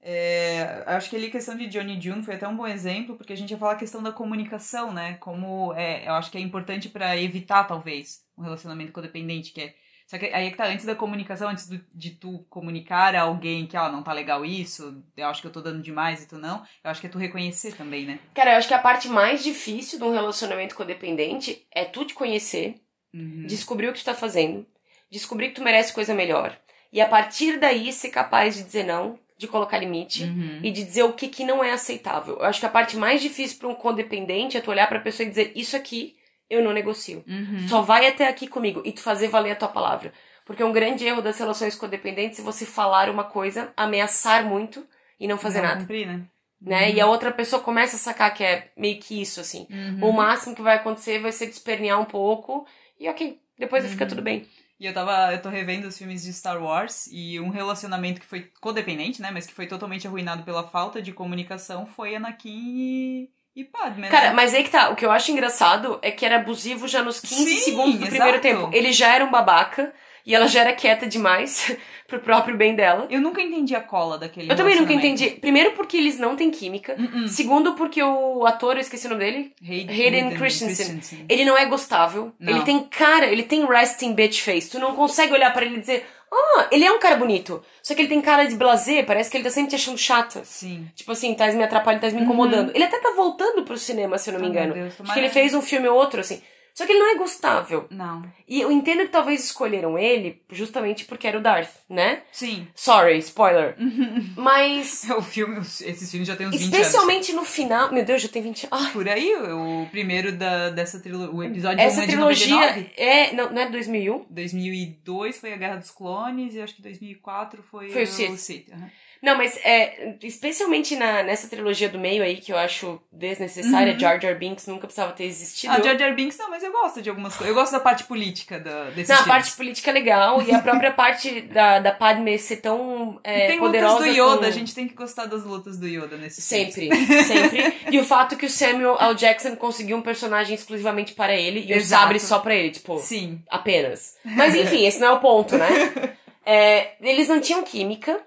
É, 0.03 0.83
acho 0.87 1.11
que 1.11 1.17
ali 1.17 1.27
a 1.27 1.31
questão 1.31 1.57
de 1.57 1.67
Johnny 1.67 2.01
June 2.01 2.23
foi 2.23 2.35
até 2.35 2.49
um 2.49 2.57
bom 2.57 2.67
exemplo, 2.67 3.17
porque 3.17 3.33
a 3.35 3.37
gente 3.37 3.51
ia 3.51 3.59
falar 3.59 3.73
a 3.73 3.77
questão 3.77 4.03
da 4.03 4.11
comunicação, 4.11 4.93
né? 4.93 5.15
Como 5.21 5.75
é, 5.75 6.09
eu 6.09 6.15
acho 6.15 6.31
que 6.31 6.39
é 6.39 6.41
importante 6.41 6.89
pra 6.89 7.17
evitar, 7.19 7.65
talvez, 7.65 8.21
um 8.41 8.45
relacionamento 8.45 8.93
codependente, 8.93 9.53
que 9.53 9.61
é. 9.61 9.75
Só 10.07 10.19
que 10.19 10.27
aí 10.27 10.47
é 10.49 10.51
que 10.51 10.57
tá, 10.57 10.67
antes 10.67 10.85
da 10.85 10.95
comunicação, 10.97 11.49
antes 11.49 11.69
do- 11.69 11.81
de 11.95 12.11
tu 12.11 12.45
comunicar 12.51 13.15
a 13.15 13.21
alguém 13.23 13.65
que, 13.67 13.77
ó, 13.77 13.93
não 13.93 14.03
tá 14.03 14.13
legal 14.13 14.45
isso, 14.45 15.05
eu 15.17 15.27
acho 15.29 15.41
que 15.41 15.47
eu 15.47 15.53
tô 15.53 15.61
dando 15.61 15.81
demais 15.83 16.23
e 16.25 16.27
tu 16.27 16.37
não, 16.37 16.65
eu 16.83 16.91
acho 16.91 17.01
que 17.01 17.07
é 17.07 17.11
tu 17.11 17.17
reconhecer 17.19 17.77
também, 17.77 18.05
né? 18.07 18.19
Cara, 18.35 18.53
eu 18.53 18.57
acho 18.57 18.67
que 18.67 18.75
a 18.75 18.79
parte 18.81 19.07
mais 19.09 19.45
difícil 19.45 19.99
de 20.01 20.05
um 20.05 20.11
relacionamento 20.13 20.75
codependente 20.75 21.65
é 21.71 21.85
tu 21.85 22.05
te 22.05 22.13
conhecer, 22.15 22.75
Uhum. 23.15 23.45
descobrir 23.47 23.89
o 23.89 23.93
que 23.93 24.01
tu 24.01 24.05
tá 24.05 24.15
fazendo, 24.15 24.67
descobrir 25.11 25.49
que 25.51 25.55
tu 25.55 25.63
merece 25.63 25.93
coisa 25.93 26.13
melhor. 26.15 26.59
E 26.93 27.01
a 27.01 27.07
partir 27.07 27.59
daí 27.61 27.93
ser 27.93 28.11
capaz 28.11 28.57
de 28.57 28.65
dizer 28.65 28.83
não, 28.85 29.17
de 29.39 29.47
colocar 29.47 29.79
limite 29.79 30.25
Uhum. 30.25 30.59
e 30.63 30.71
de 30.73 30.83
dizer 30.85 31.05
o 31.05 31.13
que, 31.13 31.29
que 31.29 31.45
não 31.45 31.63
é 31.63 31.71
aceitável. 31.73 32.35
Eu 32.37 32.45
acho 32.45 32.59
que 32.61 32.67
a 32.67 32.71
parte 32.71 32.97
mais 32.97 33.23
difícil 33.23 33.59
pra 33.59 33.69
um 33.69 33.75
codependente 33.77 34.57
é 34.57 34.61
tu 34.61 34.71
olhar 34.73 34.89
pra 34.89 34.99
pessoa 35.01 35.25
e 35.25 35.31
dizer 35.31 35.53
isso 35.55 35.77
aqui 35.77 36.17
eu 36.51 36.63
não 36.63 36.73
negocio. 36.73 37.25
Uhum. 37.27 37.69
Só 37.69 37.81
vai 37.81 38.07
até 38.07 38.29
aqui 38.29 38.49
comigo 38.49 38.83
e 38.85 38.93
tu 38.93 39.01
fazer 39.01 39.29
valer 39.29 39.53
a 39.53 39.57
tua 39.57 39.69
palavra. 39.69 40.13
Porque 40.45 40.65
um 40.65 40.73
grande 40.73 41.07
erro 41.07 41.23
das 41.23 41.39
relações 41.39 41.77
codependentes 41.77 42.41
é 42.41 42.43
você 42.43 42.67
falar 42.67 43.09
uma 43.09 43.25
coisa, 43.25 43.73
ameaçar 43.77 44.45
muito 44.45 44.85
e 45.19 45.29
não 45.29 45.39
fazer 45.39 45.61
Não 45.63 45.69
nada. 45.69 45.81
cumprir, 45.81 46.07
né? 46.07 46.23
Né? 46.61 46.93
E 46.93 47.01
a 47.01 47.07
outra 47.07 47.31
pessoa 47.33 47.63
começa 47.63 47.97
a 47.97 47.99
sacar 47.99 48.35
que 48.35 48.45
é 48.45 48.71
meio 48.77 48.99
que 49.01 49.23
isso, 49.23 49.41
assim. 49.41 49.67
Uhum. 49.71 50.11
O 50.11 50.13
máximo 50.13 50.55
que 50.55 50.61
vai 50.61 50.77
acontecer 50.77 51.19
vai 51.19 51.33
ser 51.33 51.47
despernear 51.47 51.99
um 51.99 52.05
pouco 52.05 52.67
e 52.99 53.09
ok, 53.09 53.41
depois 53.59 53.87
fica 53.87 54.07
tudo 54.07 54.21
bem. 54.21 54.47
E 54.79 54.87
eu 54.87 54.95
tava. 54.95 55.33
Eu 55.33 55.43
tô 55.43 55.51
revendo 55.51 55.87
os 55.87 55.97
filmes 55.97 56.23
de 56.23 56.33
Star 56.33 56.63
Wars 56.63 57.07
e 57.13 57.39
um 57.39 57.51
relacionamento 57.51 58.19
que 58.19 58.27
foi 58.27 58.51
codependente, 58.61 59.21
né? 59.21 59.31
Mas 59.31 59.47
que 59.47 59.53
foi 59.53 59.67
totalmente 59.67 60.07
arruinado 60.07 60.43
pela 60.43 60.67
falta 60.67 61.03
de 61.03 61.13
comunicação 61.13 61.85
foi 61.85 62.15
Anakin 62.15 62.49
e, 62.51 63.31
e 63.55 63.65
Padme, 63.65 64.03
né? 64.03 64.09
Cara, 64.09 64.33
mas 64.33 64.55
aí 64.55 64.63
que 64.63 64.71
tá, 64.71 64.91
o 64.91 64.97
que 64.97 65.05
eu 65.05 65.11
acho 65.11 65.31
engraçado 65.33 65.99
é 66.03 66.11
que 66.11 66.25
era 66.25 66.37
abusivo 66.37 66.87
já 66.87 67.03
nos 67.03 67.21
15 67.21 67.35
Sim, 67.35 67.57
segundos 67.57 67.95
do 67.95 68.07
exato. 68.07 68.11
primeiro 68.11 68.41
tempo. 68.41 68.71
Ele 68.73 68.93
já 68.93 69.15
era 69.15 69.25
um 69.25 69.31
babaca 69.31 69.93
e 70.25 70.35
ela 70.35 70.47
já 70.47 70.61
era 70.61 70.73
quieta 70.73 71.07
demais 71.07 71.75
pro 72.07 72.21
próprio 72.21 72.57
bem 72.57 72.75
dela. 72.75 73.07
Eu 73.11 73.21
nunca 73.21 73.41
entendi 73.43 73.75
a 73.75 73.81
cola 73.81 74.19
daquele 74.19 74.51
Eu 74.51 74.57
também 74.57 74.77
nunca 74.79 74.93
entendi. 74.93 75.31
Primeiro 75.31 75.73
porque 75.73 75.97
eles 75.97 76.19
não 76.19 76.37
têm 76.37 76.51
química. 76.51 76.95
Uh-uh. 76.99 77.27
Segundo 77.29 77.75
porque 77.75 78.03
o 78.03 78.47
ator, 78.47 78.77
eu 78.77 78.81
esqueci 78.81 79.07
o 79.07 79.11
nome 79.11 79.25
dele, 79.25 79.53
Hayden, 79.63 79.89
Hayden 79.91 80.31
Christensen. 80.37 81.01
ele 81.29 81.45
não 81.45 81.59
é 81.59 81.67
gostável. 81.67 82.33
Não. 82.39 82.53
Ele 82.53 82.65
tem 82.65 82.85
cara, 82.85 83.27
ele 83.27 83.43
tem 83.43 83.67
resting 83.67 84.13
bitch 84.13 84.43
face. 84.43 84.71
Tu 84.71 84.79
não 84.79 84.95
consegue 84.95 85.33
olhar 85.33 85.53
pra 85.53 85.65
ele 85.65 85.77
e 85.77 85.81
dizer, 85.81 86.07
ah, 86.33 86.69
ele 86.71 86.85
é 86.85 86.93
um 86.93 86.99
cara 86.99 87.17
bonito. 87.17 87.63
Só 87.83 87.95
que 87.95 88.03
ele 88.03 88.09
tem 88.09 88.21
cara 88.21 88.45
de 88.45 88.55
blazer, 88.55 89.05
parece 89.05 89.31
que 89.31 89.37
ele 89.37 89.45
tá 89.45 89.51
sempre 89.51 89.71
te 89.71 89.77
achando 89.77 89.99
chata. 89.99 90.43
Sim. 90.45 90.89
Tipo 90.95 91.13
assim, 91.13 91.35
tá 91.35 91.47
me 91.53 91.63
atrapalhando, 91.63 92.03
tá 92.03 92.11
me 92.11 92.23
incomodando. 92.23 92.71
Ele 92.75 92.85
até 92.85 92.99
tá 93.01 93.11
voltando 93.17 93.65
pro 93.65 93.77
cinema, 93.77 94.17
se 94.17 94.31
eu 94.31 94.35
não 94.35 94.41
me 94.41 94.47
Uhum. 94.47 94.53
Engano. 94.53 94.75
Deus, 94.75 94.95
Acho 95.01 95.13
que 95.13 95.19
ele 95.19 95.29
fez 95.29 95.55
um 95.55 95.63
filme 95.63 95.89
ou 95.89 95.97
outro, 95.97 96.21
assim. 96.21 96.41
Só 96.75 96.87
que 96.87 96.93
ele 96.93 96.99
não 97.01 97.11
é 97.15 97.17
gostável. 97.17 97.87
Não. 97.91 98.23
E 98.49 98.61
eu 98.61 98.71
entendo 98.73 99.01
que 99.03 99.09
talvez 99.13 99.45
escolheram 99.45 99.99
ele 99.99 100.41
justamente 100.51 101.05
porque 101.05 101.27
era 101.27 101.39
o 101.39 101.43
Darth, 101.43 101.71
né? 101.89 102.23
Sim. 102.33 102.67
Sorry, 102.75 103.19
spoiler. 103.19 103.77
Mas, 104.37 105.05
O 105.11 105.23
filme, 105.23 105.59
esses 105.61 106.11
filmes 106.11 106.27
já 106.29 106.37
tem 106.37 106.47
uns 106.47 106.53
20 106.53 106.63
anos. 106.65 106.77
especialmente 106.79 107.33
no 107.33 107.45
final. 107.45 107.93
Meu 107.93 108.05
Deus, 108.05 108.23
já 108.23 108.29
tem 108.29 108.43
20 108.43 108.69
anos. 108.71 108.89
Por 108.91 109.09
aí, 109.09 109.35
o 109.37 109.87
primeiro 109.91 110.33
da, 110.33 110.71
dessa 110.71 111.01
trilogia. 111.01 111.35
O 111.35 111.43
episódio 111.43 111.81
Essa 111.81 112.01
1 112.01 112.03
é 112.03 112.07
de 112.07 112.13
trilogia 112.13 112.55
99. 112.57 112.91
é. 112.97 113.33
Não, 113.33 113.53
não 113.53 113.63
é 113.63 113.71
2001? 113.71 114.27
2002 114.31 115.39
foi 115.39 115.53
a 115.53 115.57
Guerra 115.57 115.77
dos 115.77 115.91
Clones 115.91 116.55
e 116.55 116.61
acho 116.61 116.75
que 116.77 116.83
2004 116.83 117.63
foi, 117.63 117.91
Foi 117.91 118.03
o 118.03 118.05
o 118.05 118.07
Sith. 118.07 118.37
Sith. 118.39 118.73
aham. 118.73 118.91
Não, 119.23 119.37
mas 119.37 119.59
é. 119.65 120.15
Especialmente 120.23 120.97
na, 120.97 121.23
nessa 121.23 121.47
trilogia 121.49 121.89
do 121.89 121.99
meio 121.99 122.23
aí, 122.23 122.37
que 122.37 122.53
eu 122.53 122.57
acho 122.57 123.01
desnecessária, 123.13 123.99
Jar 123.99 124.21
Jar 124.21 124.35
Binks 124.39 124.67
nunca 124.67 124.87
precisava 124.87 125.13
ter 125.13 125.25
existido. 125.25 125.73
Uhum. 125.75 125.79
Ah, 125.81 125.83
Jar 125.85 125.99
Jar 125.99 126.15
Binks 126.15 126.39
não, 126.39 126.49
mas 126.51 126.63
eu 126.63 126.73
gosto 126.73 127.03
de 127.03 127.09
algumas 127.11 127.35
coisas. 127.37 127.49
Eu 127.49 127.55
gosto 127.55 127.73
da 127.73 127.81
parte 127.81 128.05
política 128.05 128.59
da, 128.59 128.85
desses 128.91 129.09
Não, 129.15 129.23
a 129.23 129.27
parte 129.27 129.53
política 129.53 129.91
é 129.91 129.93
legal 129.93 130.43
e 130.43 130.53
a 130.53 130.59
própria 130.61 130.91
parte 130.93 131.43
da, 131.43 131.79
da 131.81 131.93
Padme 131.93 132.39
ser 132.39 132.57
tão 132.59 133.21
é, 133.23 133.49
tem 133.49 133.59
poderosa. 133.59 133.95
lutas 133.99 134.15
do 134.15 134.23
Yoda, 134.23 134.39
com- 134.39 134.45
a 134.45 134.51
gente 134.51 134.75
tem 134.75 134.89
que 134.89 134.95
gostar 134.95 135.27
das 135.27 135.45
lutas 135.45 135.79
do 135.79 135.87
Yoda 135.87 136.17
nesse 136.17 136.41
Sempre, 136.41 136.89
sempre. 137.25 137.75
E 137.91 137.99
o 137.99 138.05
fato 138.05 138.37
que 138.37 138.47
o 138.47 138.51
Samuel 138.51 138.97
L. 139.01 139.15
Jackson 139.15 139.55
conseguiu 139.57 139.97
um 139.97 140.03
personagem 140.03 140.55
exclusivamente 140.55 141.13
para 141.13 141.35
ele 141.35 141.61
e 141.61 141.73
Exato. 141.73 142.03
sabre 142.03 142.21
só 142.21 142.39
pra 142.39 142.55
ele, 142.55 142.71
tipo, 142.71 142.99
Sim. 142.99 143.41
apenas. 143.51 144.17
Mas 144.25 144.55
enfim, 144.55 144.87
esse 144.87 144.99
não 144.99 145.09
é 145.09 145.13
o 145.13 145.21
ponto, 145.21 145.57
né? 145.59 145.69
É, 146.53 146.93
eles 147.03 147.29
não 147.29 147.39
tinham 147.39 147.63
química. 147.63 148.19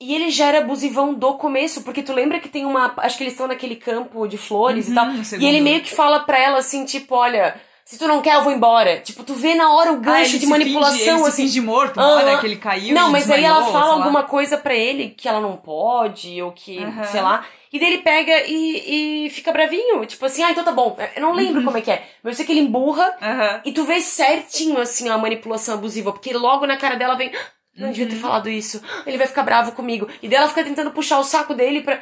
E 0.00 0.14
ele 0.14 0.30
já 0.30 0.46
era 0.46 0.58
abusivão 0.58 1.12
do 1.12 1.34
começo, 1.34 1.82
porque 1.82 2.02
tu 2.02 2.12
lembra 2.12 2.38
que 2.38 2.48
tem 2.48 2.64
uma. 2.64 2.94
Acho 2.98 3.16
que 3.16 3.24
eles 3.24 3.32
estão 3.34 3.48
naquele 3.48 3.74
campo 3.76 4.26
de 4.28 4.38
flores 4.38 4.86
e 4.86 4.90
Uhum, 4.90 4.94
tal. 4.94 5.06
no 5.06 5.24
E 5.24 5.24
segundo. 5.24 5.48
ele 5.48 5.60
meio 5.60 5.80
que 5.82 5.90
fala 5.94 6.20
pra 6.20 6.38
ela 6.38 6.58
assim, 6.58 6.84
tipo, 6.84 7.16
olha, 7.16 7.60
se 7.84 7.98
tu 7.98 8.06
não 8.06 8.22
quer, 8.22 8.36
eu 8.36 8.42
vou 8.44 8.52
embora. 8.52 9.00
Tipo, 9.00 9.24
tu 9.24 9.34
vê 9.34 9.56
na 9.56 9.72
hora 9.72 9.90
o 9.92 9.96
Ah, 9.96 9.98
gancho 9.98 10.32
ele 10.32 10.38
de 10.38 10.46
manipulação, 10.46 10.94
finge, 10.98 11.10
ele 11.10 11.18
se 11.22 11.28
assim. 11.30 11.42
finge 11.46 11.60
morto, 11.60 11.96
na 11.96 12.06
Aham. 12.06 12.14
hora 12.14 12.38
que 12.38 12.46
ele 12.46 12.56
caiu 12.56 12.94
Não, 12.94 13.08
e 13.08 13.12
mas 13.12 13.28
aí 13.28 13.42
ela 13.42 13.64
fala 13.64 13.94
alguma 13.94 14.22
coisa 14.22 14.56
pra 14.56 14.74
ele 14.74 15.08
que 15.10 15.26
ela 15.28 15.40
não 15.40 15.56
pode, 15.56 16.40
ou 16.42 16.52
que, 16.52 16.76
sei 17.10 17.20
lá. 17.20 17.44
E 17.72 17.78
daí 17.80 17.88
ele 17.94 18.02
pega 18.02 18.44
e, 18.46 19.26
e 19.26 19.30
fica 19.30 19.50
bravinho. 19.52 20.06
Tipo 20.06 20.24
assim, 20.26 20.42
ah, 20.44 20.52
então 20.52 20.62
tá 20.64 20.70
bom. 20.72 20.96
Eu 21.16 21.20
não 21.22 21.30
Uhum. 21.30 21.36
lembro 21.36 21.64
como 21.64 21.76
é 21.76 21.80
que 21.80 21.90
é. 21.90 22.06
Mas 22.22 22.32
eu 22.32 22.36
sei 22.36 22.46
que 22.46 22.52
ele 22.52 22.60
emburra 22.60 23.16
Aham. 23.20 23.62
e 23.64 23.72
tu 23.72 23.84
vê 23.84 24.00
certinho, 24.00 24.78
assim, 24.80 25.08
a 25.08 25.18
manipulação 25.18 25.74
abusiva. 25.74 26.12
Porque 26.12 26.32
logo 26.32 26.66
na 26.66 26.76
cara 26.76 26.94
dela 26.94 27.14
vem. 27.16 27.32
"Ah, 27.78 27.82
Não 27.82 27.92
devia 27.92 28.06
ter 28.08 28.14
Uhum. 28.16 28.20
falado 28.20 28.48
isso. 28.48 28.82
Ele 29.06 29.16
vai 29.18 29.26
ficar 29.26 29.42
bravo 29.42 29.72
comigo. 29.72 30.08
E 30.22 30.28
daí 30.28 30.36
ela 30.38 30.48
fica 30.48 30.64
tentando 30.64 30.90
puxar 30.90 31.18
o 31.18 31.24
saco 31.24 31.54
dele 31.54 31.80
pra. 31.82 32.00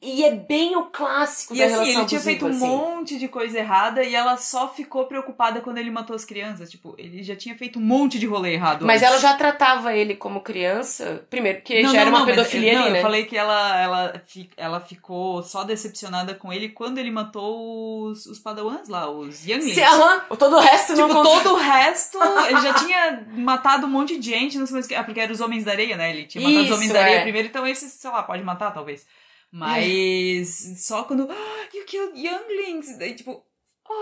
E 0.00 0.24
é 0.24 0.30
bem 0.34 0.76
o 0.76 0.84
clássico 0.86 1.54
E 1.54 1.58
da 1.58 1.64
assim, 1.64 1.72
relação 1.74 2.00
ele 2.00 2.04
tinha 2.06 2.20
feito 2.20 2.46
um 2.46 2.50
assim. 2.50 2.66
monte 2.66 3.18
de 3.18 3.26
coisa 3.26 3.58
errada 3.58 4.04
e 4.04 4.14
ela 4.14 4.36
só 4.36 4.68
ficou 4.68 5.06
preocupada 5.06 5.60
quando 5.60 5.78
ele 5.78 5.90
matou 5.90 6.14
as 6.14 6.24
crianças. 6.24 6.70
Tipo, 6.70 6.94
ele 6.96 7.22
já 7.22 7.34
tinha 7.34 7.56
feito 7.56 7.78
um 7.78 7.82
monte 7.82 8.18
de 8.18 8.26
rolê 8.26 8.54
errado. 8.54 8.86
Mas 8.86 9.02
antes. 9.02 9.12
ela 9.12 9.18
já 9.20 9.36
tratava 9.36 9.94
ele 9.94 10.14
como 10.14 10.40
criança. 10.40 11.26
Primeiro, 11.28 11.58
porque 11.58 11.82
Não, 11.82 11.90
já 11.90 11.94
não, 11.94 12.00
era 12.00 12.10
uma 12.10 12.18
não, 12.20 12.26
mas 12.26 12.36
pedofilia 12.36 12.74
não, 12.74 12.82
ali, 12.82 12.92
né? 12.92 12.98
Eu 12.98 13.02
falei 13.02 13.24
que 13.24 13.36
ela, 13.36 13.80
ela, 13.80 14.22
ela 14.56 14.80
ficou 14.80 15.42
só 15.42 15.64
decepcionada 15.64 16.34
com 16.34 16.52
ele 16.52 16.68
quando 16.68 16.98
ele 16.98 17.10
matou 17.10 18.04
os, 18.04 18.26
os 18.26 18.38
padawans 18.38 18.88
lá, 18.88 19.10
os 19.10 19.44
younglings. 19.46 19.74
Se, 19.74 19.82
aham, 19.82 20.20
todo 20.38 20.56
o 20.56 20.60
resto 20.60 20.94
não 20.94 21.08
Tipo, 21.08 21.22
conta. 21.22 21.42
todo 21.42 21.54
o 21.54 21.56
resto, 21.56 22.18
ele 22.48 22.60
já 22.60 22.74
tinha 22.74 23.26
matado 23.32 23.86
um 23.86 23.90
monte 23.90 24.18
de 24.18 24.30
gente 24.30 24.58
nos 24.58 24.70
primeiros... 24.70 24.92
Ah, 24.96 25.02
porque 25.02 25.20
eram 25.20 25.32
os 25.32 25.40
Homens 25.40 25.64
da 25.64 25.72
Areia, 25.72 25.96
né? 25.96 26.10
Ele 26.10 26.24
tinha 26.24 26.42
matado 26.42 26.64
os 26.64 26.70
Homens 26.70 26.92
da 26.92 27.00
Areia 27.00 27.16
é. 27.16 27.22
primeiro, 27.22 27.48
então 27.48 27.66
esse, 27.66 27.88
sei 27.90 28.10
lá, 28.10 28.22
pode 28.22 28.42
matar, 28.42 28.72
talvez. 28.72 29.06
Mas 29.52 30.74
só 30.86 31.04
quando... 31.04 31.28
Ah, 31.30 31.66
you 31.74 31.84
killed 31.86 32.18
younglings! 32.18 32.96
Daí, 32.98 33.14
tipo... 33.14 33.42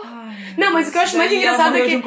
ai, 0.05 0.55
Não, 0.59 0.73
mas 0.73 0.89
o 0.89 0.93
que 0.93 0.99
eu 0.99 1.03
acho 1.03 1.17
mais 1.17 1.31
ela 1.33 1.39
engraçado 1.41 1.77
é 1.77 1.87
que- 1.87 1.97
um. 1.97 2.03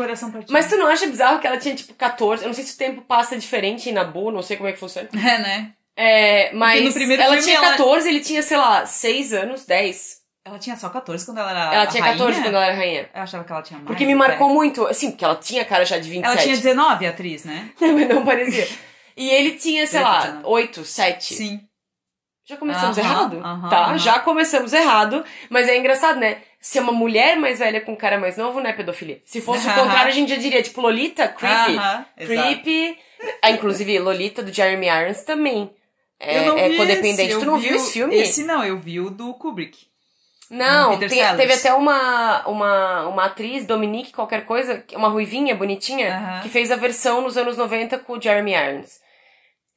Mas 0.50 0.68
tu 0.68 0.78
não 0.78 0.88
acha 0.88 1.08
bizarro 1.08 1.40
que 1.40 1.48
ela 1.48 1.58
tinha, 1.58 1.76
tipo, 1.76 1.94
14? 1.94 2.44
Eu 2.44 2.48
não 2.48 2.54
sei 2.54 2.64
se 2.64 2.76
o 2.76 2.78
tempo 2.78 3.02
passa 3.02 3.38
diferente 3.38 3.90
em 3.90 3.94
Nabu, 3.94 4.32
não 4.32 4.42
sei 4.42 4.58
como 4.58 4.68
é 4.70 4.74
que 4.74 4.80
funciona. 4.80 5.08
É, 5.14 5.38
né? 5.40 5.74
É, 5.96 6.54
mas 6.54 6.96
ela 6.96 7.38
tinha 7.42 7.58
ela- 7.58 7.70
14, 7.72 8.08
ele 8.08 8.22
tinha, 8.22 8.42
sei 8.42 8.58
lá, 8.58 8.86
6 8.86 9.34
anos, 9.34 9.66
10. 9.66 10.20
Ela 10.46 10.58
tinha 10.58 10.76
só 10.78 10.90
14 10.90 11.26
quando 11.26 11.40
ela 11.40 11.52
era 11.52 11.76
ela 11.76 11.88
tinha 11.88 12.02
14 12.04 12.24
rainha? 12.32 12.44
quando 12.44 12.56
ela 12.56 12.66
era 12.66 12.76
rainha. 12.76 13.10
Eu 13.14 13.22
achava 13.22 13.44
que 13.44 13.52
ela 13.52 13.62
tinha 13.62 13.78
mais. 13.78 13.88
Porque 13.88 14.06
me 14.06 14.16
marcou 14.16 14.50
muito, 14.50 14.86
assim, 14.88 15.12
porque 15.12 15.26
ela 15.26 15.36
tinha 15.36 15.64
cara 15.66 15.86
já 15.86 15.98
de 16.00 16.10
27. 16.10 16.26
Ela 16.34 16.42
tinha 16.42 16.56
19, 16.56 17.06
a 17.06 17.10
atriz, 17.10 17.44
né? 17.44 17.70
Mas 17.80 18.08
não 18.08 18.24
parecia. 18.26 18.68
E 19.18 19.30
ele 19.30 19.52
tinha, 19.52 19.86
sei 19.86 20.00
lá, 20.02 20.22
tinha. 20.22 20.42
8, 20.46 20.84
7. 20.86 21.34
Sim. 21.36 21.62
Já 22.50 22.58
começamos 22.58 22.98
Aham, 22.98 23.08
errado? 23.08 23.42
aham, 23.46 23.70
tá, 23.70 23.80
aham. 23.86 23.98
já 24.00 24.20
começamos 24.20 24.74
errado. 24.74 25.24
Mas 25.52 25.70
é 25.70 25.78
engraçado, 25.78 26.20
né? 26.20 26.38
Se 26.60 26.80
é 26.80 26.82
uma 26.82 26.92
mulher 26.92 27.38
mais 27.38 27.60
velha 27.60 27.80
com 27.80 27.92
um 27.92 27.96
cara 27.96 28.18
mais 28.18 28.38
novo, 28.38 28.60
não 28.60 28.68
é 28.68 28.74
pedofilia. 28.74 29.22
Se 29.24 29.40
fosse 29.40 29.68
o 29.68 29.74
contrário, 29.76 30.08
a 30.08 30.16
gente 30.16 30.30
já 30.30 30.36
diria, 30.36 30.64
tipo, 30.64 30.82
Lolita, 30.82 31.28
creepy. 31.28 31.80
Creepy. 32.26 32.98
Ah, 33.44 33.52
inclusive, 33.52 34.00
Lolita 34.00 34.42
do 34.42 34.52
Jeremy 34.52 34.88
Irons 34.88 35.22
também. 35.22 35.70
É, 36.20 36.40
Eu 36.40 36.46
não 36.48 36.58
é 36.58 36.70
vi 36.70 36.78
codependente. 36.78 37.34
tu 37.38 37.46
não 37.46 37.60
vi 37.60 37.68
viu 37.68 37.76
esse 37.78 37.94
filme? 37.94 38.16
Esse 38.16 38.44
não, 38.44 38.64
eu 38.66 38.78
vi 38.78 39.00
o 39.00 39.12
do 39.12 39.32
Kubrick. 39.36 39.78
Não, 40.50 40.98
tem- 40.98 41.08
teve 41.38 41.54
até 41.54 41.72
uma, 41.76 42.48
uma, 42.48 43.08
uma 43.08 43.26
atriz, 43.26 43.66
Dominique, 43.66 44.12
qualquer 44.12 44.44
coisa, 44.46 44.84
uma 44.96 45.08
ruivinha, 45.08 45.54
bonitinha, 45.56 46.40
que 46.42 46.50
fez 46.50 46.72
a 46.72 46.76
versão 46.76 47.22
nos 47.22 47.38
anos 47.38 47.56
90 47.56 48.00
com 48.00 48.14
o 48.14 48.22
Jeremy 48.22 48.54
Irons. 48.54 49.00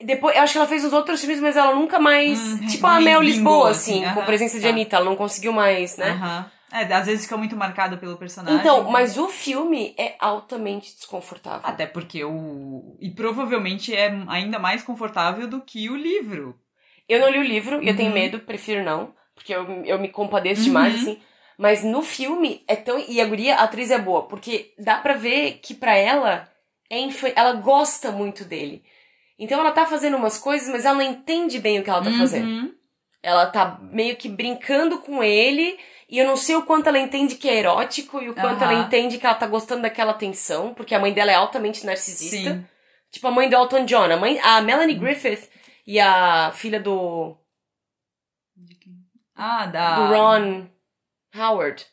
Depois, 0.04 0.36
eu 0.36 0.42
acho 0.42 0.52
que 0.52 0.58
ela 0.58 0.66
fez 0.68 0.84
os 0.84 0.92
outros 0.92 1.20
filmes, 1.20 1.40
mas 1.40 1.56
ela 1.56 1.74
nunca 1.74 1.98
mais. 1.98 2.38
Hum, 2.38 2.66
tipo 2.66 2.86
a 2.86 3.00
Mel 3.00 3.22
Lisboa, 3.22 3.70
assim, 3.70 4.04
assim, 4.04 4.14
com 4.14 4.24
presença 4.24 4.58
de 4.58 4.64
tá. 4.64 4.68
Anitta. 4.70 4.96
Ela 4.96 5.04
não 5.04 5.16
conseguiu 5.16 5.52
mais, 5.52 5.96
né? 5.96 6.10
Aham. 6.10 6.50
É, 6.72 6.90
às 6.94 7.04
vezes 7.04 7.24
fica 7.24 7.36
muito 7.36 7.54
marcada 7.54 7.98
pelo 7.98 8.16
personagem. 8.16 8.58
Então, 8.58 8.90
mas 8.90 9.18
o 9.18 9.28
filme 9.28 9.94
é 9.98 10.14
altamente 10.18 10.94
desconfortável. 10.94 11.60
Até 11.64 11.84
porque 11.84 12.24
o. 12.24 12.96
E 12.98 13.10
provavelmente 13.10 13.94
é 13.94 14.10
ainda 14.26 14.58
mais 14.58 14.82
confortável 14.82 15.46
do 15.46 15.60
que 15.60 15.90
o 15.90 15.96
livro. 15.96 16.58
Eu 17.06 17.20
não 17.20 17.28
li 17.28 17.38
o 17.38 17.42
livro 17.42 17.82
e 17.82 17.88
eu 17.88 17.94
tenho 17.96 18.08
Uhum. 18.08 18.14
medo, 18.14 18.40
prefiro 18.40 18.82
não. 18.82 19.14
porque 19.34 19.54
eu, 19.54 19.66
eu 19.84 19.98
me 19.98 20.08
compadeço 20.08 20.62
demais, 20.62 20.94
assim. 20.94 21.20
Mas 21.58 21.82
no 21.84 22.00
filme 22.02 22.62
é 22.66 22.74
tão. 22.76 22.98
E 23.06 23.20
a 23.20 23.24
guria, 23.26 23.56
a 23.56 23.64
atriz 23.64 23.90
é 23.90 23.98
boa, 23.98 24.22
porque 24.22 24.72
dá 24.78 24.96
pra 24.96 25.14
ver 25.14 25.58
que 25.62 25.74
pra 25.74 25.94
ela, 25.94 26.48
é 26.88 26.98
infa... 27.00 27.28
ela 27.36 27.52
gosta 27.54 28.10
muito 28.10 28.44
dele. 28.44 28.82
Então 29.42 29.58
ela 29.58 29.72
tá 29.72 29.84
fazendo 29.86 30.16
umas 30.16 30.38
coisas, 30.38 30.68
mas 30.68 30.84
ela 30.84 30.94
não 30.94 31.02
entende 31.02 31.58
bem 31.58 31.80
o 31.80 31.82
que 31.82 31.90
ela 31.90 32.02
tá 32.02 32.12
fazendo. 32.12 32.46
Uhum. 32.46 32.74
Ela 33.22 33.46
tá 33.46 33.78
meio 33.90 34.16
que 34.16 34.28
brincando 34.28 34.98
com 34.98 35.22
ele, 35.22 35.78
e 36.08 36.18
eu 36.18 36.26
não 36.26 36.36
sei 36.36 36.54
o 36.56 36.62
quanto 36.62 36.86
ela 36.88 36.98
entende 36.98 37.34
que 37.34 37.48
é 37.48 37.58
erótico 37.58 38.22
e 38.22 38.28
o 38.28 38.34
quanto 38.34 38.62
Aham. 38.62 38.72
ela 38.72 38.84
entende 38.84 39.18
que 39.18 39.26
ela 39.26 39.34
tá 39.34 39.46
gostando 39.46 39.82
daquela 39.82 40.12
atenção, 40.12 40.72
porque 40.74 40.94
a 40.94 40.98
mãe 41.00 41.12
dela 41.12 41.32
é 41.32 41.34
altamente 41.34 41.84
narcisista. 41.84 42.54
Sim. 42.54 42.66
Tipo 43.10 43.26
a 43.28 43.30
mãe 43.30 43.48
do 43.48 43.56
Elton 43.56 43.84
John, 43.84 44.10
a, 44.12 44.16
mãe, 44.16 44.38
a 44.42 44.60
Melanie 44.62 44.94
Griffith 44.94 45.48
e 45.86 45.98
a 46.00 46.50
filha 46.52 46.80
do, 46.80 47.36
Ah, 49.36 49.66
da. 49.66 49.94
do 49.96 50.14
Ron 50.14 50.66
Howard. 51.36 51.84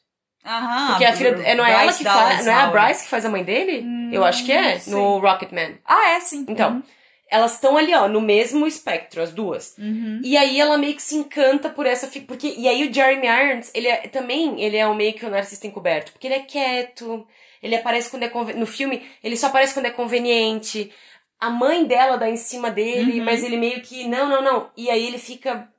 Aham. 0.45 0.87
Porque 0.89 1.05
a 1.05 1.13
filha. 1.15 1.29
É, 1.43 1.55
não 1.55 1.65
é 1.65 1.71
ela 1.71 1.83
Bryce 1.83 1.97
que 1.97 2.03
Dallas 2.03 2.33
faz. 2.35 2.45
Não 2.45 2.53
é 2.53 2.55
a. 2.55 2.67
Bryce 2.67 3.03
que 3.03 3.09
faz 3.09 3.25
a 3.25 3.29
mãe 3.29 3.43
dele? 3.43 3.81
Hum, 3.85 4.09
Eu 4.13 4.23
acho 4.23 4.45
que 4.45 4.51
é, 4.51 4.79
no 4.87 5.19
Rocketman. 5.19 5.77
Ah, 5.85 6.09
é, 6.11 6.19
sim. 6.19 6.45
Então, 6.47 6.81
elas 7.29 7.53
estão 7.53 7.77
ali, 7.77 7.93
ó, 7.93 8.07
no 8.07 8.19
mesmo 8.21 8.65
espectro, 8.65 9.21
as 9.21 9.31
duas. 9.31 9.75
Uhum. 9.77 10.19
E 10.23 10.35
aí 10.35 10.59
ela 10.59 10.77
meio 10.77 10.95
que 10.95 11.01
se 11.01 11.15
encanta 11.15 11.69
por 11.69 11.85
essa. 11.85 12.07
Porque, 12.27 12.55
e 12.57 12.67
aí 12.67 12.87
o 12.87 12.93
Jeremy 12.93 13.27
Irons, 13.27 13.71
ele 13.73 13.87
é, 13.87 14.07
também 14.07 14.59
ele 14.61 14.77
é 14.77 14.87
um 14.87 14.95
meio 14.95 15.13
que 15.13 15.25
um 15.25 15.29
narcisista 15.29 15.67
encoberto. 15.67 16.11
Porque 16.11 16.27
ele 16.27 16.35
é 16.35 16.39
quieto, 16.39 17.27
ele 17.61 17.75
aparece 17.75 18.09
quando 18.09 18.23
é 18.23 18.29
conven... 18.29 18.55
No 18.55 18.65
filme, 18.65 19.03
ele 19.23 19.37
só 19.37 19.47
aparece 19.47 19.73
quando 19.73 19.85
é 19.85 19.91
conveniente. 19.91 20.91
A 21.39 21.49
mãe 21.49 21.85
dela 21.85 22.17
dá 22.17 22.29
em 22.29 22.35
cima 22.37 22.69
dele, 22.71 23.19
Uhum. 23.19 23.25
mas 23.25 23.43
ele 23.43 23.57
meio 23.57 23.81
que. 23.81 24.07
Não, 24.07 24.27
não, 24.27 24.41
não. 24.41 24.69
E 24.75 24.89
aí 24.89 25.05
ele 25.05 25.17
fica. 25.17 25.69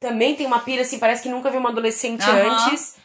Também 0.00 0.34
tem 0.34 0.46
uma 0.46 0.60
pira 0.60 0.82
assim, 0.82 0.98
parece 0.98 1.22
que 1.22 1.28
nunca 1.28 1.50
viu 1.50 1.60
uma 1.60 1.70
adolescente 1.70 2.22
Aham. 2.22 2.64
antes. 2.64 2.96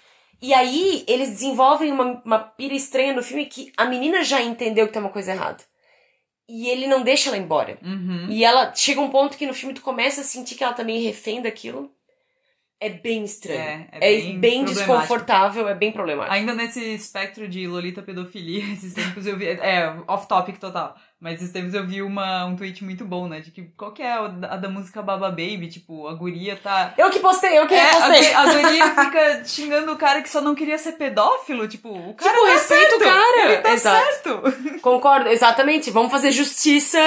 E 0.41 0.53
aí 0.53 1.03
eles 1.07 1.29
desenvolvem 1.29 1.91
uma, 1.91 2.21
uma 2.23 2.39
pira 2.39 2.73
estranha 2.75 3.13
no 3.13 3.23
filme 3.23 3.45
que 3.47 3.71
a 3.75 3.85
menina 3.85 4.23
já 4.23 4.41
entendeu 4.41 4.87
que 4.87 4.93
tem 4.93 5.01
uma 5.01 5.11
coisa 5.11 5.31
errada. 5.31 5.63
E 6.49 6.69
ele 6.69 6.87
não 6.87 7.03
deixa 7.03 7.29
ela 7.29 7.37
embora. 7.37 7.77
Uhum. 7.83 8.27
E 8.29 8.43
ela 8.43 8.73
chega 8.73 9.01
um 9.01 9.09
ponto 9.09 9.37
que 9.37 9.45
no 9.45 9.53
filme 9.53 9.73
tu 9.73 9.81
começa 9.81 10.21
a 10.21 10.23
sentir 10.23 10.55
que 10.55 10.63
ela 10.63 10.73
tá 10.73 10.83
meio 10.83 11.03
refém 11.03 11.41
daquilo. 11.41 11.91
É 12.79 12.89
bem 12.89 13.23
estranho. 13.23 13.59
É, 13.59 13.87
É, 13.91 13.97
é 13.97 13.99
bem, 13.99 14.39
bem 14.39 14.63
problemático. 14.63 14.75
desconfortável, 14.75 15.67
é 15.67 15.73
bem 15.73 15.91
problemático. 15.91 16.33
Ainda 16.35 16.53
nesse 16.53 16.79
espectro 16.93 17.47
de 17.47 17.67
Lolita 17.67 18.03
pedofilia, 18.03 18.63
esses 18.71 18.93
tempos 18.93 19.25
eu 19.25 19.35
vi. 19.35 19.47
É, 19.47 19.95
off-topic 20.07 20.57
total. 20.59 20.95
Mas 21.19 21.41
esses 21.41 21.51
tempos 21.51 21.73
eu 21.73 21.87
vi 21.87 22.03
uma, 22.03 22.45
um 22.45 22.55
tweet 22.55 22.83
muito 22.83 23.03
bom, 23.03 23.27
né? 23.27 23.39
De 23.39 23.49
que 23.49 23.63
qual 23.75 23.91
que 23.91 24.03
é 24.03 24.11
a 24.13 24.27
da, 24.27 24.53
a 24.53 24.57
da 24.57 24.69
música 24.69 25.01
Baba 25.01 25.29
Baby? 25.29 25.67
Tipo, 25.67 26.07
a 26.07 26.13
guria 26.13 26.55
tá. 26.55 26.93
Eu 26.95 27.09
que 27.09 27.17
postei, 27.17 27.57
eu 27.57 27.65
que 27.65 27.73
É, 27.73 27.79
a, 27.81 27.91
repostei. 28.05 28.29
gu- 28.31 28.37
a 28.37 28.45
guria 28.53 28.89
fica 29.05 29.43
xingando 29.45 29.91
o 29.93 29.97
cara 29.97 30.21
que 30.21 30.29
só 30.29 30.39
não 30.39 30.53
queria 30.53 30.77
ser 30.77 30.91
pedófilo. 30.91 31.67
Tipo, 31.67 31.89
o 31.89 32.13
cara 32.13 32.31
Tipo, 32.31 32.45
tá 32.45 32.51
respeita 32.51 32.95
o 32.95 32.99
cara. 32.99 33.45
Ele 33.53 33.57
tá 33.63 33.73
Exato. 33.73 34.05
certo. 34.05 34.79
Concordo, 34.81 35.29
exatamente. 35.29 35.89
Vamos 35.89 36.11
fazer 36.11 36.31
justiça 36.31 36.99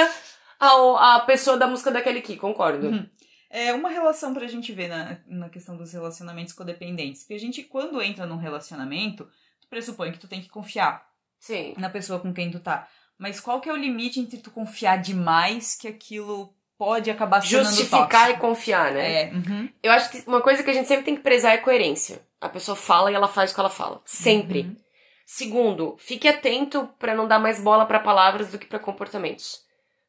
ao, 0.59 0.97
à 0.97 1.21
pessoa 1.21 1.55
da 1.55 1.65
música 1.65 1.89
da 1.89 2.01
Kelly 2.01 2.21
Key, 2.21 2.35
concordo. 2.35 2.87
Uhum. 2.87 3.05
É 3.53 3.73
uma 3.73 3.89
relação 3.89 4.33
pra 4.33 4.47
gente 4.47 4.71
ver 4.71 4.87
na, 4.87 5.17
na 5.27 5.49
questão 5.49 5.75
dos 5.75 5.91
relacionamentos 5.91 6.53
codependentes. 6.53 7.23
Porque 7.23 7.33
a 7.33 7.39
gente, 7.39 7.63
quando 7.63 8.01
entra 8.01 8.25
num 8.25 8.37
relacionamento, 8.37 9.25
tu 9.59 9.67
pressupõe 9.69 10.11
que 10.11 10.19
tu 10.19 10.27
tem 10.27 10.41
que 10.41 10.49
confiar 10.49 11.05
Sim. 11.37 11.73
na 11.77 11.89
pessoa 11.89 12.19
com 12.19 12.33
quem 12.33 12.49
tu 12.49 12.59
tá. 12.59 12.87
Mas 13.17 13.39
qual 13.39 13.59
que 13.59 13.69
é 13.69 13.73
o 13.73 13.77
limite 13.77 14.19
entre 14.19 14.37
tu 14.37 14.49
confiar 14.49 14.97
demais 14.97 15.75
que 15.75 15.87
aquilo 15.87 16.55
pode 16.77 17.11
acabar 17.11 17.41
sendo 17.41 17.65
Justificar 17.65 18.07
e 18.07 18.09
tóxico? 18.09 18.39
confiar, 18.39 18.91
né? 18.93 19.23
É, 19.23 19.31
uhum. 19.33 19.69
Eu 19.83 19.91
acho 19.91 20.09
que 20.09 20.23
uma 20.25 20.41
coisa 20.41 20.63
que 20.63 20.69
a 20.69 20.73
gente 20.73 20.87
sempre 20.87 21.05
tem 21.05 21.15
que 21.15 21.21
prezar 21.21 21.53
é 21.53 21.57
coerência. 21.57 22.25
A 22.39 22.49
pessoa 22.49 22.75
fala 22.75 23.11
e 23.11 23.13
ela 23.13 23.27
faz 23.27 23.51
o 23.51 23.53
que 23.53 23.59
ela 23.59 23.69
fala. 23.69 24.01
Sempre. 24.05 24.61
Uhum. 24.61 24.75
Segundo, 25.25 25.95
fique 25.99 26.27
atento 26.27 26.89
pra 26.97 27.13
não 27.13 27.27
dar 27.27 27.37
mais 27.37 27.61
bola 27.61 27.85
pra 27.85 27.99
palavras 27.99 28.51
do 28.51 28.57
que 28.57 28.65
pra 28.65 28.79
comportamentos. 28.79 29.61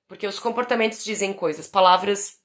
Porque 0.09 0.27
os 0.27 0.39
comportamentos 0.39 1.05
dizem 1.05 1.33
coisas. 1.33 1.67
Palavras, 1.67 2.39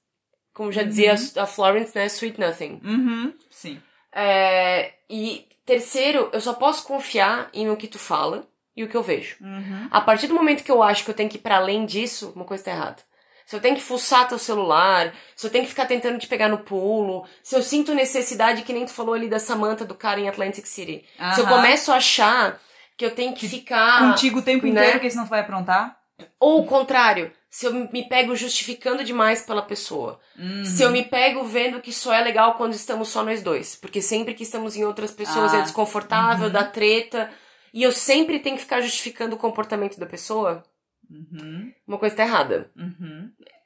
como 0.58 0.72
já 0.72 0.82
dizia 0.82 1.14
a 1.36 1.46
Florence, 1.46 1.92
né? 1.94 2.08
Sweet 2.08 2.40
nothing. 2.40 2.82
Uhum. 2.84 3.32
Sim. 3.48 3.80
É, 4.12 4.94
e 5.08 5.48
terceiro, 5.64 6.32
eu 6.34 6.42
só 6.42 6.54
posso 6.54 6.84
confiar 6.84 7.48
em 7.54 7.70
o 7.70 7.78
que 7.78 7.88
tu 7.88 8.00
fala 8.00 8.48
e 8.76 8.84
o 8.84 8.88
que 8.88 8.98
eu 8.98 9.04
vejo. 9.04 9.36
Uhum. 9.40 9.88
A 9.92 10.02
partir 10.02 10.26
do 10.26 10.34
momento 10.34 10.64
que 10.64 10.72
eu 10.72 10.82
acho 10.82 11.06
que 11.06 11.12
eu 11.12 11.14
tenho 11.14 11.30
que 11.30 11.38
ir 11.38 11.42
pra 11.42 11.58
além 11.58 11.86
disso, 11.86 12.34
uma 12.36 12.44
coisa 12.44 12.64
tá 12.64 12.72
errada. 12.72 12.98
Se 13.46 13.56
eu 13.56 13.62
tenho 13.62 13.76
que 13.76 13.84
fuçar 13.84 14.28
teu 14.28 14.40
celular, 14.40 15.14
se 15.36 15.46
eu 15.46 15.52
tenho 15.52 15.64
que 15.64 15.70
ficar 15.70 15.86
tentando 15.86 16.18
te 16.18 16.26
pegar 16.26 16.50
no 16.50 16.58
pulo, 16.58 17.24
se 17.44 17.56
eu 17.56 17.62
sinto 17.62 17.94
necessidade, 17.94 18.64
que 18.64 18.74
nem 18.74 18.84
tu 18.84 18.92
falou 18.92 19.14
ali 19.14 19.30
da 19.30 19.38
Samantha 19.38 19.86
do 19.86 19.94
cara 19.94 20.20
em 20.20 20.28
Atlantic 20.28 20.66
City. 20.66 21.06
Se 21.36 21.42
eu 21.42 21.46
começo 21.46 21.92
a 21.92 21.98
achar 21.98 22.60
que 22.98 23.06
eu 23.06 23.12
tenho 23.12 23.36
que 23.36 23.48
ficar. 23.48 24.10
Contigo 24.10 24.40
o 24.40 24.42
tempo 24.42 24.66
né? 24.66 24.72
inteiro, 24.72 24.94
porque 24.94 25.12
senão 25.12 25.26
tu 25.26 25.30
vai 25.30 25.42
aprontar. 25.42 25.96
Ou 26.40 26.62
o 26.62 26.66
contrário, 26.66 27.32
se 27.58 27.66
eu 27.66 27.74
me 27.74 28.08
pego 28.08 28.36
justificando 28.36 29.04
demais 29.04 29.42
pela 29.42 29.64
pessoa. 29.64 30.20
Uhum. 30.38 30.64
Se 30.64 30.84
eu 30.84 30.92
me 30.92 31.04
pego 31.04 31.44
vendo 31.44 31.82
que 31.82 31.92
só 31.92 32.14
é 32.14 32.22
legal 32.22 32.54
quando 32.54 32.74
estamos 32.74 33.10
só 33.10 33.24
nós 33.24 33.42
dois. 33.42 33.76
Porque 33.76 34.00
sempre 34.00 34.36
que 34.36 34.44
estamos 34.44 34.76
em 34.76 34.86
outras 34.86 35.10
pessoas 35.10 35.56
Ah, 35.56 35.58
é 35.58 35.62
desconfortável, 35.64 36.52
dá 36.52 36.64
treta. 36.64 37.32
E 37.74 37.82
eu 37.82 37.92
sempre 37.92 38.38
tenho 38.38 38.58
que 38.58 38.62
ficar 38.62 38.80
justificando 38.82 39.36
o 39.36 39.40
comportamento 39.40 40.00
da 40.00 40.06
pessoa. 40.06 40.64
Uhum. 41.10 41.74
Uma 41.88 41.98
coisa 41.98 42.16
tá 42.16 42.22
errada. 42.22 42.70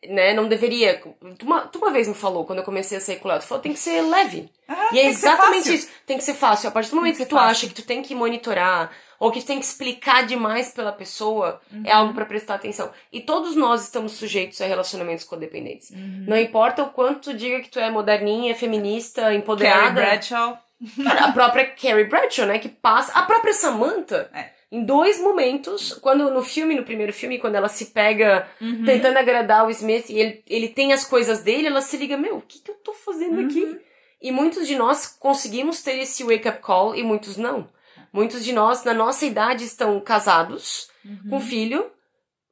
Né? 0.08 0.34
Não 0.34 0.47
deveria. 0.47 0.99
Tu 1.38 1.45
uma, 1.45 1.62
tu 1.62 1.78
uma 1.78 1.91
vez 1.91 2.08
me 2.08 2.14
falou, 2.16 2.43
quando 2.45 2.60
eu 2.60 2.66
comecei 2.66 2.97
a 2.97 3.02
sair 3.02 3.18
com 3.18 3.28
o 3.28 3.32
Léo, 3.32 3.39
tu 3.39 3.45
falou 3.45 3.62
tem 3.62 3.72
que 3.74 3.78
ser 3.80 4.02
leve. 4.02 4.49
Ah, 4.68 4.89
E 4.91 4.99
é 4.99 5.06
exatamente 5.06 5.72
isso. 5.74 5.89
Tem 6.08 6.18
que 6.18 6.24
ser 6.24 6.34
fácil. 6.34 6.70
A 6.70 6.72
partir 6.72 6.89
do 6.89 6.95
momento 6.95 7.18
que 7.18 7.24
que, 7.24 7.30
tu 7.30 7.36
fácil. 7.36 7.52
acha 7.52 7.68
que 7.68 7.74
tu 7.74 7.84
tem 7.84 8.02
que 8.02 8.16
monitorar 8.16 8.91
ou 9.20 9.32
que 9.32 9.39
tu 9.41 9.45
tem 9.45 9.60
que 9.60 9.66
explicar 9.66 10.26
demais 10.26 10.72
pela 10.72 10.91
pessoa, 10.91 11.62
Uhum. 11.72 11.84
é 11.86 11.91
algo 11.91 12.16
pra 12.16 12.26
prestar 12.26 12.56
atenção. 12.56 12.89
E 13.14 13.22
todos 13.22 13.56
nós 13.56 13.84
estamos 13.84 14.14
sujeitos 14.14 14.60
a 14.60 14.66
relacionamentos 14.66 15.24
codependentes. 15.24 15.91
Uhum. 15.91 16.26
Não 16.28 16.38
importa 16.38 16.82
o 16.82 16.89
quanto 16.89 17.30
tu 17.32 17.38
diga 17.38 17.60
que 17.62 17.70
tu 17.70 17.78
é 17.80 17.91
moderninha, 17.91 18.56
feminista, 18.56 19.22
Carrie 19.22 19.38
empoderada. 19.38 19.91
Bradshaw. 20.02 20.58
Cara, 21.04 21.26
a 21.26 21.32
própria 21.32 21.66
Carrie 21.68 22.06
Bradshaw, 22.06 22.47
né, 22.47 22.58
que 22.58 22.70
passa. 22.70 23.12
A 23.14 23.22
própria 23.22 23.54
Samantha. 23.54 24.32
É. 24.34 24.49
Em 24.72 24.86
dois 24.86 25.19
momentos, 25.19 25.91
quando 26.01 26.32
no 26.32 26.41
filme, 26.41 26.74
no 26.76 26.84
primeiro 26.84 27.11
filme, 27.11 27.38
quando 27.38 27.55
ela 27.55 27.67
se 27.67 27.88
pega 27.88 28.47
Uhum. 28.61 28.86
tentando 28.86 29.17
agradar 29.17 29.67
o 29.67 29.69
Smith 29.72 30.09
e 30.09 30.17
ele, 30.17 30.43
ele 30.47 30.69
tem 30.69 30.93
as 30.93 31.03
coisas 31.03 31.43
dele, 31.43 31.67
ela 31.67 31.82
se 31.82 31.97
liga, 31.97 32.15
meu, 32.17 32.38
o 32.38 32.41
que, 32.41 32.59
que 32.59 32.72
eu 32.72 32.76
tô 32.76 32.93
fazendo 32.93 33.39
Uhum. 33.39 33.45
aqui? 33.47 33.80
E 34.22 34.32
muitos 34.32 34.65
de 34.67 34.76
nós 34.78 35.07
conseguimos 35.19 35.82
ter 35.82 35.97
esse 35.97 36.24
wake-up 36.24 36.59
call 36.61 36.95
e 36.95 37.03
muitos 37.03 37.36
não. 37.36 37.67
Muitos 38.13 38.43
de 38.45 38.53
nós, 38.53 38.84
na 38.86 38.93
nossa 38.93 39.26
idade, 39.26 39.65
estão 39.65 39.99
casados, 39.99 40.89
Uhum. 41.03 41.19
com 41.32 41.39
filho, 41.41 41.91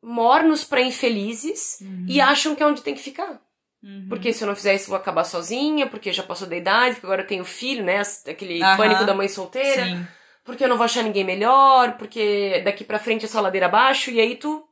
mornos 0.01 0.63
pra 0.63 0.81
infelizes 0.81 1.79
e 2.07 2.19
acham 2.19 2.55
que 2.55 2.63
é 2.63 2.65
onde 2.65 2.81
tem 2.81 2.95
que 2.95 3.01
ficar. 3.01 3.39
Uhum. 3.83 4.07
Porque 4.09 4.33
se 4.33 4.43
eu 4.43 4.47
não 4.47 4.55
fizer 4.55 4.73
isso, 4.75 4.85
eu 4.85 4.89
vou 4.89 4.97
acabar 4.97 5.23
sozinha, 5.23 5.87
porque 5.87 6.11
já 6.11 6.23
passou 6.23 6.47
da 6.47 6.55
idade, 6.57 6.95
porque 6.95 7.05
agora 7.05 7.21
eu 7.21 7.27
tenho 7.27 7.45
filho, 7.45 7.83
né? 7.83 8.01
Aquele 8.27 8.59
pânico 8.75 9.05
da 9.05 9.13
mãe 9.13 9.27
solteira 9.29 9.85
Sim. 9.85 10.07
Porque 10.43 10.63
eu 10.63 10.67
não 10.69 10.77
vou 10.77 10.85
achar 10.85 11.03
ninguém 11.03 11.23
melhor, 11.23 11.97
porque 11.97 12.61
daqui 12.63 12.83
pra 12.83 12.99
frente 12.99 13.25
é 13.25 13.27
só 13.27 13.39
ladeira 13.41 13.67
abaixo, 13.67 14.09
e 14.11 14.19
aí 14.19 14.35
tu 14.35 14.65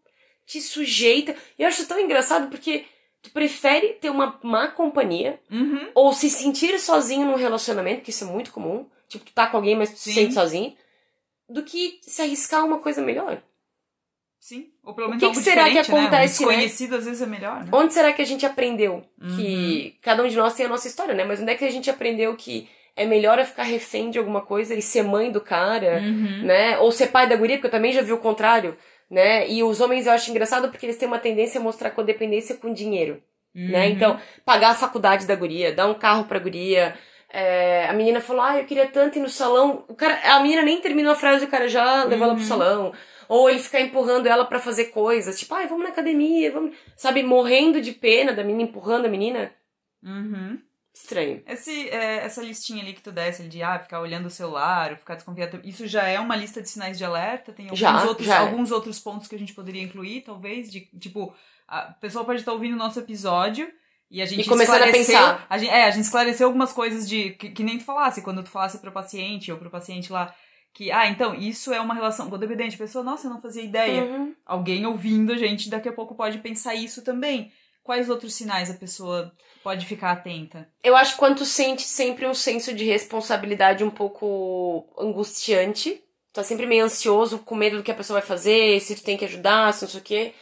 te 0.46 0.62
sujeita. 0.62 1.36
E 1.58 1.64
eu 1.64 1.68
acho 1.68 1.86
tão 1.88 2.00
engraçado 2.00 2.50
porque 2.50 2.86
tu 3.22 3.30
prefere 3.32 3.94
ter 3.96 4.10
uma 4.10 4.40
má 4.44 4.68
companhia 4.70 5.40
Uhum. 5.52 5.90
ou 5.94 6.14
se 6.14 6.30
sentir 6.30 6.80
sozinho 6.80 7.26
num 7.28 7.36
relacionamento, 7.36 8.02
que 8.02 8.10
isso 8.12 8.24
é 8.24 8.28
muito 8.28 8.52
comum, 8.52 8.86
tipo, 9.10 9.26
tu 9.26 9.34
tá 9.34 9.48
com 9.48 9.58
alguém, 9.58 9.76
mas 9.76 9.90
tu 9.92 9.98
se 9.98 10.12
Sim. 10.12 10.22
sente 10.22 10.34
sozinho, 10.34 10.76
do 11.50 11.64
que 11.64 12.00
se 12.02 12.22
arriscar 12.22 12.66
uma 12.66 12.80
coisa 12.80 13.02
melhor. 13.02 13.42
Sim. 14.40 14.70
Ou 14.84 14.94
pelo 14.94 15.08
menos 15.10 15.20
que 15.20 15.26
algo 15.26 15.38
que 15.38 15.44
será 15.44 15.66
que 15.68 15.74
né? 15.74 15.80
Acontece, 15.82 16.46
né? 16.46 16.52
Desconhecido 16.52 16.96
às 16.96 17.06
vezes 17.06 17.22
é 17.22 17.26
melhor, 17.26 17.64
né? 17.66 17.70
Onde 17.74 17.94
será 17.94 18.14
que 18.14 18.22
a 18.22 18.26
gente 18.26 18.46
aprendeu 18.46 19.04
que 19.36 19.94
Uhum. 19.96 20.00
cada 20.02 20.24
um 20.24 20.28
de 20.28 20.36
nós 20.38 20.54
tem 20.54 20.66
a 20.66 20.70
nossa 20.70 20.88
história, 20.88 21.14
né? 21.14 21.26
Mas 21.26 21.42
onde 21.42 21.52
é 21.52 21.56
que 21.56 21.66
a 21.66 21.72
gente 21.72 21.90
aprendeu 21.90 22.34
que 22.38 22.70
é 22.98 23.06
melhor 23.06 23.40
eu 23.40 23.46
ficar 23.46 23.64
refém 23.64 24.10
de 24.10 24.18
alguma 24.20 24.42
coisa 24.42 24.74
e 24.76 24.82
ser 24.82 25.04
mãe 25.04 25.32
do 25.32 25.40
cara, 25.40 26.02
Uhum. 26.02 26.44
né? 26.44 26.78
Ou 26.80 26.92
ser 26.92 27.08
pai 27.08 27.30
da 27.30 27.36
guria, 27.38 27.56
porque 27.58 27.68
eu 27.68 27.72
também 27.72 27.94
já 27.94 28.02
vi 28.02 28.12
o 28.12 28.18
contrário, 28.18 28.76
né? 29.10 29.48
E 29.50 29.64
os 29.64 29.80
homens 29.80 30.06
eu 30.08 30.12
acho 30.14 30.30
engraçado 30.32 30.70
porque 30.70 30.86
eles 30.86 30.98
têm 30.98 31.08
uma 31.08 31.20
tendência 31.20 31.60
a 31.60 31.64
mostrar 31.64 31.92
codependência 31.92 32.56
com 32.56 32.74
dinheiro, 32.74 33.22
né? 33.56 33.86
Uhum. 33.86 33.92
Então, 33.94 34.20
pagar 34.44 34.72
a 34.72 34.76
faculdade 34.76 35.26
da 35.26 35.36
guria, 35.36 35.72
dar 35.72 35.88
um 35.88 35.94
carro 35.94 36.26
pra 36.26 36.40
guria. 36.40 36.94
é, 37.32 37.86
a 37.90 37.94
menina 37.94 38.22
falou, 38.22 38.42
ah, 38.42 38.58
eu 38.58 38.64
queria 38.66 38.88
tanto 38.88 39.20
ir 39.20 39.22
no 39.22 39.30
salão. 39.30 39.84
O 39.90 39.94
cara, 39.96 40.18
a 40.36 40.40
menina 40.40 40.62
nem 40.62 40.80
terminou 40.80 41.12
a 41.12 41.16
frase, 41.16 41.44
o 41.44 41.50
cara 41.50 41.68
já 41.68 42.06
levou 42.06 42.24
ela 42.26 42.34
pro 42.36 42.42
Uhum. 42.44 42.48
salão. 42.50 42.94
Ou 43.28 43.50
ele 43.50 43.60
ficar 43.60 43.82
empurrando 43.82 44.28
ela 44.28 44.46
pra 44.46 44.60
fazer 44.60 44.86
coisas, 44.86 45.38
tipo, 45.38 45.54
ai, 45.54 45.68
vamos 45.68 45.84
na 45.84 45.90
academia, 45.90 46.50
vamos. 46.52 46.74
Sabe, 46.96 47.22
morrendo 47.24 47.82
de 47.82 47.92
pena 47.92 48.32
da 48.32 48.44
menina 48.46 48.70
empurrando 48.70 49.06
a 49.06 49.10
menina. 49.10 49.52
Uhum. 50.02 50.58
Estranho. 51.04 51.44
Esse, 51.46 51.90
é, 51.90 52.26
essa 52.26 52.42
listinha 52.42 52.82
ali 52.82 52.94
que 52.94 53.02
tu 53.02 53.12
desse 53.12 53.44
de 53.44 53.62
ah, 53.62 53.80
ficar 53.80 54.02
olhando 54.02 54.26
o 54.26 54.32
celular, 54.32 54.98
ficar 54.98 55.16
desconfiado, 55.16 55.62
isso 55.64 55.88
já 55.88 56.08
é 56.08 56.20
uma 56.20 56.36
lista 56.36 56.62
de 56.62 56.70
sinais 56.70 56.98
de 56.98 57.06
alerta? 57.06 57.54
Tem 57.54 57.66
alguns, 57.66 57.80
Já, 57.80 58.04
outros, 58.04 58.28
já 58.28 58.36
é. 58.36 58.40
alguns 58.40 58.72
outros 58.72 59.00
pontos 59.00 59.28
que 59.28 59.36
a 59.36 59.40
gente 59.40 59.54
poderia 59.54 59.82
incluir, 59.82 60.22
talvez? 60.22 60.72
De, 60.72 60.82
tipo, 61.00 61.34
a 61.68 61.82
pessoa 61.84 62.26
pode 62.26 62.40
estar 62.40 62.52
ouvindo 62.52 62.74
o 62.74 62.78
nosso 62.78 63.00
episódio 63.00 63.72
E 64.10 64.22
a 64.22 64.26
gente 64.26 64.46
E 64.46 64.50
começando 64.50 64.84
a 64.84 64.92
pensar. 64.92 65.46
A 65.50 65.58
gente, 65.58 65.70
é, 65.70 65.84
a 65.84 65.92
gente 65.92 66.04
esclareceu 66.04 66.48
algumas 66.48 66.74
coisas 66.74 67.08
de. 67.08 67.32
Que, 67.32 67.50
que 67.50 67.64
nem 67.64 67.78
tu 67.78 67.84
falasse, 67.84 68.22
quando 68.22 68.42
tu 68.42 68.50
falasse 68.50 68.80
pro 68.80 68.92
paciente 68.92 69.52
ou 69.52 69.58
pro 69.58 69.70
paciente 69.70 70.12
lá. 70.12 70.34
Que, 70.74 70.92
ah, 70.92 71.08
então, 71.08 71.34
isso 71.34 71.74
é 71.74 71.82
uma 71.82 71.94
relação 71.94 72.30
codependente. 72.30 72.76
A 72.76 72.80
pessoa, 72.80 73.04
nossa, 73.04 73.28
eu 73.28 73.32
não 73.32 73.42
fazia 73.42 73.64
ideia. 73.64 74.04
Uhum. 74.04 74.36
Alguém 74.46 74.86
ouvindo 74.86 75.34
a 75.34 75.38
gente 75.38 75.70
daqui 75.70 75.90
a 75.90 75.94
pouco 75.94 76.16
pode 76.16 76.38
pensar 76.40 76.76
isso 76.76 77.04
também. 77.04 77.52
Quais 77.88 78.10
outros 78.10 78.34
sinais 78.34 78.70
a 78.70 78.74
pessoa 78.74 79.32
pode 79.64 79.86
ficar 79.86 80.12
atenta? 80.12 80.68
Eu 80.84 80.94
acho 80.94 81.14
que 81.14 81.20
quando 81.20 81.38
tu 81.38 81.46
sente 81.46 81.84
sempre 81.84 82.28
um 82.28 82.34
senso 82.34 82.74
de 82.74 82.84
responsabilidade 82.84 83.82
um 83.82 83.90
pouco 83.90 84.86
angustiante, 85.00 86.04
tá 86.34 86.44
sempre 86.44 86.66
meio 86.66 86.84
ansioso, 86.84 87.40
com 87.40 87.56
medo 87.56 87.78
do 87.78 87.84
que 87.84 87.90
a 87.90 87.96
pessoa 87.96 88.20
vai 88.20 88.28
fazer, 88.28 88.82
se 88.82 88.94
tu 88.94 89.04
tem 89.04 89.16
que 89.16 89.24
ajudar, 89.24 89.74
se 89.74 89.84
não 89.84 89.90
sei 89.90 90.02
o 90.02 90.04
quê. 90.04 90.34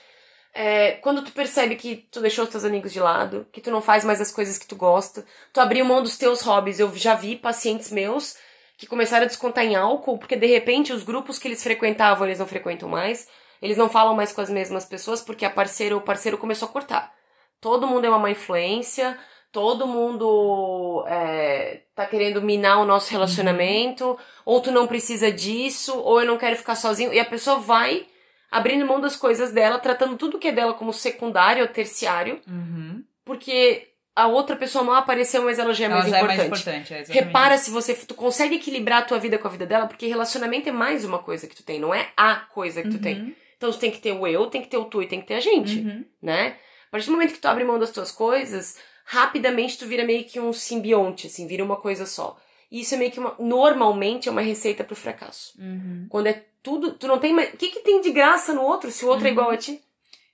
É, 0.55 0.93
quando 0.93 1.23
tu 1.23 1.31
percebe 1.33 1.75
que 1.75 2.07
tu 2.09 2.19
deixou 2.19 2.45
os 2.45 2.49
teus 2.49 2.65
amigos 2.65 2.91
de 2.91 2.99
lado, 2.99 3.45
que 3.51 3.61
tu 3.61 3.69
não 3.69 3.79
faz 3.79 4.03
mais 4.03 4.19
as 4.19 4.31
coisas 4.31 4.57
que 4.57 4.65
tu 4.65 4.75
gosta, 4.75 5.23
tu 5.53 5.59
abriu 5.59 5.85
mão 5.85 6.01
dos 6.01 6.17
teus 6.17 6.41
hobbies. 6.41 6.79
Eu 6.79 6.91
já 6.95 7.13
vi 7.13 7.35
pacientes 7.35 7.91
meus 7.91 8.35
que 8.75 8.87
começaram 8.87 9.25
a 9.25 9.27
descontar 9.27 9.63
em 9.63 9.75
álcool, 9.75 10.17
porque 10.17 10.35
de 10.35 10.47
repente 10.47 10.91
os 10.91 11.03
grupos 11.03 11.37
que 11.37 11.47
eles 11.47 11.61
frequentavam, 11.61 12.25
eles 12.25 12.39
não 12.39 12.47
frequentam 12.47 12.89
mais, 12.89 13.27
eles 13.61 13.77
não 13.77 13.87
falam 13.87 14.15
mais 14.15 14.31
com 14.31 14.41
as 14.41 14.49
mesmas 14.49 14.83
pessoas 14.83 15.21
porque 15.21 15.45
a 15.45 15.49
parceira 15.51 15.93
ou 15.93 16.01
o 16.01 16.03
parceiro 16.03 16.39
começou 16.39 16.67
a 16.67 16.71
cortar. 16.71 17.14
Todo 17.61 17.87
mundo 17.87 18.05
é 18.05 18.09
uma 18.09 18.19
má 18.19 18.29
influência, 18.31 19.17
todo 19.51 19.87
mundo 19.87 21.03
é, 21.07 21.81
tá 21.95 22.05
querendo 22.05 22.41
minar 22.41 22.79
o 22.81 22.85
nosso 22.85 23.11
relacionamento, 23.11 24.17
ou 24.45 24.59
tu 24.61 24.71
não 24.71 24.85
precisa 24.87 25.31
disso, 25.31 25.97
ou 25.99 26.19
eu 26.21 26.27
não 26.27 26.37
quero 26.37 26.55
ficar 26.55 26.75
sozinho, 26.75 27.13
e 27.13 27.19
a 27.19 27.25
pessoa 27.25 27.57
vai 27.59 28.05
abrindo 28.51 28.85
mão 28.85 28.99
das 29.01 29.15
coisas 29.15 29.51
dela, 29.51 29.79
tratando 29.79 30.15
tudo 30.17 30.37
que 30.39 30.47
é 30.47 30.51
dela 30.51 30.73
como 30.73 30.93
secundário 30.93 31.61
ou 31.63 31.67
terciário, 31.69 32.39
Uhum. 32.47 33.03
porque 33.25 33.87
a 34.15 34.27
outra 34.27 34.55
pessoa 34.55 34.83
mal 34.83 34.95
apareceu, 34.95 35.41
mas 35.43 35.59
ela 35.59 35.73
já 35.73 35.85
é 35.85 35.87
Ela 35.87 35.95
mais 35.99 36.09
já 36.09 36.17
importante. 36.17 36.33
é 36.41 36.47
mais 36.49 36.59
importante. 36.61 36.93
É 36.93 36.99
exatamente 37.01 37.25
Repara 37.25 37.57
se 37.57 37.71
você 37.71 37.93
tu 37.95 38.13
consegue 38.13 38.55
equilibrar 38.55 38.99
a 38.99 39.05
tua 39.05 39.19
vida 39.19 39.37
com 39.37 39.47
a 39.47 39.51
vida 39.51 39.65
dela, 39.65 39.87
porque 39.87 40.07
relacionamento 40.07 40.69
é 40.69 40.71
mais 40.71 41.03
uma 41.03 41.19
coisa 41.19 41.47
que 41.47 41.55
tu 41.55 41.63
tem, 41.63 41.79
não 41.79 41.93
é 41.93 42.09
a 42.15 42.35
coisa 42.35 42.81
que 42.81 42.89
tu 42.89 42.95
Uhum. 42.95 43.01
tem. 43.01 43.35
Então 43.57 43.71
tu 43.71 43.77
tem 43.79 43.91
que 43.91 43.99
ter 43.99 44.11
o 44.13 44.25
eu, 44.27 44.47
tem 44.47 44.61
que 44.61 44.67
ter 44.69 44.77
o 44.77 44.85
tu 44.85 45.01
e 45.01 45.07
tem 45.07 45.19
que 45.19 45.27
ter 45.27 45.33
a 45.35 45.39
gente, 45.41 45.79
Uhum. 45.79 46.05
né? 46.21 46.55
A 46.95 46.97
partir 46.97 47.09
do 47.09 47.11
momento 47.11 47.33
que 47.33 47.39
tu 47.39 47.47
abre 47.47 47.65
mão 47.65 47.77
das 47.77 47.91
tuas 47.91 48.09
coisas, 48.09 48.77
rapidamente 49.03 49.77
tu 49.77 49.85
vira 49.85 50.05
meio 50.05 50.23
que 50.23 50.39
um 50.39 50.53
simbionte, 50.53 51.27
assim, 51.27 51.45
vira 51.45 51.61
uma 51.61 51.75
coisa 51.75 52.05
só. 52.05 52.37
E 52.71 52.79
isso 52.79 52.95
é 52.95 52.97
meio 52.97 53.11
que 53.11 53.19
uma, 53.19 53.35
normalmente 53.37 54.29
é 54.29 54.31
uma 54.31 54.39
receita 54.39 54.81
pro 54.81 54.95
fracasso. 54.95 55.53
Uhum. 55.59 56.05
Quando 56.07 56.27
é 56.27 56.45
tudo, 56.63 56.93
tu 56.93 57.05
não 57.05 57.19
tem 57.19 57.33
mais, 57.33 57.53
o 57.53 57.57
que 57.57 57.67
que 57.67 57.81
tem 57.81 57.99
de 57.99 58.11
graça 58.11 58.53
no 58.53 58.61
outro 58.61 58.89
se 58.91 59.03
o 59.03 59.09
outro 59.09 59.27
é 59.27 59.31
igual 59.31 59.49
a 59.49 59.57
ti? 59.57 59.83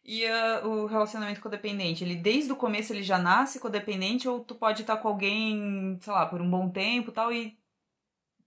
E 0.05 0.23
ah, 0.27 0.61
o 0.63 0.85
relacionamento 0.85 1.41
codependente, 1.41 2.03
ele 2.03 2.15
desde 2.15 2.51
o 2.51 2.55
começo 2.55 2.93
ele 2.93 3.01
já 3.01 3.17
nasce 3.17 3.59
codependente 3.59 4.29
ou 4.29 4.41
tu 4.41 4.53
pode 4.53 4.81
estar 4.81 4.97
com 4.97 5.07
alguém, 5.07 5.97
sei 5.99 6.13
lá, 6.13 6.27
por 6.27 6.39
um 6.39 6.49
bom 6.49 6.69
tempo 6.69 7.09
e 7.09 7.13
tal 7.13 7.33
e 7.33 7.57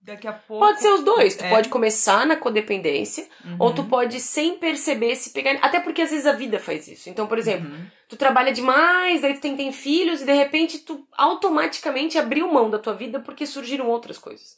daqui 0.05 0.28
a 0.28 0.32
pouco... 0.32 0.64
Pode 0.64 0.80
ser 0.80 0.88
os 0.92 1.02
dois, 1.02 1.34
tu 1.36 1.44
É. 1.44 1.48
pode 1.50 1.68
começar 1.68 2.26
na 2.26 2.36
codependência 2.36 3.26
Uhum. 3.44 3.57
ou 3.59 3.74
tu 3.74 3.84
pode 3.84 4.20
sem 4.20 4.59
perceber 4.59 5.16
se 5.16 5.30
pegar, 5.30 5.52
até 5.62 5.80
porque 5.80 6.02
às 6.02 6.11
vezes 6.11 6.26
a 6.26 6.32
vida 6.32 6.59
faz 6.59 6.86
isso. 6.88 7.09
Então, 7.09 7.26
por 7.26 7.38
exemplo, 7.38 7.68
Uhum. 7.70 7.86
tu 8.09 8.16
trabalha 8.16 8.52
demais, 8.52 9.22
daí 9.22 9.34
tu 9.34 9.40
tem, 9.40 9.57
tem 9.57 9.72
filhos 9.72 10.20
e 10.22 10.26
de 10.26 10.32
repente 10.32 10.78
tu 10.80 11.07
automaticamente 11.16 12.18
abriu 12.18 12.52
mão 12.52 12.68
da 12.70 12.78
tua 12.78 12.94
vida 12.94 13.18
porque 13.20 13.46
surgiram 13.46 13.88
outras 13.88 14.18
coisas. 14.18 14.57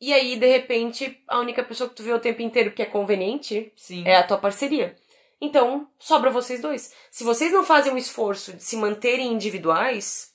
E 0.00 0.14
aí, 0.14 0.36
de 0.36 0.46
repente, 0.46 1.22
a 1.28 1.38
única 1.40 1.62
pessoa 1.62 1.88
que 1.90 1.94
tu 1.96 2.02
vê 2.02 2.12
o 2.12 2.18
tempo 2.18 2.40
inteiro 2.40 2.70
que 2.72 2.80
é 2.80 2.86
conveniente 2.86 3.70
Sim. 3.76 4.02
é 4.06 4.16
a 4.16 4.22
tua 4.22 4.38
parceria. 4.38 4.96
Então, 5.42 5.86
sobra 5.98 6.30
vocês 6.30 6.60
dois. 6.60 6.92
Se 7.10 7.22
vocês 7.24 7.52
não 7.52 7.64
fazem 7.64 7.92
o 7.92 7.98
esforço 7.98 8.54
de 8.54 8.62
se 8.64 8.76
manterem 8.76 9.32
individuais, 9.32 10.29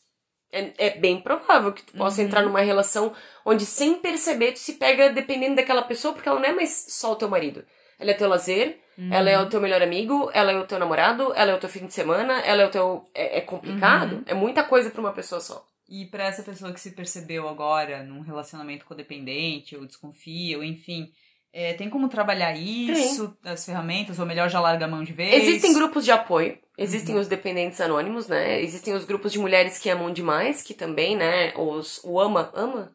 é, 0.57 0.73
é 0.77 0.89
bem 0.97 1.19
provável 1.19 1.71
que 1.73 1.83
tu 1.83 1.93
possa 1.93 2.21
Uhum. 2.21 2.27
entrar 2.27 2.41
numa 2.43 2.61
relação 2.61 3.13
onde, 3.45 3.65
sem 3.65 3.95
perceber, 3.95 4.53
tu 4.53 4.59
se 4.59 4.73
pega 4.73 5.09
dependendo 5.09 5.55
daquela 5.55 5.81
pessoa, 5.81 6.13
porque 6.13 6.27
ela 6.29 6.39
não 6.39 6.47
é 6.49 6.53
mais 6.53 6.85
só 6.89 7.11
o 7.11 7.15
teu 7.15 7.29
marido. 7.29 7.63
Ela 7.99 8.11
é 8.11 8.13
teu 8.13 8.27
lazer, 8.29 8.77
Uhum. 8.97 9.13
ela 9.13 9.29
é 9.29 9.39
o 9.39 9.49
teu 9.49 9.59
melhor 9.61 9.81
amigo, 9.81 10.29
ela 10.33 10.51
é 10.51 10.57
o 10.57 10.65
teu 10.65 10.79
namorado, 10.79 11.33
ela 11.35 11.51
é 11.51 11.55
o 11.55 11.59
teu 11.59 11.69
fim 11.69 11.85
de 11.85 11.93
semana, 11.93 12.39
ela 12.41 12.61
é 12.61 12.65
o 12.65 12.69
teu. 12.71 13.05
É, 13.13 13.37
é 13.39 13.41
complicado. 13.41 14.13
Uhum. 14.17 14.23
É 14.25 14.33
muita 14.33 14.63
coisa 14.63 14.89
pra 14.89 15.01
uma 15.01 15.11
pessoa 15.13 15.41
só. 15.41 15.65
E 15.87 16.05
pra 16.05 16.23
essa 16.25 16.41
pessoa 16.43 16.73
que 16.73 16.79
se 16.79 16.91
percebeu 16.91 17.47
agora 17.47 18.03
num 18.03 18.21
relacionamento 18.21 18.85
codependente, 18.85 19.75
ou 19.77 19.85
desconfia, 19.85 20.57
ou 20.57 20.63
enfim, 20.63 21.11
é, 21.53 21.73
tem 21.73 21.89
como 21.89 22.09
trabalhar 22.09 22.53
isso, 22.57 23.37
as 23.43 23.65
ferramentas, 23.65 24.17
ou 24.19 24.25
melhor, 24.25 24.49
já 24.49 24.59
larga 24.59 24.85
a 24.85 24.87
mão 24.87 25.03
de 25.03 25.13
vez? 25.13 25.43
Existem 25.47 25.73
grupos 25.73 26.03
de 26.03 26.11
apoio, 26.11 26.57
existem 26.77 27.15
Uhum. 27.15 27.21
os 27.21 27.27
dependentes 27.27 27.79
anônimos, 27.81 28.27
né? 28.27 28.61
Existem 28.61 28.93
os 28.93 29.05
grupos 29.05 29.31
de 29.31 29.39
mulheres 29.39 29.77
que 29.77 29.89
amam 29.89 30.11
demais, 30.11 30.61
que 30.61 30.73
também, 30.73 31.15
né? 31.15 31.53
Os, 31.57 32.01
o 32.03 32.19
ama. 32.19 32.51
Ama? 32.53 32.93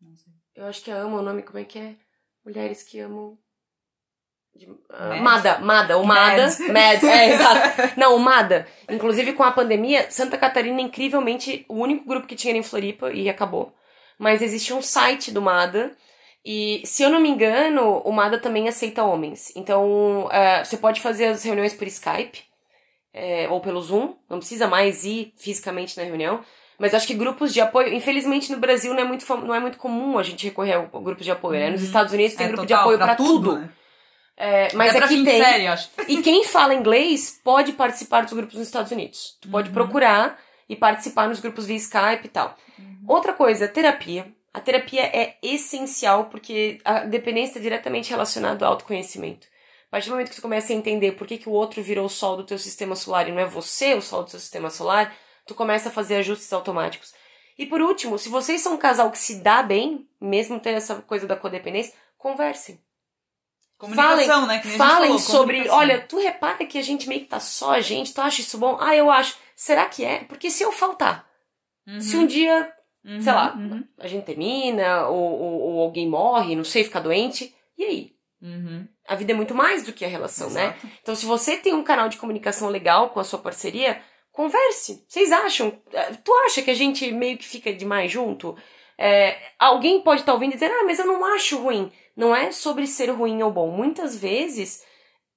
Não 0.00 0.16
sei. 0.16 0.32
Eu 0.56 0.66
acho 0.66 0.82
que 0.82 0.90
é 0.90 0.94
ama 0.94 1.18
o 1.18 1.22
nome, 1.22 1.42
como 1.42 1.58
é 1.58 1.64
que 1.64 1.78
é? 1.78 1.94
Mulheres 2.44 2.82
que 2.82 3.00
amam. 3.00 3.36
de- 4.54 4.68
Mad? 4.68 5.20
Mada, 5.20 5.58
Mada, 5.58 5.98
o 5.98 6.04
Mada. 6.06 6.46
Mad. 6.72 7.02
É, 7.02 7.30
exato. 7.34 7.98
Não, 7.98 8.14
o 8.14 8.20
Mada. 8.20 8.66
Inclusive 8.88 9.32
com 9.32 9.42
a 9.42 9.50
pandemia, 9.50 10.08
Santa 10.10 10.38
Catarina, 10.38 10.80
incrivelmente, 10.80 11.64
o 11.68 11.74
único 11.74 12.06
grupo 12.06 12.26
que 12.26 12.36
tinha 12.36 12.52
era 12.52 12.58
em 12.58 12.62
Floripa 12.62 13.10
e 13.12 13.28
acabou. 13.28 13.74
Mas 14.18 14.40
existe 14.42 14.72
um 14.72 14.80
site 14.80 15.32
do 15.32 15.42
Mada. 15.42 15.96
E, 16.44 16.82
se 16.84 17.02
eu 17.02 17.10
não 17.10 17.18
me 17.20 17.28
engano, 17.30 17.98
o 18.04 18.12
Mada 18.12 18.38
também 18.38 18.68
aceita 18.68 19.02
homens. 19.02 19.50
Então, 19.56 20.28
eh, 20.30 20.62
você 20.62 20.76
pode 20.76 21.00
fazer 21.00 21.24
as 21.26 21.42
reuniões 21.42 21.72
por 21.74 21.86
Skype 21.88 22.44
é, 23.14 23.48
ou 23.48 23.60
pelo 23.60 23.80
Zoom. 23.80 24.14
Não 24.28 24.38
precisa 24.38 24.66
mais 24.66 25.04
ir 25.04 25.32
fisicamente 25.38 25.96
na 25.96 26.02
reunião. 26.02 26.40
Mas 26.78 26.92
acho 26.92 27.06
que 27.06 27.14
grupos 27.14 27.54
de 27.54 27.60
apoio, 27.60 27.94
infelizmente 27.94 28.50
no 28.50 28.58
Brasil 28.58 28.92
não 28.92 29.00
é 29.00 29.04
muito, 29.04 29.24
não 29.36 29.54
é 29.54 29.60
muito 29.60 29.78
comum 29.78 30.18
a 30.18 30.24
gente 30.24 30.44
recorrer 30.44 30.72
ao 30.74 30.90
ao 30.92 31.00
grupo 31.00 31.22
de 31.22 31.30
apoio, 31.30 31.60
né? 31.60 31.70
Nos 31.70 31.80
Uhum. 31.82 31.86
Estados 31.86 32.12
Unidos 32.12 32.34
tem 32.34 32.46
É, 32.46 32.48
grupo 32.48 32.62
total, 32.64 32.76
de 32.78 32.82
apoio 32.82 32.98
pra, 32.98 33.14
tudo. 33.14 33.58
né? 33.58 33.68
É, 34.36 34.74
mas 34.74 34.92
pra 34.96 35.04
aqui 35.06 35.22
tem. 35.24 35.68
acho. 35.68 35.88
E 36.08 36.20
quem 36.20 36.42
fala 36.44 36.74
inglês 36.74 37.40
pode 37.44 37.72
participar 37.74 38.22
dos 38.24 38.32
grupos 38.32 38.54
nos 38.58 38.66
Estados 38.66 38.90
Unidos. 38.90 39.38
Tu 39.40 39.48
pode 39.48 39.68
Uhum. 39.68 39.74
procurar 39.74 40.36
e 40.68 40.74
participar 40.74 41.28
nos 41.28 41.38
grupos 41.38 41.66
via 41.66 41.76
Skype 41.76 42.24
e 42.24 42.28
tal. 42.28 42.56
Uhum. 42.76 43.04
Outra 43.06 43.32
coisa, 43.32 43.68
terapia. 43.68 44.26
A 44.52 44.60
terapia 44.60 45.02
é 45.02 45.36
essencial 45.40 46.24
porque 46.24 46.80
a 46.84 47.00
dependência 47.00 47.60
é 47.60 47.62
diretamente 47.62 48.10
relacionada 48.10 48.66
ao 48.66 48.72
autoconhecimento. 48.72 49.46
A 49.94 49.96
partir 49.96 50.08
do 50.08 50.14
momento 50.14 50.30
que 50.30 50.34
tu 50.34 50.42
começa 50.42 50.72
a 50.72 50.76
entender 50.76 51.12
por 51.12 51.24
que, 51.24 51.38
que 51.38 51.48
o 51.48 51.52
outro 51.52 51.80
virou 51.80 52.06
o 52.06 52.10
sol 52.10 52.36
do 52.36 52.42
teu 52.42 52.58
sistema 52.58 52.96
solar 52.96 53.28
e 53.28 53.30
não 53.30 53.38
é 53.38 53.46
você 53.46 53.94
o 53.94 54.02
sol 54.02 54.24
do 54.24 54.30
seu 54.30 54.40
sistema 54.40 54.68
solar, 54.68 55.14
tu 55.46 55.54
começa 55.54 55.88
a 55.88 55.92
fazer 55.92 56.16
ajustes 56.16 56.52
automáticos. 56.52 57.14
E 57.56 57.64
por 57.64 57.80
último, 57.80 58.18
se 58.18 58.28
vocês 58.28 58.60
são 58.60 58.74
um 58.74 58.76
casal 58.76 59.08
que 59.12 59.18
se 59.18 59.36
dá 59.36 59.62
bem, 59.62 60.04
mesmo 60.20 60.58
tendo 60.58 60.78
essa 60.78 60.96
coisa 60.96 61.28
da 61.28 61.36
codependência, 61.36 61.94
conversem. 62.18 62.80
Comunicação, 63.78 64.48
né? 64.48 64.58
A 64.58 64.62
gente 64.66 64.76
Falem 64.76 65.10
falou, 65.10 65.18
sobre, 65.20 65.68
olha, 65.68 66.00
tu 66.00 66.18
repara 66.18 66.66
que 66.66 66.76
a 66.76 66.82
gente 66.82 67.08
meio 67.08 67.20
que 67.20 67.28
tá 67.28 67.38
só 67.38 67.74
a 67.74 67.80
gente, 67.80 68.12
tu 68.12 68.20
acha 68.20 68.40
isso 68.40 68.58
bom? 68.58 68.76
Ah, 68.80 68.96
eu 68.96 69.08
acho. 69.08 69.36
Será 69.54 69.86
que 69.86 70.04
é? 70.04 70.24
Porque 70.24 70.50
se 70.50 70.64
eu 70.64 70.72
faltar, 70.72 71.24
Uhum, 71.86 72.00
se 72.00 72.16
um 72.16 72.26
dia, 72.26 72.72
uhum, 73.04 73.20
sei 73.20 73.32
lá, 73.32 73.54
uhum, 73.54 73.84
a 74.00 74.08
gente 74.08 74.24
termina, 74.24 75.06
ou, 75.06 75.40
ou, 75.40 75.60
ou 75.60 75.80
alguém 75.82 76.08
morre, 76.08 76.56
não 76.56 76.64
sei, 76.64 76.82
fica 76.82 77.00
doente, 77.00 77.54
e 77.78 77.84
aí? 77.84 78.16
A 79.06 79.14
vida 79.14 79.32
é 79.32 79.34
muito 79.34 79.54
mais 79.54 79.82
do 79.84 79.92
que 79.92 80.04
a 80.04 80.08
relação, 80.08 80.48
né? 80.50 80.64
Exato. 80.68 80.88
Então, 81.02 81.14
se 81.14 81.26
você 81.26 81.56
tem 81.56 81.74
um 81.74 81.84
canal 81.84 82.08
de 82.08 82.16
comunicação 82.16 82.68
legal 82.68 83.10
com 83.10 83.20
a 83.20 83.24
sua 83.24 83.38
parceria, 83.38 84.00
converse. 84.32 85.04
Vocês 85.08 85.30
acham? 85.30 85.78
eh, 85.92 86.12
Tu 86.24 86.32
acha 86.46 86.62
que 86.62 86.70
a 86.70 86.74
gente 86.74 87.10
meio 87.12 87.36
que 87.38 87.44
fica 87.46 87.72
demais 87.72 88.10
junto? 88.10 88.56
É, 88.96 89.36
alguém 89.58 90.00
pode 90.02 90.20
estar 90.20 90.32
ouvindo 90.32 90.52
e 90.52 90.54
dizer, 90.54 90.70
ah, 90.70 90.84
mas 90.86 90.98
eu 90.98 91.06
não 91.06 91.24
acho 91.34 91.58
ruim. 91.58 91.92
Não 92.16 92.34
é 92.34 92.50
sobre 92.52 92.86
ser 92.86 93.10
ruim 93.10 93.42
ou 93.42 93.50
bom. 93.50 93.70
Muitas 93.70 94.16
vezes 94.16 94.82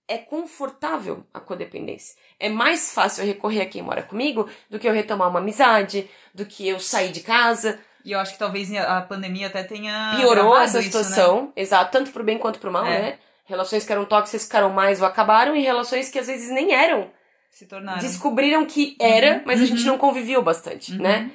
é 0.08 0.18
confortável 0.18 1.24
a 1.34 1.40
codependência. 1.40 2.16
É 2.40 2.48
mais 2.50 2.94
fácil 2.94 3.24
eu 3.24 3.28
recorrer 3.28 3.62
a 3.62 3.66
quem 3.66 3.82
mora 3.82 4.02
comigo 4.04 4.48
do 4.70 4.80
que 4.80 4.88
eu 4.88 4.94
retomar 4.94 5.28
uma 5.30 5.40
amizade, 5.40 6.10
do 6.34 6.46
que 6.46 6.68
eu 6.68 6.80
sair 6.80 7.12
de 7.12 7.20
casa. 7.22 7.80
E 8.06 8.14
eu 8.14 8.20
acho 8.20 8.32
que 8.34 8.40
talvez 8.40 8.74
a 8.74 9.02
pandemia 9.02 9.48
até 9.48 9.64
tenha. 9.64 10.14
Piorou 10.18 10.56
essa 10.56 10.80
isso, 10.80 10.98
né? 10.98 11.04
situação, 11.04 11.52
exato, 11.56 11.92
tanto 11.92 12.12
pro 12.12 12.24
bem 12.24 12.38
quanto 12.38 12.60
pro 12.60 12.72
mal, 12.72 12.86
É. 12.86 13.02
né? 13.02 13.20
Relações 13.48 13.84
que 13.86 13.92
eram 13.92 14.06
tóxicas 14.06 14.44
ficaram 14.44 14.70
mais 14.72 15.02
ou 15.02 15.08
acabaram, 15.08 15.56
e 15.56 15.62
relações 15.62 16.10
que 16.10 16.20
às 16.20 16.28
vezes 16.28 16.52
nem 16.52 16.74
eram. 16.74 17.10
Se 17.50 17.66
tornaram. 17.66 18.00
Descobriram 18.00 18.66
que 18.66 18.96
era, 19.00 19.38
Uhum, 19.38 19.42
mas 19.46 19.62
a 19.62 19.66
gente 19.66 19.80
uhum. 19.82 19.88
não 19.88 19.98
conviveu 19.98 20.44
bastante, 20.44 20.92
Uhum. 20.92 21.00
né? 21.02 21.32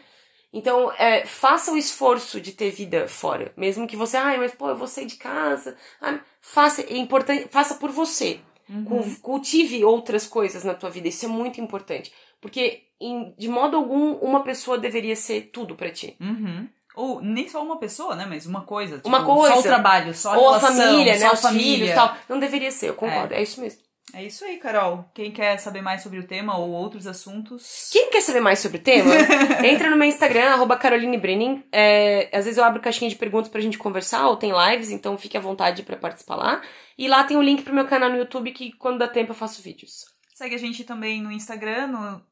Então, 0.52 0.92
é, 0.98 1.24
faça 1.24 1.72
o 1.72 1.78
esforço 1.78 2.38
de 2.40 2.52
ter 2.52 2.70
vida 2.70 3.08
fora. 3.08 3.52
Mesmo 3.56 3.86
que 3.86 3.96
você, 3.96 4.16
ai, 4.18 4.36
mas 4.36 4.52
pô, 4.54 4.68
eu 4.68 4.76
vou 4.76 4.86
sair 4.86 5.06
de 5.06 5.16
casa. 5.16 5.76
Ai, 6.00 6.20
faça, 6.42 6.82
é 6.82 6.96
importante, 6.96 7.48
faça 7.50 7.74
por 7.76 7.90
você. 7.90 8.38
Uhum. 8.68 8.84
Cul- 8.84 9.16
Cultive 9.22 9.82
outras 9.84 10.26
coisas 10.26 10.62
na 10.62 10.74
tua 10.74 10.90
vida. 10.90 11.08
Isso 11.08 11.24
é 11.24 11.28
muito 11.28 11.60
importante. 11.60 12.12
Porque, 12.40 12.82
em- 13.00 13.34
de 13.38 13.48
modo 13.48 13.76
algum, 13.78 14.12
uma 14.16 14.42
pessoa 14.42 14.76
deveria 14.78 15.16
ser 15.16 15.50
tudo 15.52 15.74
pra 15.74 15.90
ti. 15.90 16.16
Uhum. 16.20 16.68
Ou 16.94 17.20
nem 17.22 17.48
só 17.48 17.62
uma 17.62 17.78
pessoa, 17.78 18.14
né? 18.14 18.26
Mas 18.28 18.46
uma 18.46 18.62
coisa. 18.62 19.00
Uma 19.04 19.20
tipo, 19.20 19.34
coisa. 19.34 19.54
Só 19.54 19.60
o 19.60 19.62
trabalho, 19.62 20.14
só 20.14 20.34
a 20.34 20.38
Ou 20.38 20.48
a 20.50 20.58
relação, 20.58 20.76
família, 20.76 21.14
só 21.14 21.20
né? 21.20 21.26
a 21.26 21.32
Os 21.32 21.40
família. 21.40 21.64
filhos 21.64 21.90
e 21.90 21.94
tal. 21.94 22.16
Não 22.28 22.38
deveria 22.38 22.70
ser, 22.70 22.90
eu 22.90 22.94
concordo. 22.94 23.34
É, 23.34 23.42
isso 23.42 23.60
mesmo. 23.60 23.80
É 24.14 24.22
isso 24.22 24.44
aí, 24.44 24.58
Carol. 24.58 25.06
Quem 25.14 25.30
quer 25.30 25.56
saber 25.56 25.80
mais 25.80 26.02
sobre 26.02 26.18
o 26.18 26.26
tema 26.26 26.58
ou 26.58 26.70
outros 26.70 27.06
assuntos. 27.06 27.88
Quem 27.90 28.10
quer 28.10 28.20
saber 28.20 28.40
mais 28.40 28.58
sobre 28.58 28.76
o 28.76 28.82
tema, 28.82 29.10
entra 29.64 29.88
no 29.88 29.96
meu 29.96 30.06
Instagram, 30.06 30.50
arroba 30.50 30.76
Caroline 30.76 31.16
Brenning. 31.16 31.64
É, 31.72 32.28
às 32.30 32.44
vezes 32.44 32.58
eu 32.58 32.64
abro 32.64 32.82
caixinha 32.82 33.08
de 33.08 33.16
perguntas 33.16 33.48
pra 33.48 33.60
gente 33.60 33.78
conversar, 33.78 34.28
ou 34.28 34.36
tem 34.36 34.52
lives, 34.52 34.90
então 34.90 35.16
fique 35.16 35.36
à 35.36 35.40
vontade 35.40 35.82
para 35.82 35.96
participar 35.96 36.36
lá. 36.36 36.60
E 36.98 37.08
lá 37.08 37.24
tem 37.24 37.38
o 37.38 37.40
um 37.40 37.42
link 37.42 37.62
pro 37.62 37.74
meu 37.74 37.86
canal 37.86 38.10
no 38.10 38.18
YouTube, 38.18 38.52
que 38.52 38.72
quando 38.72 38.98
dá 38.98 39.08
tempo 39.08 39.30
eu 39.30 39.36
faço 39.36 39.62
vídeos. 39.62 40.04
Segue 40.34 40.56
a 40.56 40.58
gente 40.58 40.84
também 40.84 41.22
no 41.22 41.32
Instagram, 41.32 41.86
no 41.86 42.22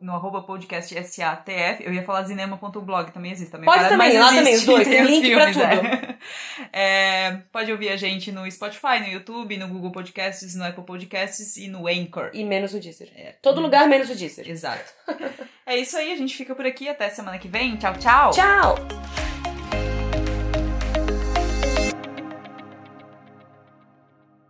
no 0.00 0.12
arroba 0.12 0.42
podcast 0.42 0.94
SATF. 0.94 1.84
Eu 1.84 1.92
ia 1.92 2.02
falar 2.02 2.24
cinema.blog, 2.24 3.12
também 3.12 3.32
existe. 3.32 3.50
Também 3.50 3.66
pode 3.66 3.88
também, 3.88 4.18
lá 4.18 4.32
também, 4.32 4.54
os 4.54 4.64
dois, 4.64 4.88
tem 4.88 5.04
link 5.04 5.26
filmes, 5.26 5.56
pra 5.56 5.70
tudo. 5.70 5.86
É. 5.86 6.16
É, 6.72 7.38
pode 7.52 7.70
ouvir 7.70 7.90
a 7.90 7.96
gente 7.96 8.32
no 8.32 8.50
Spotify, 8.50 8.98
no 9.00 9.06
YouTube, 9.06 9.56
no 9.56 9.68
Google 9.68 9.92
Podcasts, 9.92 10.54
no 10.56 10.64
Apple 10.64 10.84
Podcasts 10.84 11.56
e 11.56 11.68
no 11.68 11.86
Anchor. 11.86 12.30
E 12.34 12.44
menos 12.44 12.74
o 12.74 12.80
Deezer. 12.80 13.10
É. 13.16 13.34
Todo 13.40 13.60
lugar 13.60 13.88
menos 13.88 14.10
o 14.10 14.14
Deezer. 14.14 14.48
Exato. 14.50 14.92
é 15.64 15.76
isso 15.76 15.96
aí, 15.96 16.12
a 16.12 16.16
gente 16.16 16.36
fica 16.36 16.54
por 16.54 16.66
aqui. 16.66 16.88
Até 16.88 17.08
semana 17.08 17.38
que 17.38 17.48
vem. 17.48 17.76
Tchau, 17.76 17.94
tchau. 17.98 18.30
Tchau! 18.32 19.25